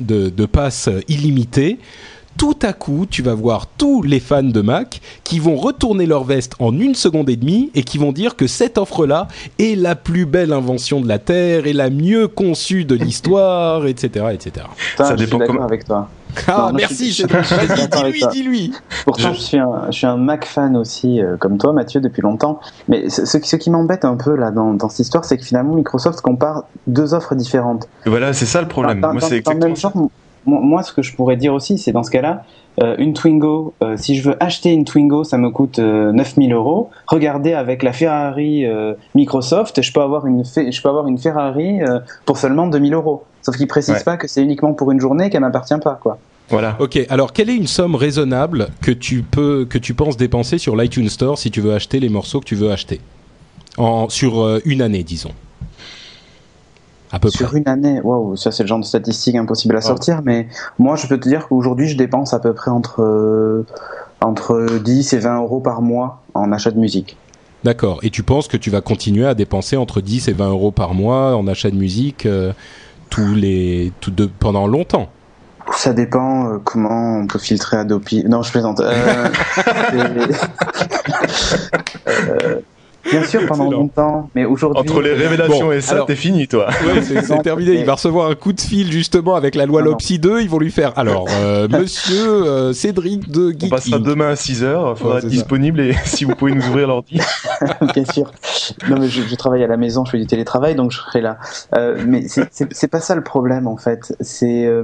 [0.00, 1.78] de, de passe illimité,
[2.36, 6.24] tout à coup, tu vas voir tous les fans de Mac qui vont retourner leur
[6.24, 9.28] veste en une seconde et demie et qui vont dire que cette offre-là
[9.60, 14.26] est la plus belle invention de la Terre et la mieux conçue de l'histoire, etc.,
[14.32, 14.66] etc.
[14.96, 16.08] Ça je suis dépend comment- avec toi.
[16.48, 18.72] Ah, Non, merci, je dis-lui, dis-lui.
[19.04, 22.00] Pourtant, Je- je, suis un, je suis un Mac fan aussi, euh, comme toi, Mathieu,
[22.00, 22.60] depuis longtemps.
[22.88, 25.36] Mais ce, ce qui- ce qui m'embête un peu là dans, dans cette histoire, c'est
[25.38, 27.88] que finalement, Microsoft compare deux offres différentes.
[28.06, 29.00] Voilà, c'est ça le problème.
[29.00, 29.92] Dans- Moi, c'est exactement même genre,
[30.84, 32.42] ce que je pourrais dire aussi, c'est dans ce cas-là,
[32.82, 36.52] euh, une Twingo, euh, si je veux acheter une Twingo, ça me coûte euh, 9000
[36.52, 36.90] euros.
[37.06, 41.82] Regardez, avec la Ferrari euh, Microsoft, je peux avoir une, je peux avoir une Ferrari
[41.82, 43.22] euh, pour seulement 2000 euros.
[43.44, 44.04] Sauf qu'ils précisent Ouais.
[44.04, 46.18] pas que c'est uniquement pour une journée qu'elle m'appartient pas, quoi.
[46.50, 46.76] Voilà.
[46.80, 50.76] Ok, alors quelle est une somme raisonnable que tu peux, que tu penses dépenser sur
[50.76, 53.00] l'iTunes Store si tu veux acheter les morceaux que tu veux acheter?
[53.78, 55.30] En sur euh, une année, disons.
[57.12, 57.58] À peu Sur près.
[57.58, 60.48] une année, waouh, ça c'est le genre de statistique impossible à sortir, mais
[60.80, 63.64] moi je peux te dire qu'aujourd'hui je dépense à peu près entre, euh,
[64.20, 67.16] entre 10 et 20 euros par mois en achat de musique.
[67.62, 68.00] D'accord.
[68.02, 70.92] Et tu penses que tu vas continuer à dépenser entre 10 et 20 euros par
[70.92, 72.52] mois en achat de musique euh,
[73.14, 75.08] tous les, tout de, pendant longtemps
[75.72, 78.02] Ça dépend euh, comment on peut filtrer Adobe.
[78.26, 78.80] Non, je plaisante.
[78.80, 79.28] Euh,
[82.06, 82.60] Euh,
[83.10, 84.80] bien sûr, pendant longtemps, mais aujourd'hui.
[84.80, 86.68] Entre les révélations Bon, et ça, alors- t'es fini, toi.
[86.86, 87.72] Ouais, c'est terminé.
[87.80, 89.90] Il va recevoir un coup de fil justement avec la loi Non, non.
[89.92, 90.40] Lopsy 2.
[90.40, 90.92] Ils vont lui faire.
[90.96, 94.02] Alors, euh, Monsieur euh, Cédric de On Geek passera Inc.
[94.04, 97.20] demain à 6h, faudra Ouais, être disponible et si vous pouvez nous ouvrir l'ordi.
[97.94, 98.30] bien sûr.
[98.88, 101.20] Non, mais je, je travaille à la maison, je fais du télétravail, donc je serai
[101.20, 101.38] là.
[101.76, 104.14] Euh, mais c'est- c'est c'est pas ça le problème, en fait.
[104.20, 104.82] C'est euh,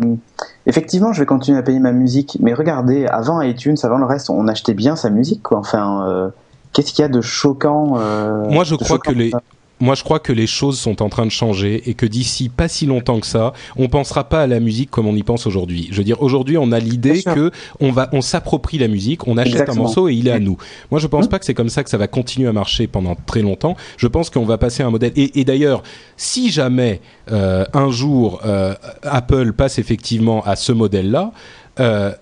[0.67, 4.31] effectivement, je vais continuer à payer ma musique, mais regardez, avant iTunes, avant le reste,
[4.31, 5.59] on achetait bien sa musique, quoi.
[5.59, 6.29] Enfin, euh,
[6.73, 9.45] qu'est-ce qu'il y a de choquant euh, Moi, je crois que les, dans ça
[9.81, 12.69] moi, je crois que les choses sont en train de changer et que d'ici pas
[12.69, 15.89] si longtemps que ça, on pensera pas à la musique comme on y pense aujourd'hui.
[15.91, 17.51] Je veux dire, aujourd'hui, on a l'idée que
[17.81, 19.81] on va, on s'approprie la musique, on achète Exactement.
[19.81, 20.59] un morceau et il est à nous.
[20.91, 21.29] Moi, je pense Mmh.
[21.29, 23.77] pas que c'est comme ça que ça va continuer à marcher pendant très longtemps.
[23.97, 25.13] Je pense qu'on va passer à un modèle.
[25.17, 25.83] Et, et d'ailleurs,
[26.17, 27.01] si jamais
[27.33, 31.33] euh, un jour euh, Apple passe effectivement à ce modèle-là.
[31.79, 32.13] Euh,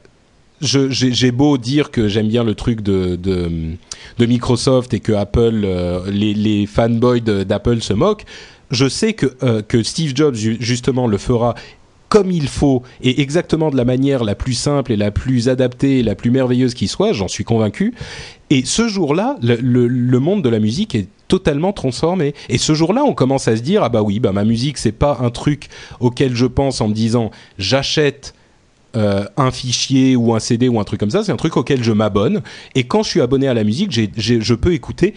[0.60, 3.76] j'ai beau dire que j'aime bien le truc de, de,
[4.26, 8.24] Microsoft et que Apple, euh, les, les fanboys d'Apple se moquent,
[8.70, 11.54] je sais que, euh, que Steve Jobs ju- justement le fera
[12.08, 15.98] comme il faut et exactement de la manière la plus simple et la plus adaptée
[15.98, 17.94] et la plus merveilleuse qui soit, j'en suis convaincu.
[18.48, 22.32] Et ce jour-là, le, le- le monde de la musique est totalement transformé.
[22.48, 24.92] Et ce jour-là, on commence à se dire ah bah oui, bah ma musique c'est
[24.92, 25.68] pas un truc
[26.00, 28.34] auquel je pense en me disant j'achète
[28.98, 31.82] euh, un fichier ou un CD ou un truc comme ça, c'est un truc auquel
[31.82, 32.42] je m'abonne.
[32.74, 35.14] Et quand je suis abonné à la musique, je peux écouter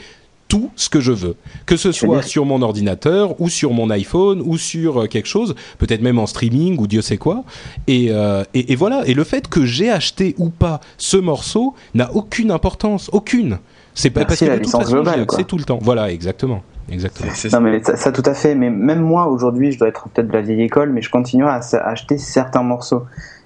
[0.47, 4.41] tout ce que je veux, que ce soit sur mon ordinateur ou sur mon iPhone
[4.45, 7.45] ou sur euh, quelque chose, peut-être même en streaming ou Dieu sait quoi.
[7.87, 9.03] Et, euh, et, et voilà.
[9.05, 13.59] Et le fait que j'ai acheté ou pas ce morceau n'a aucune importance, aucune.
[13.93, 15.41] C'est pas parce que la licence globale, quoi.
[15.45, 15.79] tout le temps.
[15.81, 17.29] Voilà, exactement, exactement.
[17.33, 19.87] C'est- c'est- Non mais ça, ça, tout à fait, mais même moi aujourd'hui je dois
[19.87, 21.09] être peut-être de la vieille école, mais je
[21.45, 23.03] à, s- à acheter certains morceaux.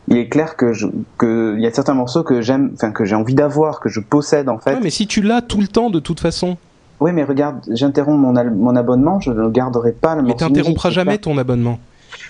[0.08, 0.88] Il est clair que je,
[1.18, 4.00] que il y a certains morceaux que j'aime, enfin que j'ai envie d'avoir, que je
[4.00, 4.74] possède en fait.
[4.76, 6.58] Ouais, mais si tu l'as tout le temps de toute façon,
[7.00, 10.46] Oui mais regarde, j'interromps mon, abonnement, je ne garderai pas le mais morceau.
[10.48, 11.80] t'interrompras musique, jamais ton abonnement.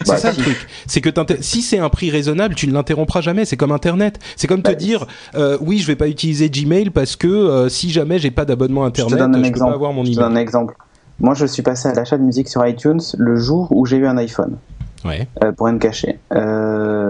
[0.02, 0.68] C'est Bah, ça le truc.
[0.88, 1.10] C'est que
[1.42, 3.46] si c'est un prix raisonnable, tu ne l'interrompras jamais.
[3.46, 4.20] C'est comme Internet.
[4.36, 5.06] C'est comme te Bah, dire,
[5.36, 8.82] euh, oui, je vais pas utiliser Gmail parce que euh, si jamais j'ai pas d'abonnement
[8.84, 9.70] Je Internet, te donne un peux exemple.
[9.72, 10.38] pas avoir mon je te donne email.
[10.38, 10.76] un exemple.
[11.20, 14.08] Moi, je suis passé à l'achat de musique sur iTunes le jour où j'ai eu
[14.08, 14.58] un iPhone.
[15.06, 15.28] Ouais.
[15.44, 16.18] euh, pour rien me cacher.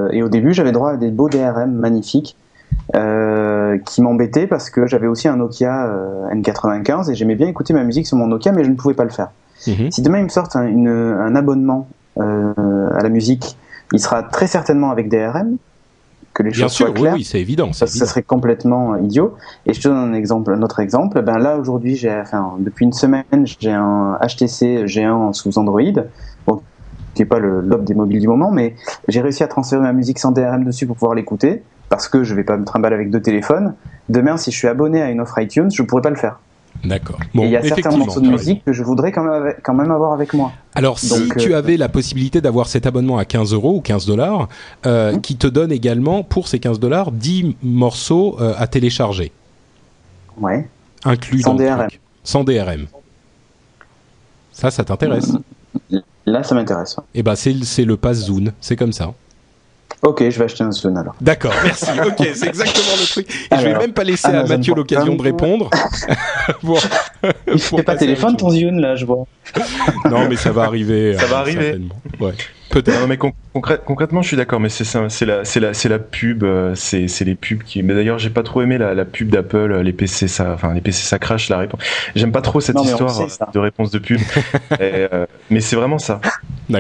[0.05, 2.35] Euh, et au début, j'avais droit à des beaux DRM magnifiques
[2.95, 7.73] euh, qui m'embêtaient parce que j'avais aussi un Nokia euh, N95 et j'aimais bien écouter
[7.73, 9.29] ma musique sur mon Nokia, mais je ne pouvais pas le faire.
[9.67, 9.91] Mhm.
[9.91, 11.87] Si demain ils me sortent un, une- un abonnement
[12.19, 12.53] euh,
[12.95, 13.57] à la musique,
[13.93, 15.57] il sera très certainement avec DRM,
[16.33, 17.13] que les Bien choses sûr, soient oui, claires.
[17.13, 17.71] oui, c'est évident.
[17.71, 19.35] Ça, serait complètement idiot.
[19.65, 21.21] Et je te donne un exemple, un autre exemple.
[21.21, 23.23] Ben là aujourd'hui, j'ai, enfin, depuis une semaine,
[23.59, 25.81] j'ai un HTC G1 sous Android,
[26.45, 26.61] bon,
[27.15, 28.75] qui est pas le top des mobiles du moment, mais
[29.07, 32.35] j'ai réussi à transférer ma musique sans DRM dessus pour pouvoir l'écouter, parce que je
[32.35, 33.73] vais pas me trimballer avec deux téléphones.
[34.09, 36.39] Demain, si je suis abonné à une offre iTunes, je pourrais pas le faire.
[36.83, 37.17] D'accord.
[37.33, 39.91] il y a certains morceaux de musique que je voudrais quand même, avec- quand même
[39.91, 40.51] avoir avec moi.
[40.75, 43.81] Alors, si Donc, tu euh, avais la possibilité d'avoir cet abonnement à 15 euros ou
[43.81, 44.49] 15 dollars,
[44.85, 45.21] euh, Mhm.
[45.21, 49.31] qui te donne également, pour ces 15 dollars, 10 morceaux euh, à télécharger,
[50.39, 50.67] Ouais.
[51.05, 51.87] inclus Sans dans DRM.
[52.25, 52.87] Sans DRM.
[54.51, 55.31] Ça, ça t'intéresse
[56.25, 56.97] Là, ça m'intéresse.
[57.13, 59.13] Eh ben, c'est le- c'est le pass Zune, c'est comme ça.
[60.01, 61.15] Ok, je vais acheter un Zune alors.
[61.21, 61.85] D'accord, merci.
[62.05, 63.27] Ok, c'est exactement le truc.
[63.29, 65.69] Et je vais Alors, même pas laisser à Mathieu l'occasion de répondre.
[66.61, 66.79] Pour-
[67.47, 69.25] Il pour fait pas téléphone ton Zune là, je vois.
[70.09, 71.15] Non, mais ça va arriver.
[71.17, 71.81] Ça va euh, arriver.
[72.19, 72.33] Ouais,
[72.83, 72.99] peut-être.
[73.01, 75.73] Non mais con- concrè- concrètement je suis d'accord mais c'est ça c'est la c'est la
[75.73, 78.93] c'est la pub euh, c'est les pubs qui mais d'ailleurs j'ai pas trop aimé la,
[78.93, 81.79] la pub d'Apple les PC ça enfin les PC ça crache la réponse
[82.15, 84.19] j'aime pas trop cette Non, histoire sait, de réponse de pub
[84.79, 86.21] Et, euh, mais c'est vraiment ça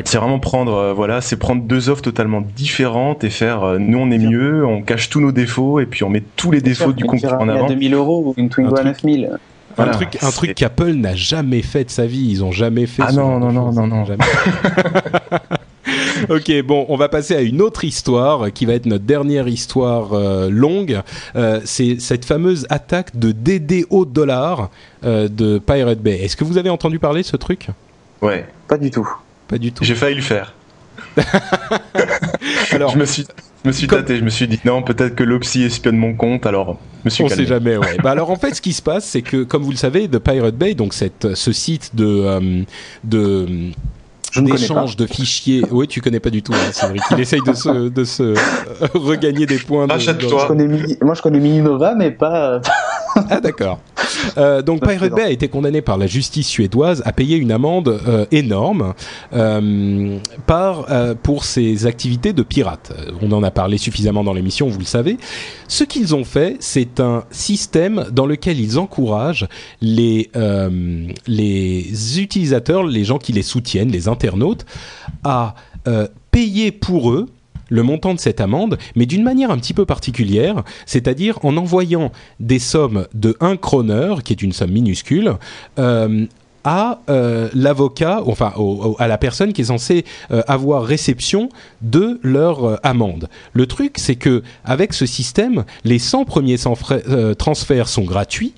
[0.05, 3.97] c'est vraiment prendre euh, voilà c'est prendre deux offres totalement différentes et faire euh, nous
[3.97, 6.91] on est mieux on cache tous nos défauts et puis on met tous les défauts
[6.93, 9.29] du concurrent en avant à 2000 euros ou une Twingo Un à truc- 9000.
[9.77, 12.27] Un truc, un truc qu'Apple n'a jamais fait de sa vie.
[12.29, 13.03] Ils ont jamais fait.
[13.05, 13.75] Ah non, non, non, choses.
[13.75, 14.05] non, non.
[16.29, 20.13] Ok, bon, on va passer à une autre histoire qui va être notre dernière histoire
[20.13, 21.01] euh, longue.
[21.35, 24.69] Euh, c'est cette fameuse attaque de DDO dollar
[25.03, 26.19] euh, de Pirate Bay.
[26.21, 27.67] Est-ce que vous avez entendu parler de ce truc?
[28.21, 29.07] Ouais Pas du tout.
[29.47, 29.83] Pas du tout.
[29.83, 30.53] j'ai failli le faire
[32.71, 33.25] Alors, je me suis
[33.63, 36.13] je me suis Comme- tâté je me suis dit non peut-être que l'Opsi espionne mon
[36.13, 37.97] compte alors je me suis on calmé sait jamais, ouais.
[38.03, 40.17] bah alors en fait, ce qui se passe, c'est que, comme vous le savez, The
[40.19, 42.63] Pirate Bay, donc cette, ce site de euh,
[43.03, 43.47] de
[44.35, 44.73] Je ne connais pas.
[44.73, 45.63] d'échange de fichiers.
[45.71, 47.01] Oui, tu connais pas du tout, hein, Cédric.
[47.11, 48.35] Il essaye de se, de se euh,
[48.93, 49.87] regagner des points.
[49.87, 50.39] de- Rachète-toi.
[50.43, 52.61] Je connais Mini- Moi, je connais Mininova, mais pas.
[53.29, 53.79] Ah d'accord.
[54.37, 55.13] Euh, donc Pirate.
[55.13, 58.93] Bay a été condamné par la justice suédoise à payer une amende euh, énorme
[59.33, 60.17] euh,
[60.47, 62.91] par euh, pour ses activités de pirate.
[62.97, 65.17] Euh, On en a parlé suffisamment dans l'émission, vous le savez.
[65.67, 69.47] Ce qu'ils ont fait, c'est un système dans lequel ils encouragent
[69.81, 74.65] les euh, les utilisateurs, les gens qui les soutiennent, les internautes,
[75.23, 75.55] à
[75.87, 77.27] euh, payer pour eux
[77.69, 82.11] le montant de cette amende, mais d'une manière un petit peu particulière, c'est-à-dire en envoyant
[82.39, 85.33] des sommes de 1 kroner, qui est une somme minuscule,
[85.79, 86.25] euh,
[86.65, 88.51] à euh, l'avocat, enfin
[88.99, 91.49] à la personne qui est censée euh, avoir réception
[91.81, 93.29] de leur euh, amende.
[93.53, 96.57] Le truc, c'est que avec ce système, les 100 premiers
[97.37, 98.53] transferts sont gratuits,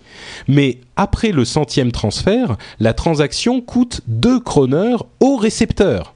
[0.48, 6.16] mais après le centième transfert, la transaction coûte 2 kroners au récepteur.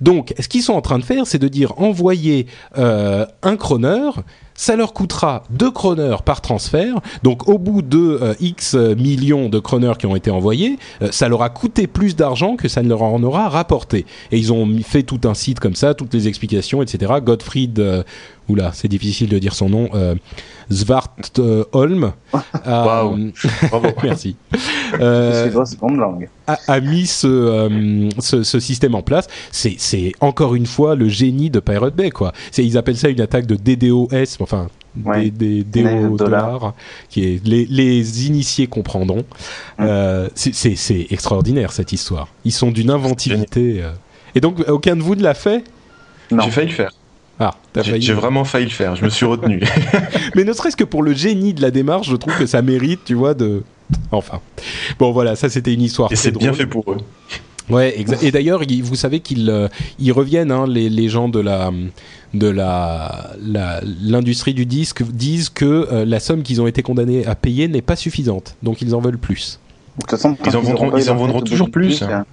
[0.00, 2.46] Donc, ce qu'ils sont en train de faire, c'est de dire envoyer
[2.76, 4.10] un kroner,
[4.56, 7.00] ça leur coûtera 2 kroners par transfert.
[7.22, 11.28] Donc, au bout de euh, X millions de kroners qui ont été envoyés, euh, ça
[11.28, 14.06] leur a coûté plus d'argent que ça ne leur en aura rapporté.
[14.32, 17.14] Et ils ont fait tout un site comme ça, toutes les explications, etc.
[17.22, 18.02] Gottfried, euh,
[18.48, 20.14] oula, c'est difficile de dire son nom, euh,
[20.70, 22.12] Svartholm.
[22.64, 23.16] bravo
[24.02, 24.36] Merci.
[24.92, 25.50] Je Euh,
[26.46, 29.26] a, a mis ce, euh, ce, ce système en place.
[29.50, 32.32] C'est, encore une fois le génie de Pirate Bay, quoi.
[32.58, 34.68] Ils appellent ça une attaque de DDoS, enfin,
[35.04, 35.30] Ouais.
[35.30, 36.72] des, dollars,
[37.10, 39.24] qui est, les, les initiés comprendront.
[39.78, 42.28] Euh, c'est, extraordinaire, cette histoire.
[42.46, 43.82] Ils sont d'une inventivité.
[43.82, 43.90] euh.
[44.34, 45.64] Et donc, aucun de vous ne l'a fait?
[46.30, 46.92] J'ai failli le faire
[47.38, 48.02] Ah, t'as J'ai failli.
[48.02, 49.62] j'ai vraiment failli le faire, je me suis retenu.
[50.34, 53.00] Mais ne serait-ce que pour le génie de la démarche, je trouve que ça mérite,
[53.04, 53.62] tu vois, de.
[54.10, 54.40] Enfin.
[54.98, 56.10] Bon, voilà, ça c'était une histoire.
[56.10, 56.96] Et c'est bien fait pour eux.
[57.68, 59.66] Ouais, et d'ailleurs, vous savez qu'ils euh,
[59.98, 61.72] ils reviennent, hein, les, les gens de la
[62.32, 67.26] de la la- l'industrie du disque disent que euh, la somme qu'ils ont été condamnés
[67.26, 69.58] à payer n'est pas suffisante, donc ils en veulent plus.
[69.96, 72.24] De toute façon, Ils en vendront- ils en toujours plus, hein.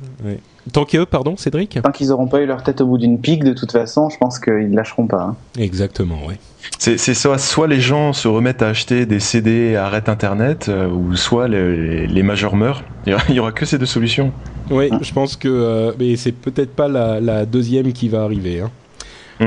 [0.71, 3.43] Tant que, pardon, Cédric Tant qu'ils auront pas eu leur tête au bout d'une pique,
[3.43, 5.21] de toute façon, je pense qu'ils lâcheront pas.
[5.21, 5.35] hein.
[5.57, 6.37] Exactement, ouais.
[6.79, 10.69] C'est c'est soit, soit les gens se remettent à acheter des CD et arrêtent Internet,
[10.69, 12.83] euh, ou soit les, les majeurs meurent.
[13.05, 14.31] Il y, aura, que ces deux solutions.
[14.71, 18.61] Oui, je pense que mais c'est peut-être pas la, deuxième qui va arriver.
[18.61, 18.71] Hein.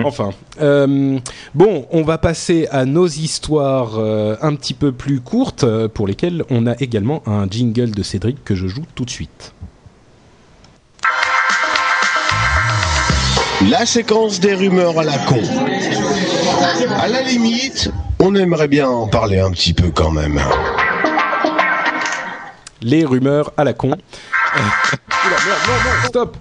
[0.05, 0.31] Enfin,
[1.55, 5.65] bon, on va passer à nos histoires un petit peu plus courtes,
[5.95, 9.55] pour lesquelles on a également un jingle de Cédric que je joue tout de suite.
[13.63, 15.41] La séquence des rumeurs à la con.
[17.01, 20.39] À la limite, on aimerait bien en parler un petit peu quand même.
[22.83, 23.97] Les rumeurs à la con.
[26.07, 26.37] stop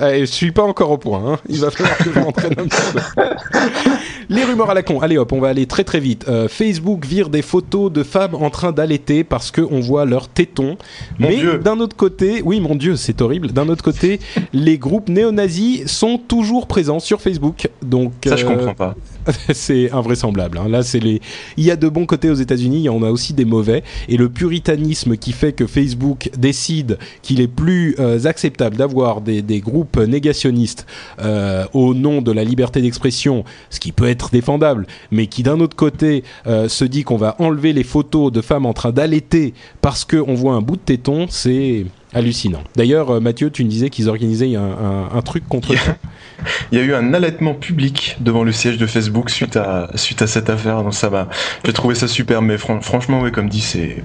[0.00, 1.22] eh, je suis pas encore au point.
[1.26, 1.38] Hein.
[1.48, 3.22] Il va falloir que je m'entraîne un peu.
[4.32, 4.98] Les rumeurs à la con.
[5.00, 6.24] Allez hop, on va aller très très vite.
[6.26, 10.78] Euh, Facebook vire des photos de femmes en train d'allaiter parce qu'on voit leurs tétons.
[11.18, 13.52] Mais d'un autre côté, oui mon Dieu, c'est horrible.
[13.52, 14.20] D'un autre côté,
[14.54, 17.68] les groupes néo-nazis sont toujours présents sur Facebook.
[17.82, 18.94] Donc ça, je comprends pas.
[19.52, 20.58] c'est invraisemblable.
[20.58, 20.68] Hein.
[20.68, 21.20] Là, c'est les.
[21.56, 23.82] Il y a de bons côtés aux États-Unis, il y en a aussi des mauvais.
[24.08, 29.42] Et le puritanisme qui fait que Facebook décide qu'il est plus euh, acceptable d'avoir des,
[29.42, 30.86] des, groupes négationnistes
[31.20, 35.60] euh, au nom de la liberté d'expression, ce qui peut être défendable, mais qui d'un
[35.60, 39.54] autre côté euh, se dit qu'on va enlever les photos de femmes en train d'allaiter
[39.80, 42.62] parce qu'on voit un bout de téton, c'est hallucinant.
[42.76, 45.96] D'ailleurs, euh, Mathieu, tu me disais qu'ils organisaient un, truc contre ça.
[46.72, 50.22] Il y a eu un allaitement public devant le siège de Facebook suite à, suite
[50.22, 50.82] à cette affaire.
[50.82, 51.28] Donc ça va.
[51.64, 54.02] J'ai trouvé ça super, mais franchement, oui, comme dit, c'est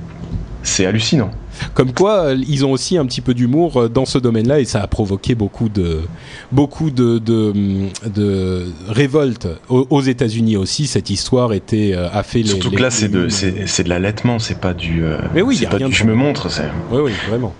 [0.63, 1.31] c'est hallucinant.
[1.73, 4.65] Comme quoi, euh, ils ont aussi un petit peu d'humour euh, dans ce domaine-là et
[4.65, 6.01] ça a provoqué beaucoup de
[6.51, 7.53] beaucoup de de,
[8.05, 10.85] de révoltes aux, États-Unis aussi.
[10.87, 14.73] Cette histoire était a fait surtout que là c'est de c'est de l'allaitement, c'est pas
[14.73, 15.03] du.
[15.33, 16.69] Mais oui, a rien je me montre, c'est.
[16.91, 17.53] Oui, oui, vraiment.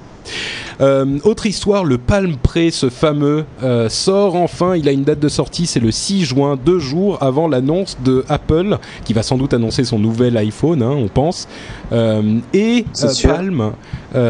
[0.79, 4.75] Euh, autre histoire, le Palm Pre, ce fameux, euh, sort enfin.
[4.75, 8.23] Il a une date de sortie, c'est le 6 juin, deux jours avant l'annonce de
[8.29, 11.47] Apple, qui va sans doute annoncer son nouvel iPhone, hein, on pense.
[11.91, 12.85] Euh, et
[13.23, 13.71] Palm,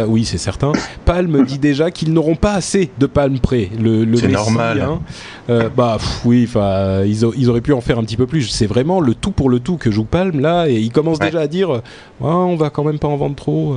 [0.08, 0.72] oui c'est certain,
[1.06, 3.56] Palm dit déjà qu'ils n'auront pas assez de Palm Pre.
[3.80, 4.82] Le, le c'est normal.
[4.82, 5.70] Hein.
[5.76, 8.44] bah oui, enfin ils, ils, auraient pu en faire un petit peu plus.
[8.48, 11.42] C'est vraiment le tout pour le tout que joue Palm là, et ils commencent déjà
[11.42, 11.82] à dire,
[12.22, 13.76] ah, on va quand même pas en vendre trop.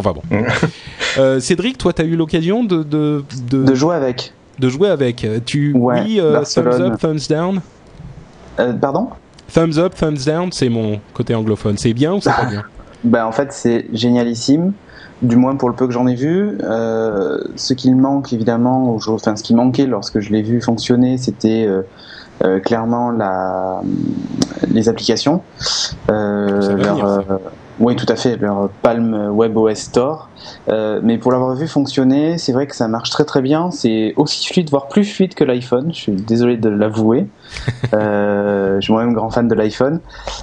[0.00, 0.22] Enfin bon.
[1.18, 4.32] euh, Cédric, toi, tu as eu l'occasion de de, de, jouer avec.
[4.58, 5.26] De jouer avec.
[5.44, 7.60] Tu oui, euh, thumbs up, thumbs down.
[8.58, 9.08] Euh, pardon?
[9.52, 11.76] Thumbs up, thumbs down, c'est mon côté anglophone.
[11.76, 12.64] C'est bien ou c'est pas bien?
[13.02, 14.74] Ben en fait, c'est génialissime.
[15.22, 16.58] Du moins pour le peu que j'en ai vu.
[16.60, 21.66] Ce qu'il manque évidemment, enfin ce qui manquait lorsque je l'ai vu fonctionner, c'était
[22.62, 23.80] clairement la,
[24.70, 25.40] les applications.
[26.08, 27.24] Leur,
[27.80, 30.28] oui, tout à fait, leur Palm Web OS Store.
[30.68, 33.70] Euh, mais pour l'avoir vu fonctionner, c'est vrai que ça marche très très bien.
[33.70, 35.90] C'est aussi fluide, voire plus fluide que l'iPhone.
[35.92, 37.26] Je suis désolé de l'avouer.
[37.94, 40.00] euh, je suis moi-même grand fan de l'iPhone.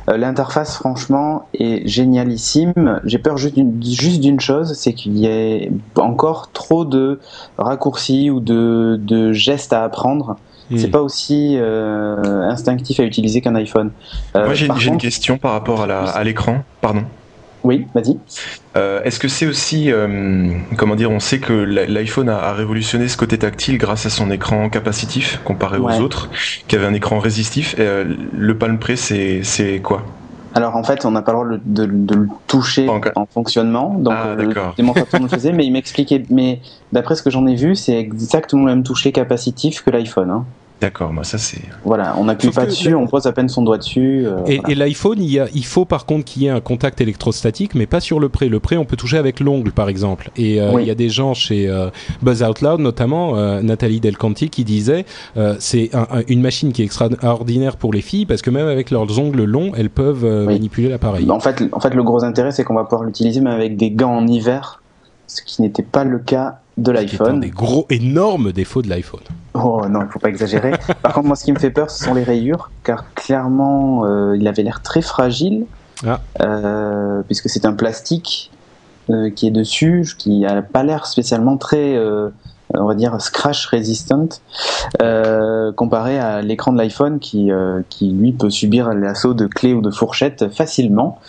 [0.10, 3.02] Euh, l'interface, franchement, est génialissime.
[3.06, 7.20] J'ai peur juste d'une chose, c'est qu'il y ait encore trop de
[7.60, 10.38] raccourcis ou de, de gestes à apprendre.
[10.76, 13.92] C'est pas aussi euh, instinctif à utiliser qu'un iPhone.
[14.36, 16.64] Moi, j'ai une question par rapport à l'écran.
[16.82, 17.04] Pardon.
[17.68, 18.18] Oui, vas-y.
[18.78, 23.18] Euh, est-ce que c'est aussi, euh, comment dire, on sait que l'iPhone a, révolutionné ce
[23.18, 26.30] côté tactile grâce à son écran capacitif comparé aux autres,
[26.70, 27.76] qui avait un écran résistif.
[27.78, 30.06] Euh, le Palm Pre, c'est quoi?
[30.54, 31.84] Alors en fait, on n'a pas le droit de,
[32.16, 36.24] le toucher en fonctionnement, donc ah, le démonstrateur le faisait, mais il m'expliquait.
[36.30, 36.62] Mais
[36.94, 40.32] d'après ce que j'en ai vu, c'est exactement le même toucher capacitif que l'iPhone.
[40.32, 40.46] Hein.
[40.80, 41.62] D'accord, moi ça c'est.
[41.84, 44.28] Voilà, on n'appuie pas dessus, on pose à peine son doigt dessus.
[44.28, 47.88] Euh, et, l'iPhone, il, il, faut par contre qu'il y ait un contact électrostatique, mais
[47.88, 48.48] pas sur le pré.
[48.48, 50.30] Le pré, on peut toucher avec l'ongle par exemple.
[50.38, 51.90] Et euh, il y a des gens chez euh,
[52.22, 55.06] Buzz Out Loud, notamment Nathalie Delcanti, qui disait
[55.60, 55.90] c'est
[56.28, 59.72] une machine qui est extraordinaire pour les filles parce que même avec leurs ongles longs,
[59.76, 61.30] elles peuvent manipuler l'appareil.
[61.32, 63.90] En fait, en fait, le gros intérêt, c'est qu'on va pouvoir l'utiliser même avec des
[63.90, 64.82] gants en hiver,
[65.26, 67.40] ce qui n'était pas le cas de l'iPhone.
[67.40, 69.22] des gros, énormes défauts de l'iPhone.
[69.54, 70.72] Oh non, il faut pas exagérer.
[71.02, 74.38] Par contre, moi, ce qui me fait peur, ce sont les rayures, car clairement, euh,
[74.38, 75.66] il avait l'air très fragile,
[76.06, 76.22] ah.
[76.42, 78.52] euh, puisque c'est un plastique
[79.10, 81.98] euh, qui est dessus, qui a pas l'air spécialement très
[82.74, 84.28] on va dire scratch resistant
[85.02, 89.74] euh, comparé à l'écran de l'iPhone qui, euh, qui lui peut subir l'assaut de clés
[89.74, 91.20] ou de fourchettes facilement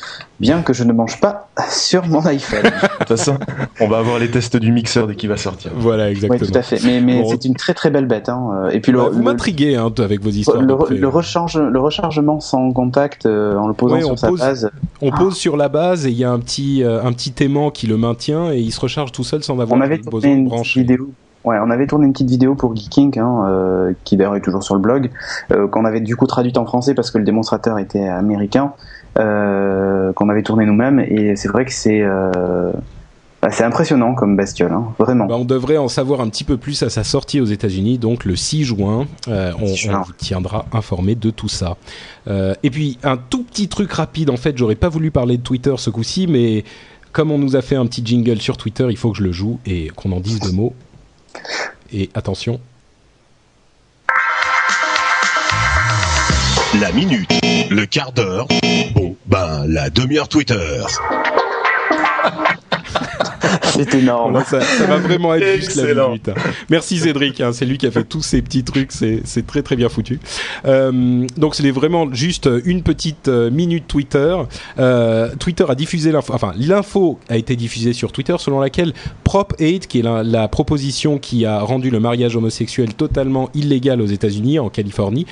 [0.41, 2.63] bien que je ne mange pas sur mon iPhone.
[2.63, 3.39] de toute façon,
[3.81, 5.73] on va avoir les tests du mixeur dès qu'il va sortir.
[5.75, 6.41] Voilà, exactement.
[6.41, 6.79] Oui, tout à fait.
[6.85, 8.29] Mais, mais c'est une très très belle bête.
[8.29, 8.69] Hein.
[8.71, 10.63] Et puis le, vous m'intriguez hein, avec vos histoires.
[10.63, 14.71] Le, recharge, le rechargement sans contact euh, en le posant sur sa base.
[15.01, 17.87] On pose sur la base et il y a un petit un petit aimant qui
[17.87, 20.81] le maintient et il se recharge tout seul sans avoir on avait besoin de brancher.
[20.81, 21.11] Vidéo
[21.45, 24.63] Ouais, on avait tourné une petite vidéo pour Geeking, hein, euh, qui d'ailleurs est toujours
[24.63, 25.11] sur le blog,
[25.53, 28.73] euh, qu'on avait du coup traduite en français parce que le démonstrateur était américain,
[29.19, 32.03] euh, qu'on avait tourné nous-mêmes, et c'est vrai que c'est
[33.41, 35.27] Bah, c'est impressionnant comme bestiole, hein, vraiment.
[35.27, 38.25] Bah, on devrait en savoir un petit peu plus à sa sortie aux États-Unis, donc
[38.25, 39.07] le 6 juin.
[39.29, 40.01] Euh, on, juin.
[40.01, 41.77] on vous tiendra informé de tout ça.
[42.27, 44.31] Euh, et puis un tout petit truc rapide.
[44.31, 46.65] En fait, j'aurais pas voulu parler de Twitter ce coup-ci, mais
[47.13, 49.33] comme on nous a fait un petit jingle sur Twitter, il faut que je le
[49.33, 50.75] joue et qu'on en dise deux mots.
[51.93, 52.61] Et attention,
[56.81, 57.31] La minute,
[57.71, 58.47] le quart d'heure,
[58.95, 60.83] bon, ben, la demi-heure Twitter.
[63.65, 64.43] C'est énorme.
[64.47, 66.29] Ça, ça va vraiment être juste la minute.
[66.29, 66.35] hein.
[66.71, 69.63] Merci Cédric, hein, c'est lui qui a fait tous ces petits trucs, c'est c'est très
[69.63, 70.21] très bien foutu.
[70.67, 74.37] Euh, donc c'était vraiment juste une petite euh, minute Twitter.
[74.79, 78.93] Euh, Twitter a diffusé l'info, enfin l'info a été diffusée sur Twitter selon laquelle
[79.25, 84.01] Prop 8, qui est la, la proposition qui a rendu le mariage homosexuel totalement illégal
[84.01, 85.27] aux États-Unis, en Californie,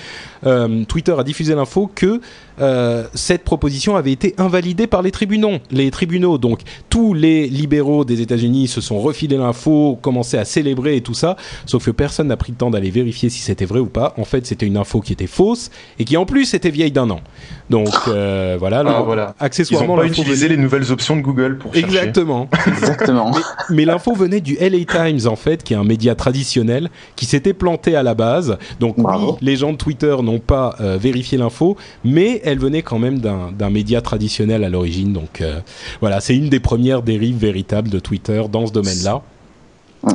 [0.47, 2.21] euh, Twitter a diffusé l'info que
[2.61, 5.59] euh, cette proposition avait été invalidée par les tribunaux.
[5.71, 6.61] Les tribunaux, donc
[6.91, 11.37] tous les libéraux des États-Unis se sont refilés l'info, commencé à célébrer et tout ça,
[11.67, 14.15] sauf que personne n'a pris le temps d'aller vérifier si c'était vrai ou pas.
[14.19, 17.11] En fait, c'était une info qui était fausse et qui en plus était vieille d'un
[17.11, 17.21] an.
[17.71, 19.35] Donc euh, voilà, Ah, voilà.
[19.41, 21.87] Ils accessoirement ont pas l'info utilisé les nouvelles options de Google pour chercher.
[21.87, 22.49] Exactement.
[22.67, 23.33] Exactement.
[23.71, 27.55] Mais l'info venait du LA Times en fait, qui est un média traditionnel qui s'était
[27.55, 28.57] planté à la base.
[28.81, 29.33] Donc Bravo.
[29.33, 33.19] oui, les gens de Twitter n'ont pas euh, vérifié l'info, mais elle venait quand même
[33.19, 35.13] d'un média traditionnel à l'origine.
[35.13, 35.61] Donc euh,
[36.01, 39.23] voilà, c'est une des premières dérives véritables de Twitter dans ce domaine-là.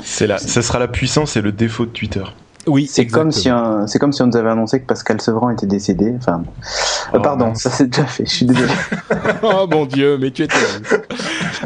[0.03, 2.23] C'est la, ce sera la puissance et le défaut de Twitter.
[2.67, 3.49] Oui, C'est comme si
[3.87, 6.13] c'est comme si on nous avait annoncé que Pascal Sevran était décédé.
[6.17, 6.43] Enfin,
[7.13, 7.63] euh, Oh, pardon, mince.
[7.63, 8.25] ça c'est déjà fait.
[8.25, 8.71] Je suis désolé.
[9.43, 11.05] oh mon dieu, mais tu es terrible.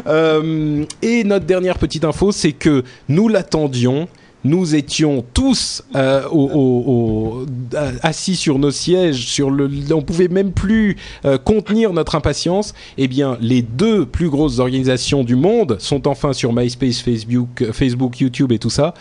[0.06, 4.08] Euh, et notre dernière petite info, c'est que nous l'attendions.
[4.46, 10.02] Nous étions tous euh, au- au- au- euh, assis sur nos sièges, sur le, on
[10.02, 12.72] pouvait même plus euh, contenir notre impatience.
[12.96, 18.20] Eh bien, les deux plus grosses organisations du monde sont enfin sur MySpace, Facebook, Facebook,
[18.20, 18.94] YouTube et tout ça.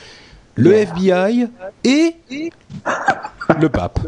[0.56, 1.46] Le FBI
[1.84, 2.16] et
[3.62, 4.00] le pape.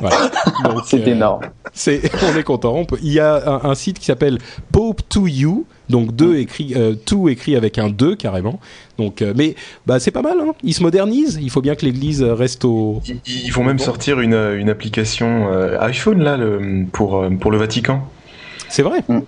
[0.00, 0.30] Voilà.
[0.84, 1.40] C'est euh, énorme.
[1.72, 2.74] c'est, on est content.
[2.74, 3.34] On peut- il y a
[3.64, 4.38] un, un site qui s'appelle
[4.70, 8.60] Pope to You, donc deux écrit, euh, tout écrit avec un 2 carrément.
[8.98, 9.54] Donc, euh, mais
[9.86, 10.36] bah c'est pas mal.
[10.40, 10.52] Hein.
[10.62, 11.38] Ils se modernisent.
[11.40, 13.00] Il faut bien que l'Église reste au.
[13.06, 17.50] Ils, ils vont même sortir une, une application euh, iPhone là le, pour, euh, pour
[17.50, 18.02] le Vatican.
[18.68, 19.02] C'est vrai.
[19.08, 19.18] Je me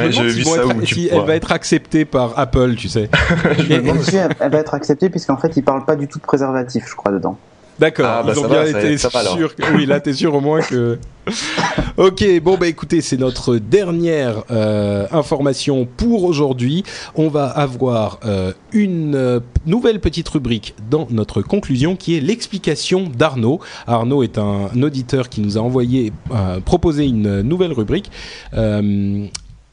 [0.00, 2.88] Ouais, demande j'ai s'ils vu ça être- si elle va être acceptée par Apple, tu
[2.88, 3.08] sais.
[3.58, 5.84] Je me Et- demande Et puis, elle, elle va être acceptée puisqu'en fait, ils parlent
[5.84, 7.38] pas du tout de préservatif, je crois, dedans.
[7.78, 9.54] D'accord, Ah, bah, ils ont bien va, été sûrs.
[9.54, 10.98] que- Oui, là, t'es sûr au moins que.
[11.96, 16.84] ok, bon bah écoutez, c'est notre dernière euh, information pour aujourd'hui.
[17.14, 23.04] On va avoir euh, une euh, nouvelle petite rubrique dans notre conclusion qui est l'explication
[23.14, 23.60] d'Arnaud.
[23.86, 28.10] Arnaud est un, auditeur qui nous a envoyé euh, proposé une nouvelle rubrique.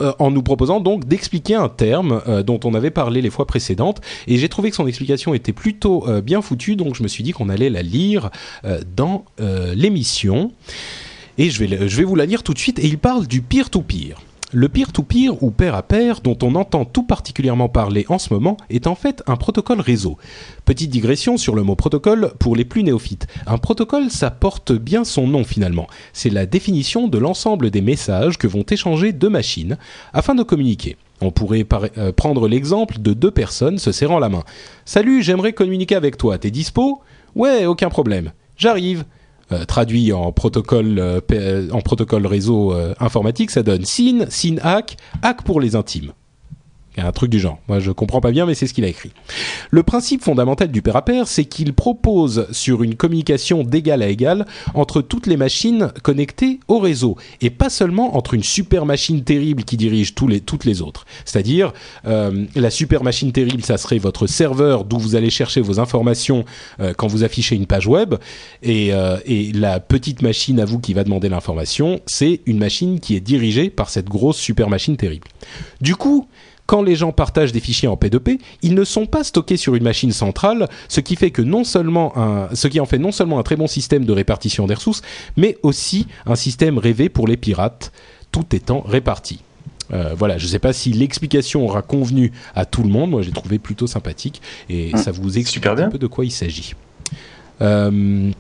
[0.02, 3.48] Euh, en nous proposant donc d'expliquer un terme euh, dont on avait parlé les fois
[3.48, 7.08] précédentes et j'ai trouvé que son explication était plutôt euh, bien foutue donc je me
[7.08, 8.30] suis dit qu'on allait la lire
[8.96, 9.24] dans
[9.74, 10.52] l'émission
[11.38, 13.42] et je vais, je vais vous la lire tout de suite et il parle du
[13.42, 14.18] peer-to-peer.
[14.58, 18.56] Le peer-to-peer ou pair à pair dont on entend tout particulièrement parler en ce moment
[18.70, 20.18] est en fait un protocole réseau.
[20.64, 23.28] Petite digression sur le mot protocole pour les plus néophytes.
[23.48, 25.88] Un protocole, ça porte bien son nom finalement.
[26.14, 29.76] C'est la définition de l'ensemble des messages que vont échanger deux machines
[30.14, 30.96] afin de communiquer.
[31.20, 31.68] On pourrait
[31.98, 34.46] euh, prendre l'exemple de deux personnes se serrant la main.
[34.86, 36.38] Salut, j'aimerais communiquer avec toi.
[36.38, 37.02] T'es dispo
[37.36, 38.32] Ouais, aucun problème.
[38.56, 39.04] J'arrive.
[39.52, 44.98] Euh, traduit en protocole, euh, euh, en protocole réseau informatique, ça donne SYN, SYN hack,
[45.22, 46.14] hack pour les intimes.
[46.98, 47.60] Un truc du genre.
[47.68, 49.12] Moi, je comprends pas bien, mais c'est ce qu'il a écrit.
[49.70, 54.08] Le principe fondamental du pair à pair, c'est qu'il propose sur une communication d'égal à
[54.08, 59.24] égal entre toutes les machines connectées au réseau et pas seulement entre une super machine
[59.24, 61.06] terrible qui dirige tous les, toutes les autres.
[61.26, 61.74] C'est-à-dire,
[62.06, 66.46] euh, la super machine terrible, ça serait votre serveur d'où vous allez chercher vos informations
[66.80, 68.16] euh, quand vous affichez une page web
[68.66, 73.16] euh, et la petite machine à vous qui va demander l'information, c'est une machine qui
[73.16, 75.28] est dirigée par cette grosse super machine terrible.
[75.82, 76.28] Du coup,
[76.66, 79.84] quand les gens partagent des fichiers en P2P, ils ne sont pas stockés sur une
[79.84, 83.38] machine centrale, ce qui fait que non seulement un, ce qui en fait non seulement
[83.40, 85.02] un très bon système de répartition des ressources,
[85.38, 87.92] mais aussi un système rêvé pour les pirates,
[88.32, 89.40] tout étant réparti.
[89.94, 93.12] Euh, voilà, je ne sais pas si l'explication aura convenu à tout le monde.
[93.12, 94.98] Moi, j'ai trouvé plutôt sympathique et Mm.
[94.98, 95.90] ça vous explique un bien.
[95.90, 96.74] peu de quoi il s'agit.
[97.62, 98.32] Euh,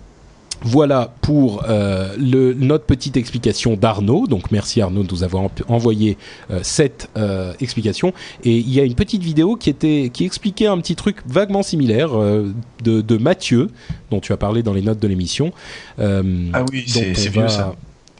[0.61, 4.25] voilà pour euh, le, notre petite explication d'Arnaud.
[4.27, 6.17] Donc merci Arnaud de nous avoir en- envoyé
[6.51, 8.13] euh, cette euh, explication.
[8.43, 11.63] Et il y a une petite vidéo qui était qui expliquait un petit truc vaguement
[11.63, 12.51] similaire euh,
[12.83, 13.69] de, de Mathieu
[14.11, 15.51] dont tu as parlé dans les notes de l'émission.
[15.99, 16.23] Euh,
[16.53, 17.75] Ah oui, c'est on c'est va- vieux ça.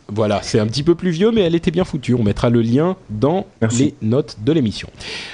[0.08, 2.14] Voilà, c'est un petit peu plus vieux, mais elle était bien foutue.
[2.14, 4.88] On mettra le lien dans les notes de l'émission.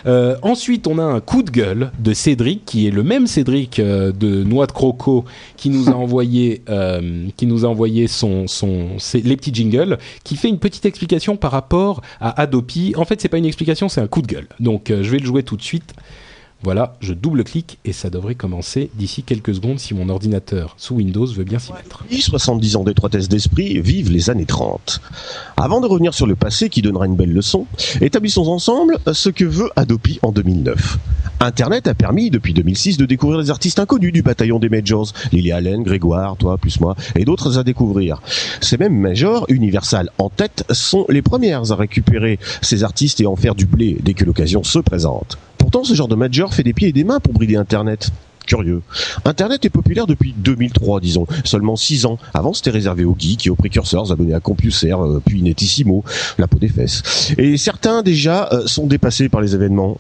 [0.05, 3.79] Euh, ensuite, on a un coup de gueule de Cédric, qui est le même Cédric
[3.79, 5.25] euh, de Noix de Croco,
[5.57, 10.37] qui nous a envoyé, euh, qui nous a envoyé son, son, les petits jingles, qui
[10.37, 12.93] fait une petite explication par rapport à Adopi.
[12.95, 14.47] En fait, c'est pas une explication, c'est un coup de gueule.
[14.61, 15.93] Donc, je vais le jouer tout de suite.
[16.63, 21.25] Voilà, je double-clique et ça devrait commencer d'ici quelques secondes si mon ordinateur sous Windows
[21.25, 22.03] veut bien s'y mettre.
[22.11, 25.01] 70 ans d'étroitesse d'esprit vivent les années 30.
[25.57, 27.65] Avant de revenir sur le passé qui donnera une belle leçon,
[27.99, 30.99] établissons ensemble ce que veut Adopi en 2009.
[31.39, 35.51] Internet a permis depuis 2006 de découvrir les artistes inconnus du bataillon des majors, Lily
[35.51, 38.21] Allen, Grégoire, toi plus moi, et d'autres à découvrir.
[38.61, 43.35] Ces mêmes majors, Universal en tête, sont les premières à récupérer ces artistes et en
[43.35, 45.39] faire du blé dès que l'occasion se présente.
[45.61, 48.09] Pourtant, ce genre de major fait des pieds et des mains pour brider Internet.
[48.47, 48.81] Curieux.
[49.25, 52.17] Internet est populaire depuis 2003, disons, seulement 6 ans.
[52.33, 56.03] Avant, c'était réservé aux geeks et aux précurseurs abonnés à CompuServe, euh, puis Netissimo,
[56.39, 57.31] la peau des fesses.
[57.37, 59.99] Et certains déjà euh, sont dépassés par les événements.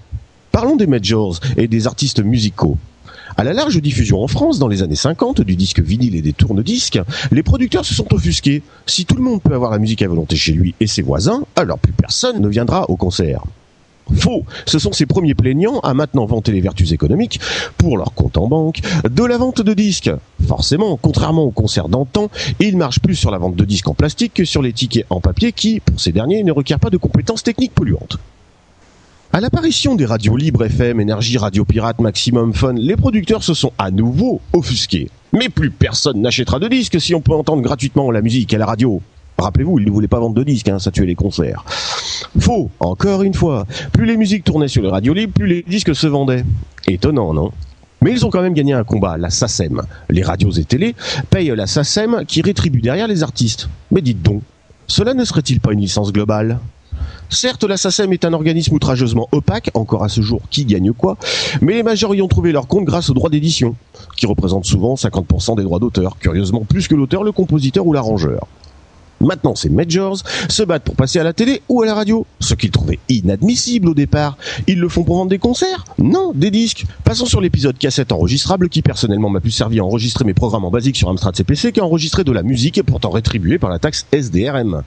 [0.51, 2.79] Parlons des majors et des artistes musicaux.
[3.37, 6.33] À la large diffusion en France dans les années 50 du disque vinyle et des
[6.33, 6.99] tourne-disques,
[7.31, 8.63] les producteurs se sont offusqués.
[8.87, 11.43] Si tout le monde peut avoir la musique à volonté chez lui et ses voisins,
[11.55, 13.43] alors plus personne ne viendra au concert.
[14.15, 14.45] Faux.
[14.65, 17.39] Ce sont ces premiers plaignants à maintenant vanter les vertus économiques
[17.77, 18.79] pour leur compte en banque
[19.09, 20.11] de la vente de disques.
[20.47, 22.29] Forcément, contrairement aux concerts d'antan,
[22.59, 25.21] ils marchent plus sur la vente de disques en plastique que sur les tickets en
[25.21, 28.17] papier qui, pour ces derniers, ne requièrent pas de compétences techniques polluantes.
[29.33, 33.71] À l'apparition des radios libres FM, énergie, radio pirate, maximum fun, les producteurs se sont
[33.77, 35.09] à nouveau offusqués.
[35.31, 38.65] Mais plus personne n'achètera de disques si on peut entendre gratuitement la musique à la
[38.65, 39.01] radio.
[39.41, 41.65] Rappelez-vous, ils ne voulaient pas vendre de disques, hein, ça tuait les concerts.
[42.39, 43.65] Faux, encore une fois.
[43.91, 46.45] Plus les musiques tournaient sur les radios libres, plus les disques se vendaient.
[46.87, 47.51] Étonnant, non?
[48.01, 49.81] Mais ils ont quand même gagné un combat, la SACEM.
[50.09, 50.95] Les radios et télé
[51.29, 53.69] payent la SACEM qui rétribue derrière les artistes.
[53.91, 54.41] Mais dites donc,
[54.87, 56.59] cela ne serait-il pas une licence globale?
[57.29, 61.17] Certes, la SACEM est un organisme outrageusement opaque, encore à ce jour, qui gagne quoi?
[61.61, 63.75] Mais les majors y ont trouvé leur compte grâce aux droits d'édition,
[64.17, 68.47] qui représentent souvent 50% des droits d'auteur, curieusement plus que l'auteur, le compositeur ou l'arrangeur.
[69.21, 70.17] Maintenant, ces majors
[70.49, 73.89] se battent pour passer à la télé ou à la radio, ce qu'ils trouvaient inadmissible
[73.89, 74.37] au départ.
[74.67, 75.85] Ils le font pour vendre des concerts?
[75.97, 76.85] Non, des disques.
[77.03, 80.71] Passons sur l'épisode cassette enregistrable qui personnellement m'a plus servi à enregistrer mes programmes en
[80.71, 84.83] basique sur Amstrad CPC qu'à enregistrer de la musique pourtant rétribuée par la taxe SDRM.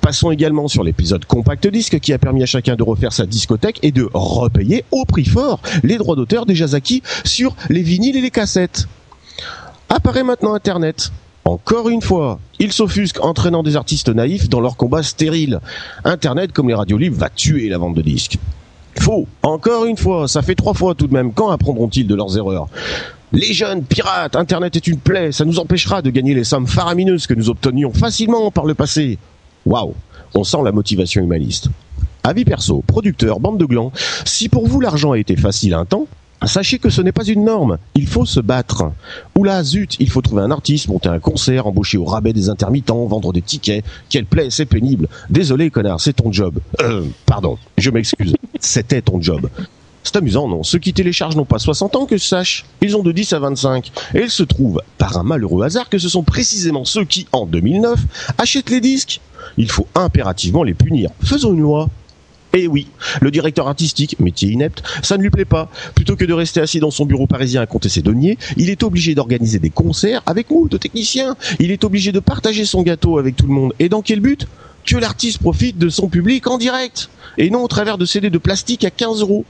[0.00, 3.78] Passons également sur l'épisode compact disque qui a permis à chacun de refaire sa discothèque
[3.82, 8.20] et de repayer au prix fort les droits d'auteur déjà acquis sur les vinyles et
[8.20, 8.86] les cassettes.
[9.88, 11.12] Apparaît maintenant Internet.
[11.46, 15.60] Encore une fois, ils s'offusquent entraînant des artistes naïfs dans leur combat stérile.
[16.02, 18.36] Internet, comme les radios libres, va tuer la vente de disques.
[18.98, 19.28] Faux.
[19.44, 21.32] Encore une fois, ça fait trois fois tout de même.
[21.32, 22.66] Quand apprendront-ils de leurs erreurs?
[23.30, 27.28] Les jeunes pirates, Internet est une plaie, ça nous empêchera de gagner les sommes faramineuses
[27.28, 29.16] que nous obtenions facilement par le passé.
[29.66, 29.94] Waouh,
[30.34, 31.68] on sent la motivation humaniste.
[32.24, 33.92] Avis perso, producteur, bande de glands,
[34.24, 36.08] si pour vous l'argent a été facile un temps,
[36.44, 38.92] Sachez que ce n'est pas une norme, il faut se battre.
[39.36, 43.04] Oula, zut, il faut trouver un artiste, monter un concert, embaucher au rabais des intermittents,
[43.06, 43.84] vendre des tickets.
[44.10, 45.08] Quelle plaie, c'est pénible.
[45.30, 46.58] Désolé, connard, c'est ton job.
[46.82, 48.34] Euh, pardon, je m'excuse.
[48.60, 49.48] C'était ton job.
[50.04, 50.62] C'est amusant, non?
[50.62, 52.64] Ceux qui téléchargent n'ont pas 60 ans que je sache.
[52.80, 53.90] Ils ont de 10 à 25.
[54.14, 57.44] Et il se trouve, par un malheureux hasard, que ce sont précisément ceux qui, en
[57.44, 57.98] 2009,
[58.38, 59.20] achètent les disques.
[59.56, 61.10] Il faut impérativement les punir.
[61.24, 61.88] Faisons une loi.
[62.56, 62.86] Et eh oui,
[63.20, 65.70] le directeur artistique, métier inepte, ça ne lui plaît pas.
[65.94, 68.82] Plutôt que de rester assis dans son bureau parisien à compter ses deniers, il est
[68.82, 71.36] obligé d'organiser des concerts avec nous, de techniciens.
[71.60, 73.74] Il est obligé de partager son gâteau avec tout le monde.
[73.78, 74.46] Et dans quel but?
[74.86, 77.10] Que l'artiste profite de son public en direct.
[77.36, 79.44] Et non au travers de CD de plastique à 15 euros.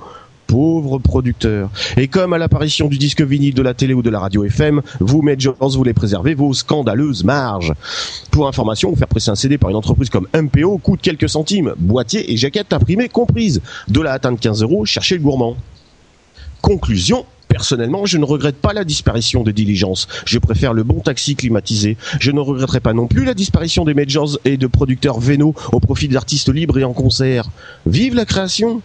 [0.47, 1.71] Pauvre producteur.
[1.97, 4.81] Et comme à l'apparition du disque vinyle de la télé ou de la radio FM,
[5.01, 7.73] vous, Majors, voulez préserver vos scandaleuses marges.
[8.31, 12.33] Pour information, faire presser un CD par une entreprise comme MPO coûte quelques centimes, boîtier
[12.33, 13.61] et jaquette imprimée comprises.
[13.89, 15.57] De la atteindre 15 euros, cherchez le gourmand.
[16.61, 20.09] Conclusion, Personnellement, je ne regrette pas la disparition des diligences.
[20.27, 21.97] Je préfère le bon taxi climatisé.
[22.21, 25.81] Je ne regretterai pas non plus la disparition des majors et de producteurs vénaux au
[25.81, 27.49] profit d'artistes libres et en concert.
[27.87, 28.83] Vive la création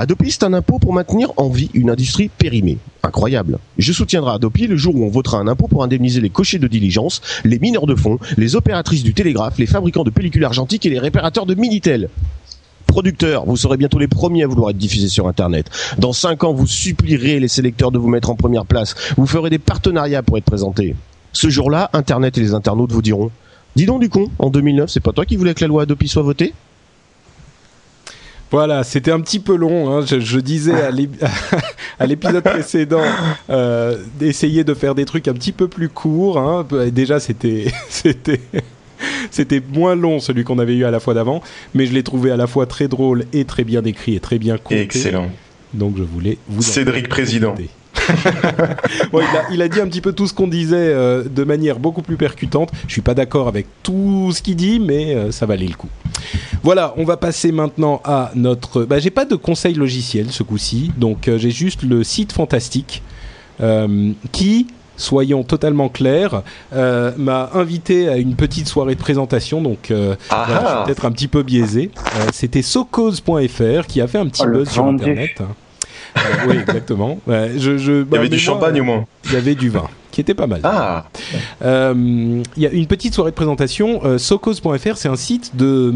[0.00, 2.78] Adopi, c'est un impôt pour maintenir en vie une industrie périmée.
[3.02, 3.58] Incroyable.
[3.76, 6.68] Je soutiendrai Adopi le jour où on votera un impôt pour indemniser les cochers de
[6.68, 10.88] diligence, les mineurs de fonds, les opératrices du télégraphe, les fabricants de pellicules argentiques et
[10.88, 12.08] les réparateurs de Minitel
[12.86, 15.70] producteurs, vous serez bientôt les premiers à vouloir être diffusés sur Internet.
[15.98, 18.96] Dans 5 ans, vous supplierez les sélecteurs de vous mettre en première place.
[19.16, 20.96] Vous ferez des partenariats pour être présentés.
[21.32, 23.30] Ce jour-là, Internet et les internautes vous diront
[23.76, 26.08] Dis donc du con, en 2009, c'est pas toi qui voulais que la loi Adopi
[26.08, 26.52] soit votée?
[28.50, 29.90] Voilà, c'était un petit peu long.
[29.90, 30.04] Hein.
[30.06, 30.90] Je, disais à
[32.06, 33.02] l'épisode précédent
[33.48, 36.38] euh, d'essayer de faire des trucs un petit peu plus courts.
[36.38, 36.66] Hein.
[36.90, 38.40] Déjà, c'était c'était
[39.30, 41.42] C'était moins long celui qu'on avait eu à la fois d'avant,
[41.74, 44.38] mais je l'ai trouvé à la fois très drôle et très bien décrit et très
[44.38, 44.82] bien compté.
[44.82, 45.30] Excellent.
[45.72, 46.62] Donc je voulais vous.
[46.62, 47.54] Cédric Président.
[49.12, 51.44] Bon, il, a, il, a, dit un petit peu tout ce qu'on disait euh, de
[51.44, 52.70] manière beaucoup plus percutante.
[52.86, 55.88] Je suis pas d'accord avec tout ce qu'il dit, mais euh, ça valait le coup.
[56.62, 58.84] Voilà, on va passer maintenant à notre.
[58.84, 63.02] Bah, j'ai pas de conseil logiciel ce coup-ci, donc euh, j'ai juste le site fantastique
[64.32, 64.66] qui
[65.00, 66.42] soyons totalement clairs,
[66.72, 70.76] euh, m'a invité à une petite soirée de présentation, donc euh, Ah voilà, je ah.
[70.76, 71.90] suis peut-être un petit peu biaisé.
[71.96, 74.84] Euh, C'était socause.fr qui a fait un petit Oh, buzz sur.
[74.84, 75.42] Internet.
[76.16, 77.18] Euh, oui, exactement.
[77.28, 79.04] Je, Il y avait du champagne au moins.
[79.26, 80.60] Il y avait du vin, qui était pas mal.
[80.64, 81.04] Ah,
[81.62, 84.00] Euh, Il y a une petite soirée de présentation.
[84.04, 85.92] Euh, c'est un site de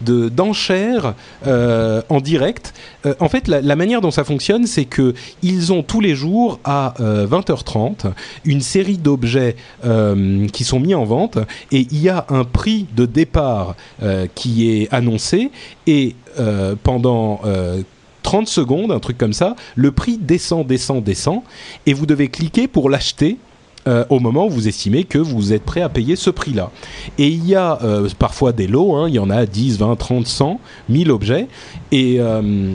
[0.00, 1.14] de- d'enchères
[1.46, 2.72] euh, en direct.
[3.18, 5.12] En fait, la, la manière dont ça fonctionne, c'est que
[5.42, 8.12] ils ont tous les jours à euh, 20h30
[8.44, 9.56] une série d'objets
[10.52, 11.38] qui sont mis en vente
[11.72, 13.74] et il y a un prix de départ
[14.34, 15.50] qui est annoncé
[15.86, 16.14] et
[16.84, 17.40] pendant
[18.28, 21.40] 30 secondes, un truc comme ça, le prix descend, descend, descend
[21.86, 23.38] et vous devez cliquer pour l'acheter
[23.86, 26.70] euh, au moment où vous estimez que vous êtes prêt à payer ce prix-là.
[27.16, 29.96] Et il y a euh, parfois des lots, hein, il y en a 10, 20,
[29.96, 30.60] 30, 100,
[30.90, 31.46] 1000 objets,
[31.90, 32.74] et euh,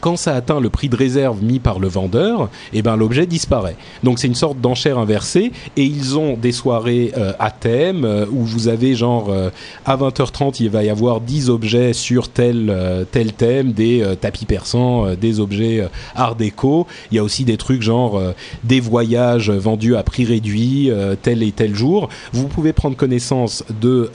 [0.00, 3.76] quand ça atteint le prix de réserve mis par le vendeur, eh ben l'objet disparaît.
[4.02, 8.26] Donc c'est une sorte d'enchère inversée et ils ont des soirées euh, à thème euh,
[8.30, 9.50] où vous avez genre euh,
[9.84, 12.76] à 20h30 il va y avoir 10 objets sur tel
[13.10, 16.86] tel thème, des tapis persans, des objets art déco.
[17.10, 18.20] Il y a aussi des trucs genre
[18.64, 20.90] des voyages vendus à prix réduit
[21.22, 22.08] tel et tel jour.
[22.32, 24.10] Vous pouvez prendre connaissance de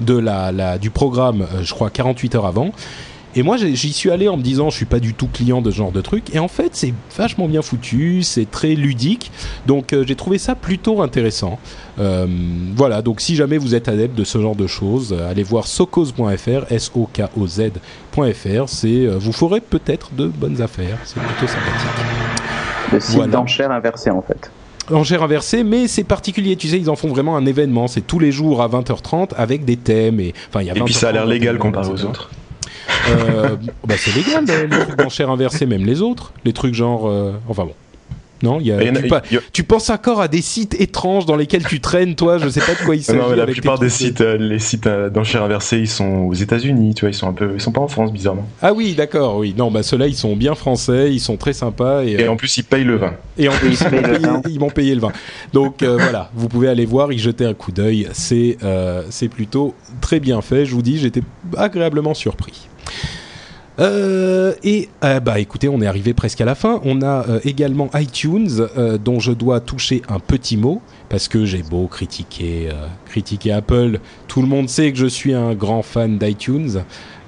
[0.00, 2.72] de la, du programme, je crois 48 heures avant.
[3.36, 5.70] Et moi, j'y suis allé en me disant, je suis pas du tout client de
[5.70, 6.34] ce genre de truc.
[6.34, 9.30] Et en fait, c'est vachement bien foutu, c'est très ludique.
[9.66, 11.58] Donc, euh, j'ai trouvé ça plutôt intéressant.
[12.00, 12.26] Euh,
[12.74, 13.02] voilà.
[13.02, 16.72] Donc, si jamais vous êtes adepte de ce genre de choses, euh, allez voir socose.fr,
[16.72, 18.68] s-o-k-o-z.fr.
[18.68, 20.98] C'est, euh, vous ferez peut-être de bonnes affaires.
[21.04, 22.42] C'est plutôt sympathique.
[22.92, 23.32] Le site Voilà.
[23.32, 24.50] d'enchères inversé en fait.
[24.92, 26.56] Enchère inversée, mais c'est particulier.
[26.56, 27.86] Tu sais, ils en font vraiment un événement.
[27.86, 30.18] C'est tous les jours à 20h30 avec des thèmes.
[30.18, 32.04] Et, enfin, il y a et puis ça a l'air 20h30, légal 21h, comparé aux
[32.04, 32.30] autres.
[33.08, 33.56] Euh,
[33.86, 34.68] bah c'est légal les,
[35.08, 36.32] trucs inversées, même les autres.
[36.44, 37.74] Les trucs genre, euh, enfin bon.
[38.42, 40.20] Non, il y a, y en a- tu, pa- il y a- tu penses encore
[40.20, 42.38] à des sites étranges dans lesquels tu traînes, toi.
[42.38, 43.18] Je sais pas de quoi il s'agit.
[43.18, 46.34] Non, mais la plupart des sites, euh, les sites euh, d'enchères inversées, ils sont aux
[46.34, 48.48] États-Unis, tu vois, ils sont un peu, ils sont pas en France bizarrement.
[48.62, 49.54] Ah oui, d'accord, oui.
[49.56, 52.36] Non, bah ceux-là, ils sont bien français, ils sont très sympas et, Et euh, en
[52.36, 53.12] plus, ils payent le vin.
[53.38, 54.42] et en plus ils ils payent m'ont le payé, vin.
[54.48, 55.12] ils m'ont payé le vin.
[55.52, 58.08] Donc euh, voilà, vous pouvez aller voir, y jeter un coup d'œil.
[58.12, 60.64] C'est euh, c'est plutôt très bien fait.
[60.64, 61.22] Je vous dis, j'étais
[61.56, 62.68] agréablement surpris.
[63.80, 66.80] Euh, et euh, bah écoutez, on est arrivé presque à la fin.
[66.84, 71.44] On a euh, également iTunes, euh, dont je dois toucher un petit mot parce que
[71.44, 75.82] j'ai beau critiquer, euh, critiquer Apple, tout le monde sait que je suis un grand
[75.82, 76.82] fan d'iTunes.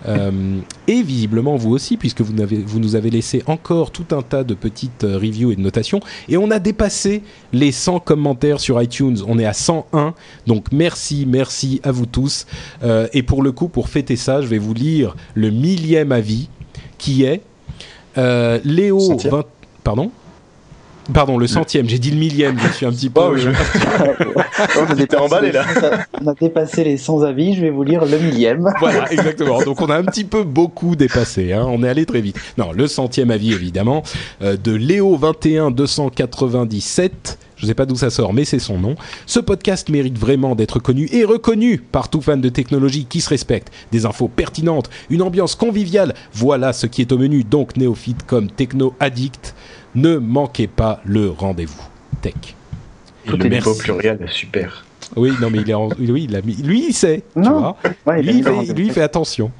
[0.07, 2.33] Euh, et visiblement vous aussi, puisque vous,
[2.79, 6.01] nous avez laissé encore tout un tas de petites euh, reviews et de notations.
[6.29, 7.23] Et on a dépassé
[7.53, 9.19] les 100 commentaires sur iTunes.
[9.27, 10.15] On est à 101.
[10.47, 12.47] Donc merci, merci à vous tous.
[12.83, 16.49] Euh, et pour le coup, pour fêter ça, je vais vous lire le millième avis
[16.99, 17.43] qui est
[18.19, 19.33] euh, Léo Centième.
[19.33, 19.45] 20...
[19.85, 20.11] Pardon?
[21.13, 23.21] Pardon, le centième, j'ai dit le millième, je suis un petit peu...
[23.21, 23.51] Oh, je-
[24.79, 25.65] on, a dépassé emballé, les là.
[25.65, 25.81] 100
[26.23, 28.69] on a dépassé les 100 avis, je vais vous lire le millième.
[28.81, 29.63] Voilà, exactement.
[29.63, 31.53] Donc on a un petit peu beaucoup dépassé.
[31.53, 31.67] Hein.
[31.69, 32.37] On est allé très vite.
[32.57, 34.03] Non, le centième avis évidemment
[34.43, 37.39] euh, de Léo 21 297.
[37.63, 38.97] Je sais pas d'où ça sort, mais c'est son nom.
[39.25, 43.29] Ce podcast mérite vraiment d'être connu et reconnu par tout fan de technologie qui se
[43.29, 43.73] respecte.
[43.93, 46.15] Des infos pertinentes, une ambiance conviviale.
[46.33, 47.45] Voilà ce qui est au menu.
[47.45, 49.55] Donc néophyte comme techno addict,
[49.95, 51.83] ne manquez pas le rendez-vous
[52.21, 52.35] tech.
[53.27, 53.69] Et le Merci.
[53.69, 54.85] mot pluriel, super.
[55.17, 55.89] Oui, non mais il est en...
[55.99, 56.55] oui, il a mis...
[56.55, 57.59] lui il sait, tu Non.
[57.61, 57.77] vois.
[58.07, 59.51] Ouais, il a lui, il fait, lui, il fait attention.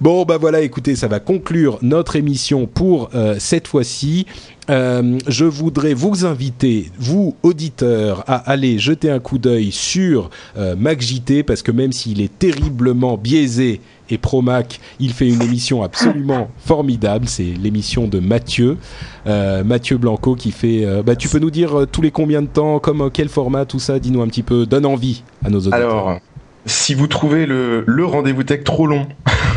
[0.00, 4.26] Bon, bah voilà, écoutez, ça va conclure notre émission pour euh, cette fois-ci.
[4.70, 10.74] Euh, je voudrais vous inviter, vous auditeurs, à aller jeter un coup d'œil sur euh,
[10.76, 13.80] MacJT parce que même s'il est terriblement biaisé
[14.10, 17.26] et pro Mac, il fait une émission absolument formidable.
[17.28, 18.76] C'est l'émission de Mathieu,
[19.26, 20.84] euh, Mathieu Blanco qui fait.
[20.84, 23.64] euh, bah, tu peux nous dire euh, tous les combien de temps, comme quel format,
[23.64, 23.98] tout ça.
[23.98, 25.78] Dis-nous un petit peu, donne envie à nos auditeurs.
[25.80, 26.18] Alors,
[26.66, 29.06] si vous trouvez le, le rendez-vous tech trop long,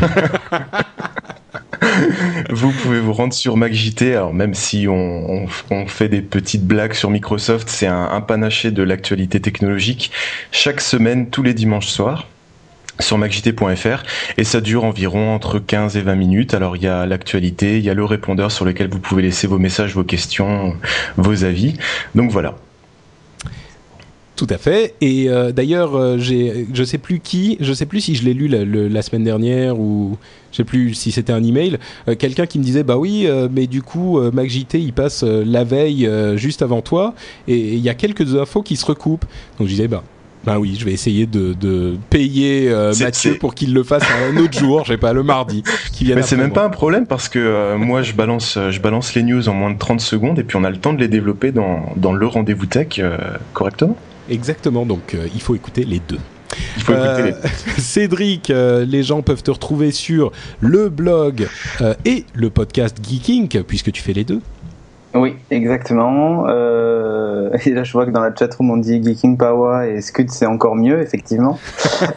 [2.50, 4.02] vous pouvez vous rendre sur MacJT.
[4.14, 8.20] Alors, même si on, on- on fait des petites blagues sur Microsoft, c'est un, un
[8.20, 10.10] panaché de l'actualité technologique.
[10.52, 12.26] Chaque semaine, tous les dimanches soirs
[13.00, 14.02] sur macjt.fr
[14.36, 16.54] et ça dure environ entre 15 et 20 minutes.
[16.54, 19.46] Alors il y a l'actualité, il y a le répondeur sur lequel vous pouvez laisser
[19.46, 20.74] vos messages, vos questions,
[21.16, 21.74] vos avis.
[22.14, 22.56] Donc voilà.
[24.38, 24.94] Tout à fait.
[25.00, 28.34] Et euh, d'ailleurs, euh, j'ai, je sais plus qui, je sais plus si je l'ai
[28.34, 30.16] lu la, semaine dernière ou
[30.52, 31.78] je sais plus si c'était un email.
[32.06, 35.64] euh, quelqu'un qui me disait bah oui, euh, mais du coup, MacJT il passe la
[35.64, 37.14] veille juste avant toi
[37.48, 39.24] et il y a quelques infos qui se recoupent.
[39.58, 40.04] Donc je disais bah.
[40.48, 44.34] Ben oui, je vais essayer de, de payer euh, Mathieu pour qu'il le fasse un
[44.38, 45.62] autre jour, je sais pas, le mardi,
[46.00, 49.14] Mais c'est même pas un problème parce que euh, moi je balance euh, je balance
[49.14, 51.08] les news en moins de 30 secondes et puis on a le temps de les
[51.08, 53.18] développer dans, dans le rendez-vous tech euh,
[53.52, 53.94] correctement.
[54.30, 56.18] Exactement, donc il faut écouter les deux.
[56.88, 57.32] Euh,
[57.78, 61.48] Cédric, euh, les gens peuvent te retrouver sur le blog
[61.80, 64.40] euh, et le podcast Geeking, puisque tu fais les deux.
[65.18, 66.46] Oui, exactement.
[66.48, 70.30] Euh, et là, je vois que dans la chatroom, on dit Geeking Power et Scud,
[70.30, 71.58] c'est encore mieux, effectivement.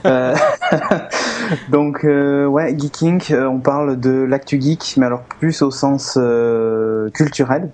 [0.05, 0.35] Euh,
[1.71, 6.19] donc, euh, ouais, Geeking, on parle de l'actu geek, mais alors plus au sens
[7.13, 7.71] culturel,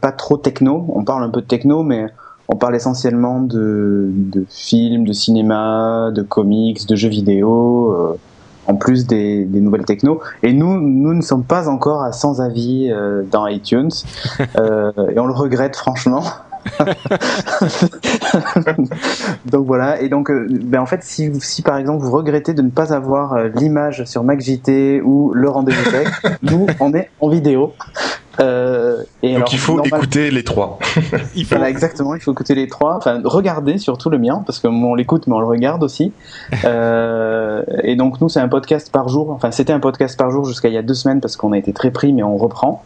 [0.00, 0.86] pas trop techno.
[0.94, 2.06] On parle un peu de techno, mais
[2.48, 8.18] on parle essentiellement de, de films, de cinéma, de comics, de jeux vidéo.
[8.66, 10.20] En plus des, des nouvelles techno.
[10.42, 13.90] Et nous, nous ne sommes pas encore à 100 avis euh, dans iTunes.
[14.56, 16.22] Euh, et on le regrette franchement.
[19.46, 20.00] donc voilà.
[20.00, 22.92] Et donc, euh, ben en fait, si, si par exemple vous regrettez de ne pas
[22.92, 26.08] avoir euh, l'image sur MacJT ou le rendez-vous tech,
[26.42, 27.74] nous, on est en vidéo.
[28.40, 30.78] Euh, et Donc alors, il faut normal- écouter les trois.
[31.34, 31.54] Il faut...
[31.56, 32.14] voilà, exactement.
[32.14, 32.96] Il faut écouter les trois.
[32.96, 36.12] Enfin, regarder surtout le mien, parce que on l'écoute, mais on le regarde aussi.
[36.64, 39.30] Euh, et donc, nous, c'est un podcast par jour.
[39.30, 41.58] Enfin, c'était un podcast par jour jusqu'à il y a deux semaines, parce qu'on a
[41.58, 42.82] été très pris, mais on reprend.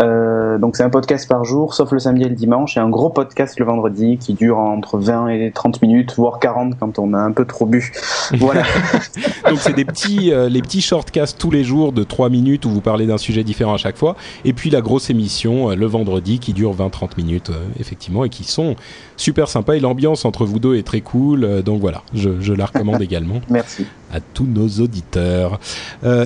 [0.00, 2.88] Euh, donc, c'est un podcast par jour, sauf le samedi et le dimanche, et un
[2.90, 7.14] gros podcast le vendredi qui dure entre 20 et 30 minutes, voire 40 quand on
[7.14, 7.92] a un peu trop bu.
[8.38, 8.62] Voilà.
[9.48, 12.70] Donc c'est des petits, euh, les petits shortcasts tous les jours de 3 minutes où
[12.70, 14.16] vous parlez d'un sujet différent à chaque fois.
[14.44, 18.28] Et puis la grosse émission euh, le vendredi qui dure 20-30 minutes, euh, effectivement, et
[18.28, 18.76] qui sont
[19.16, 19.74] super sympas.
[19.74, 21.42] Et l'ambiance entre vous deux est très cool.
[21.42, 23.40] euh, donc voilà, je, je la recommande également.
[23.50, 23.86] Merci.
[24.12, 25.58] à tous nos auditeurs.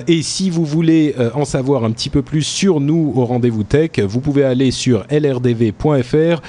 [0.07, 3.91] Et si vous voulez en savoir un petit peu plus sur nous au rendez-vous tech,
[3.99, 6.41] vous pouvez aller sur lrdv.fr.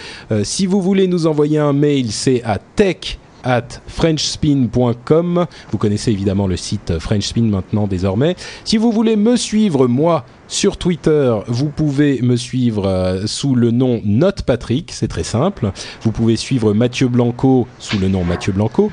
[0.43, 5.47] Si vous voulez nous envoyer un mail, c'est à tech at frenchspin.com.
[5.71, 8.37] Vous connaissez évidemment le site Frenchspin maintenant désormais.
[8.65, 13.71] Si vous voulez me suivre, moi, sur Twitter, vous pouvez me suivre euh, sous le
[13.71, 15.71] nom NotePatrick, c'est très simple.
[16.03, 18.91] Vous pouvez suivre Mathieu Blanco sous le nom Mathieu Blanco.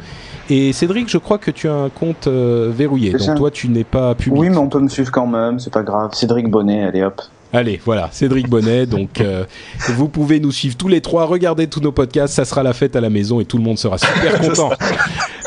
[0.49, 3.33] Et Cédric, je crois que tu as un compte euh, verrouillé, donc ça.
[3.33, 4.39] toi tu n'es pas public.
[4.39, 6.13] Oui, mais on peut me suivre quand même, c'est pas grave.
[6.13, 7.21] Cédric Bonnet, allez hop.
[7.53, 8.85] Allez, voilà, Cédric Bonnet.
[8.85, 9.45] Donc, euh,
[9.89, 12.33] vous pouvez nous suivre tous les trois, regarder tous nos podcasts.
[12.33, 14.71] Ça sera la fête à la maison et tout le monde sera super content.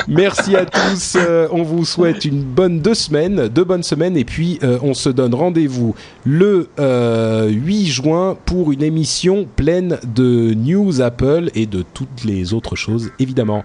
[0.07, 1.15] Merci à tous.
[1.15, 4.95] euh, on vous souhaite une bonne deux semaines, deux bonnes semaines, et puis euh, on
[4.95, 5.93] se donne rendez-vous
[6.25, 12.53] le euh, 8 juin pour une émission pleine de news Apple et de toutes les
[12.55, 13.63] autres choses, évidemment.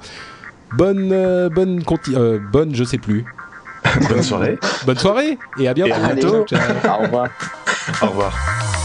[0.76, 3.24] Bonne, euh, bonne, conti- euh, bonne, je sais plus.
[4.10, 4.58] Bonne soirée.
[4.84, 5.90] Bonne soirée et à bientôt.
[5.90, 6.44] Et à bientôt.
[6.46, 6.60] Ciao.
[7.00, 7.28] Au revoir.
[8.02, 8.75] Au revoir.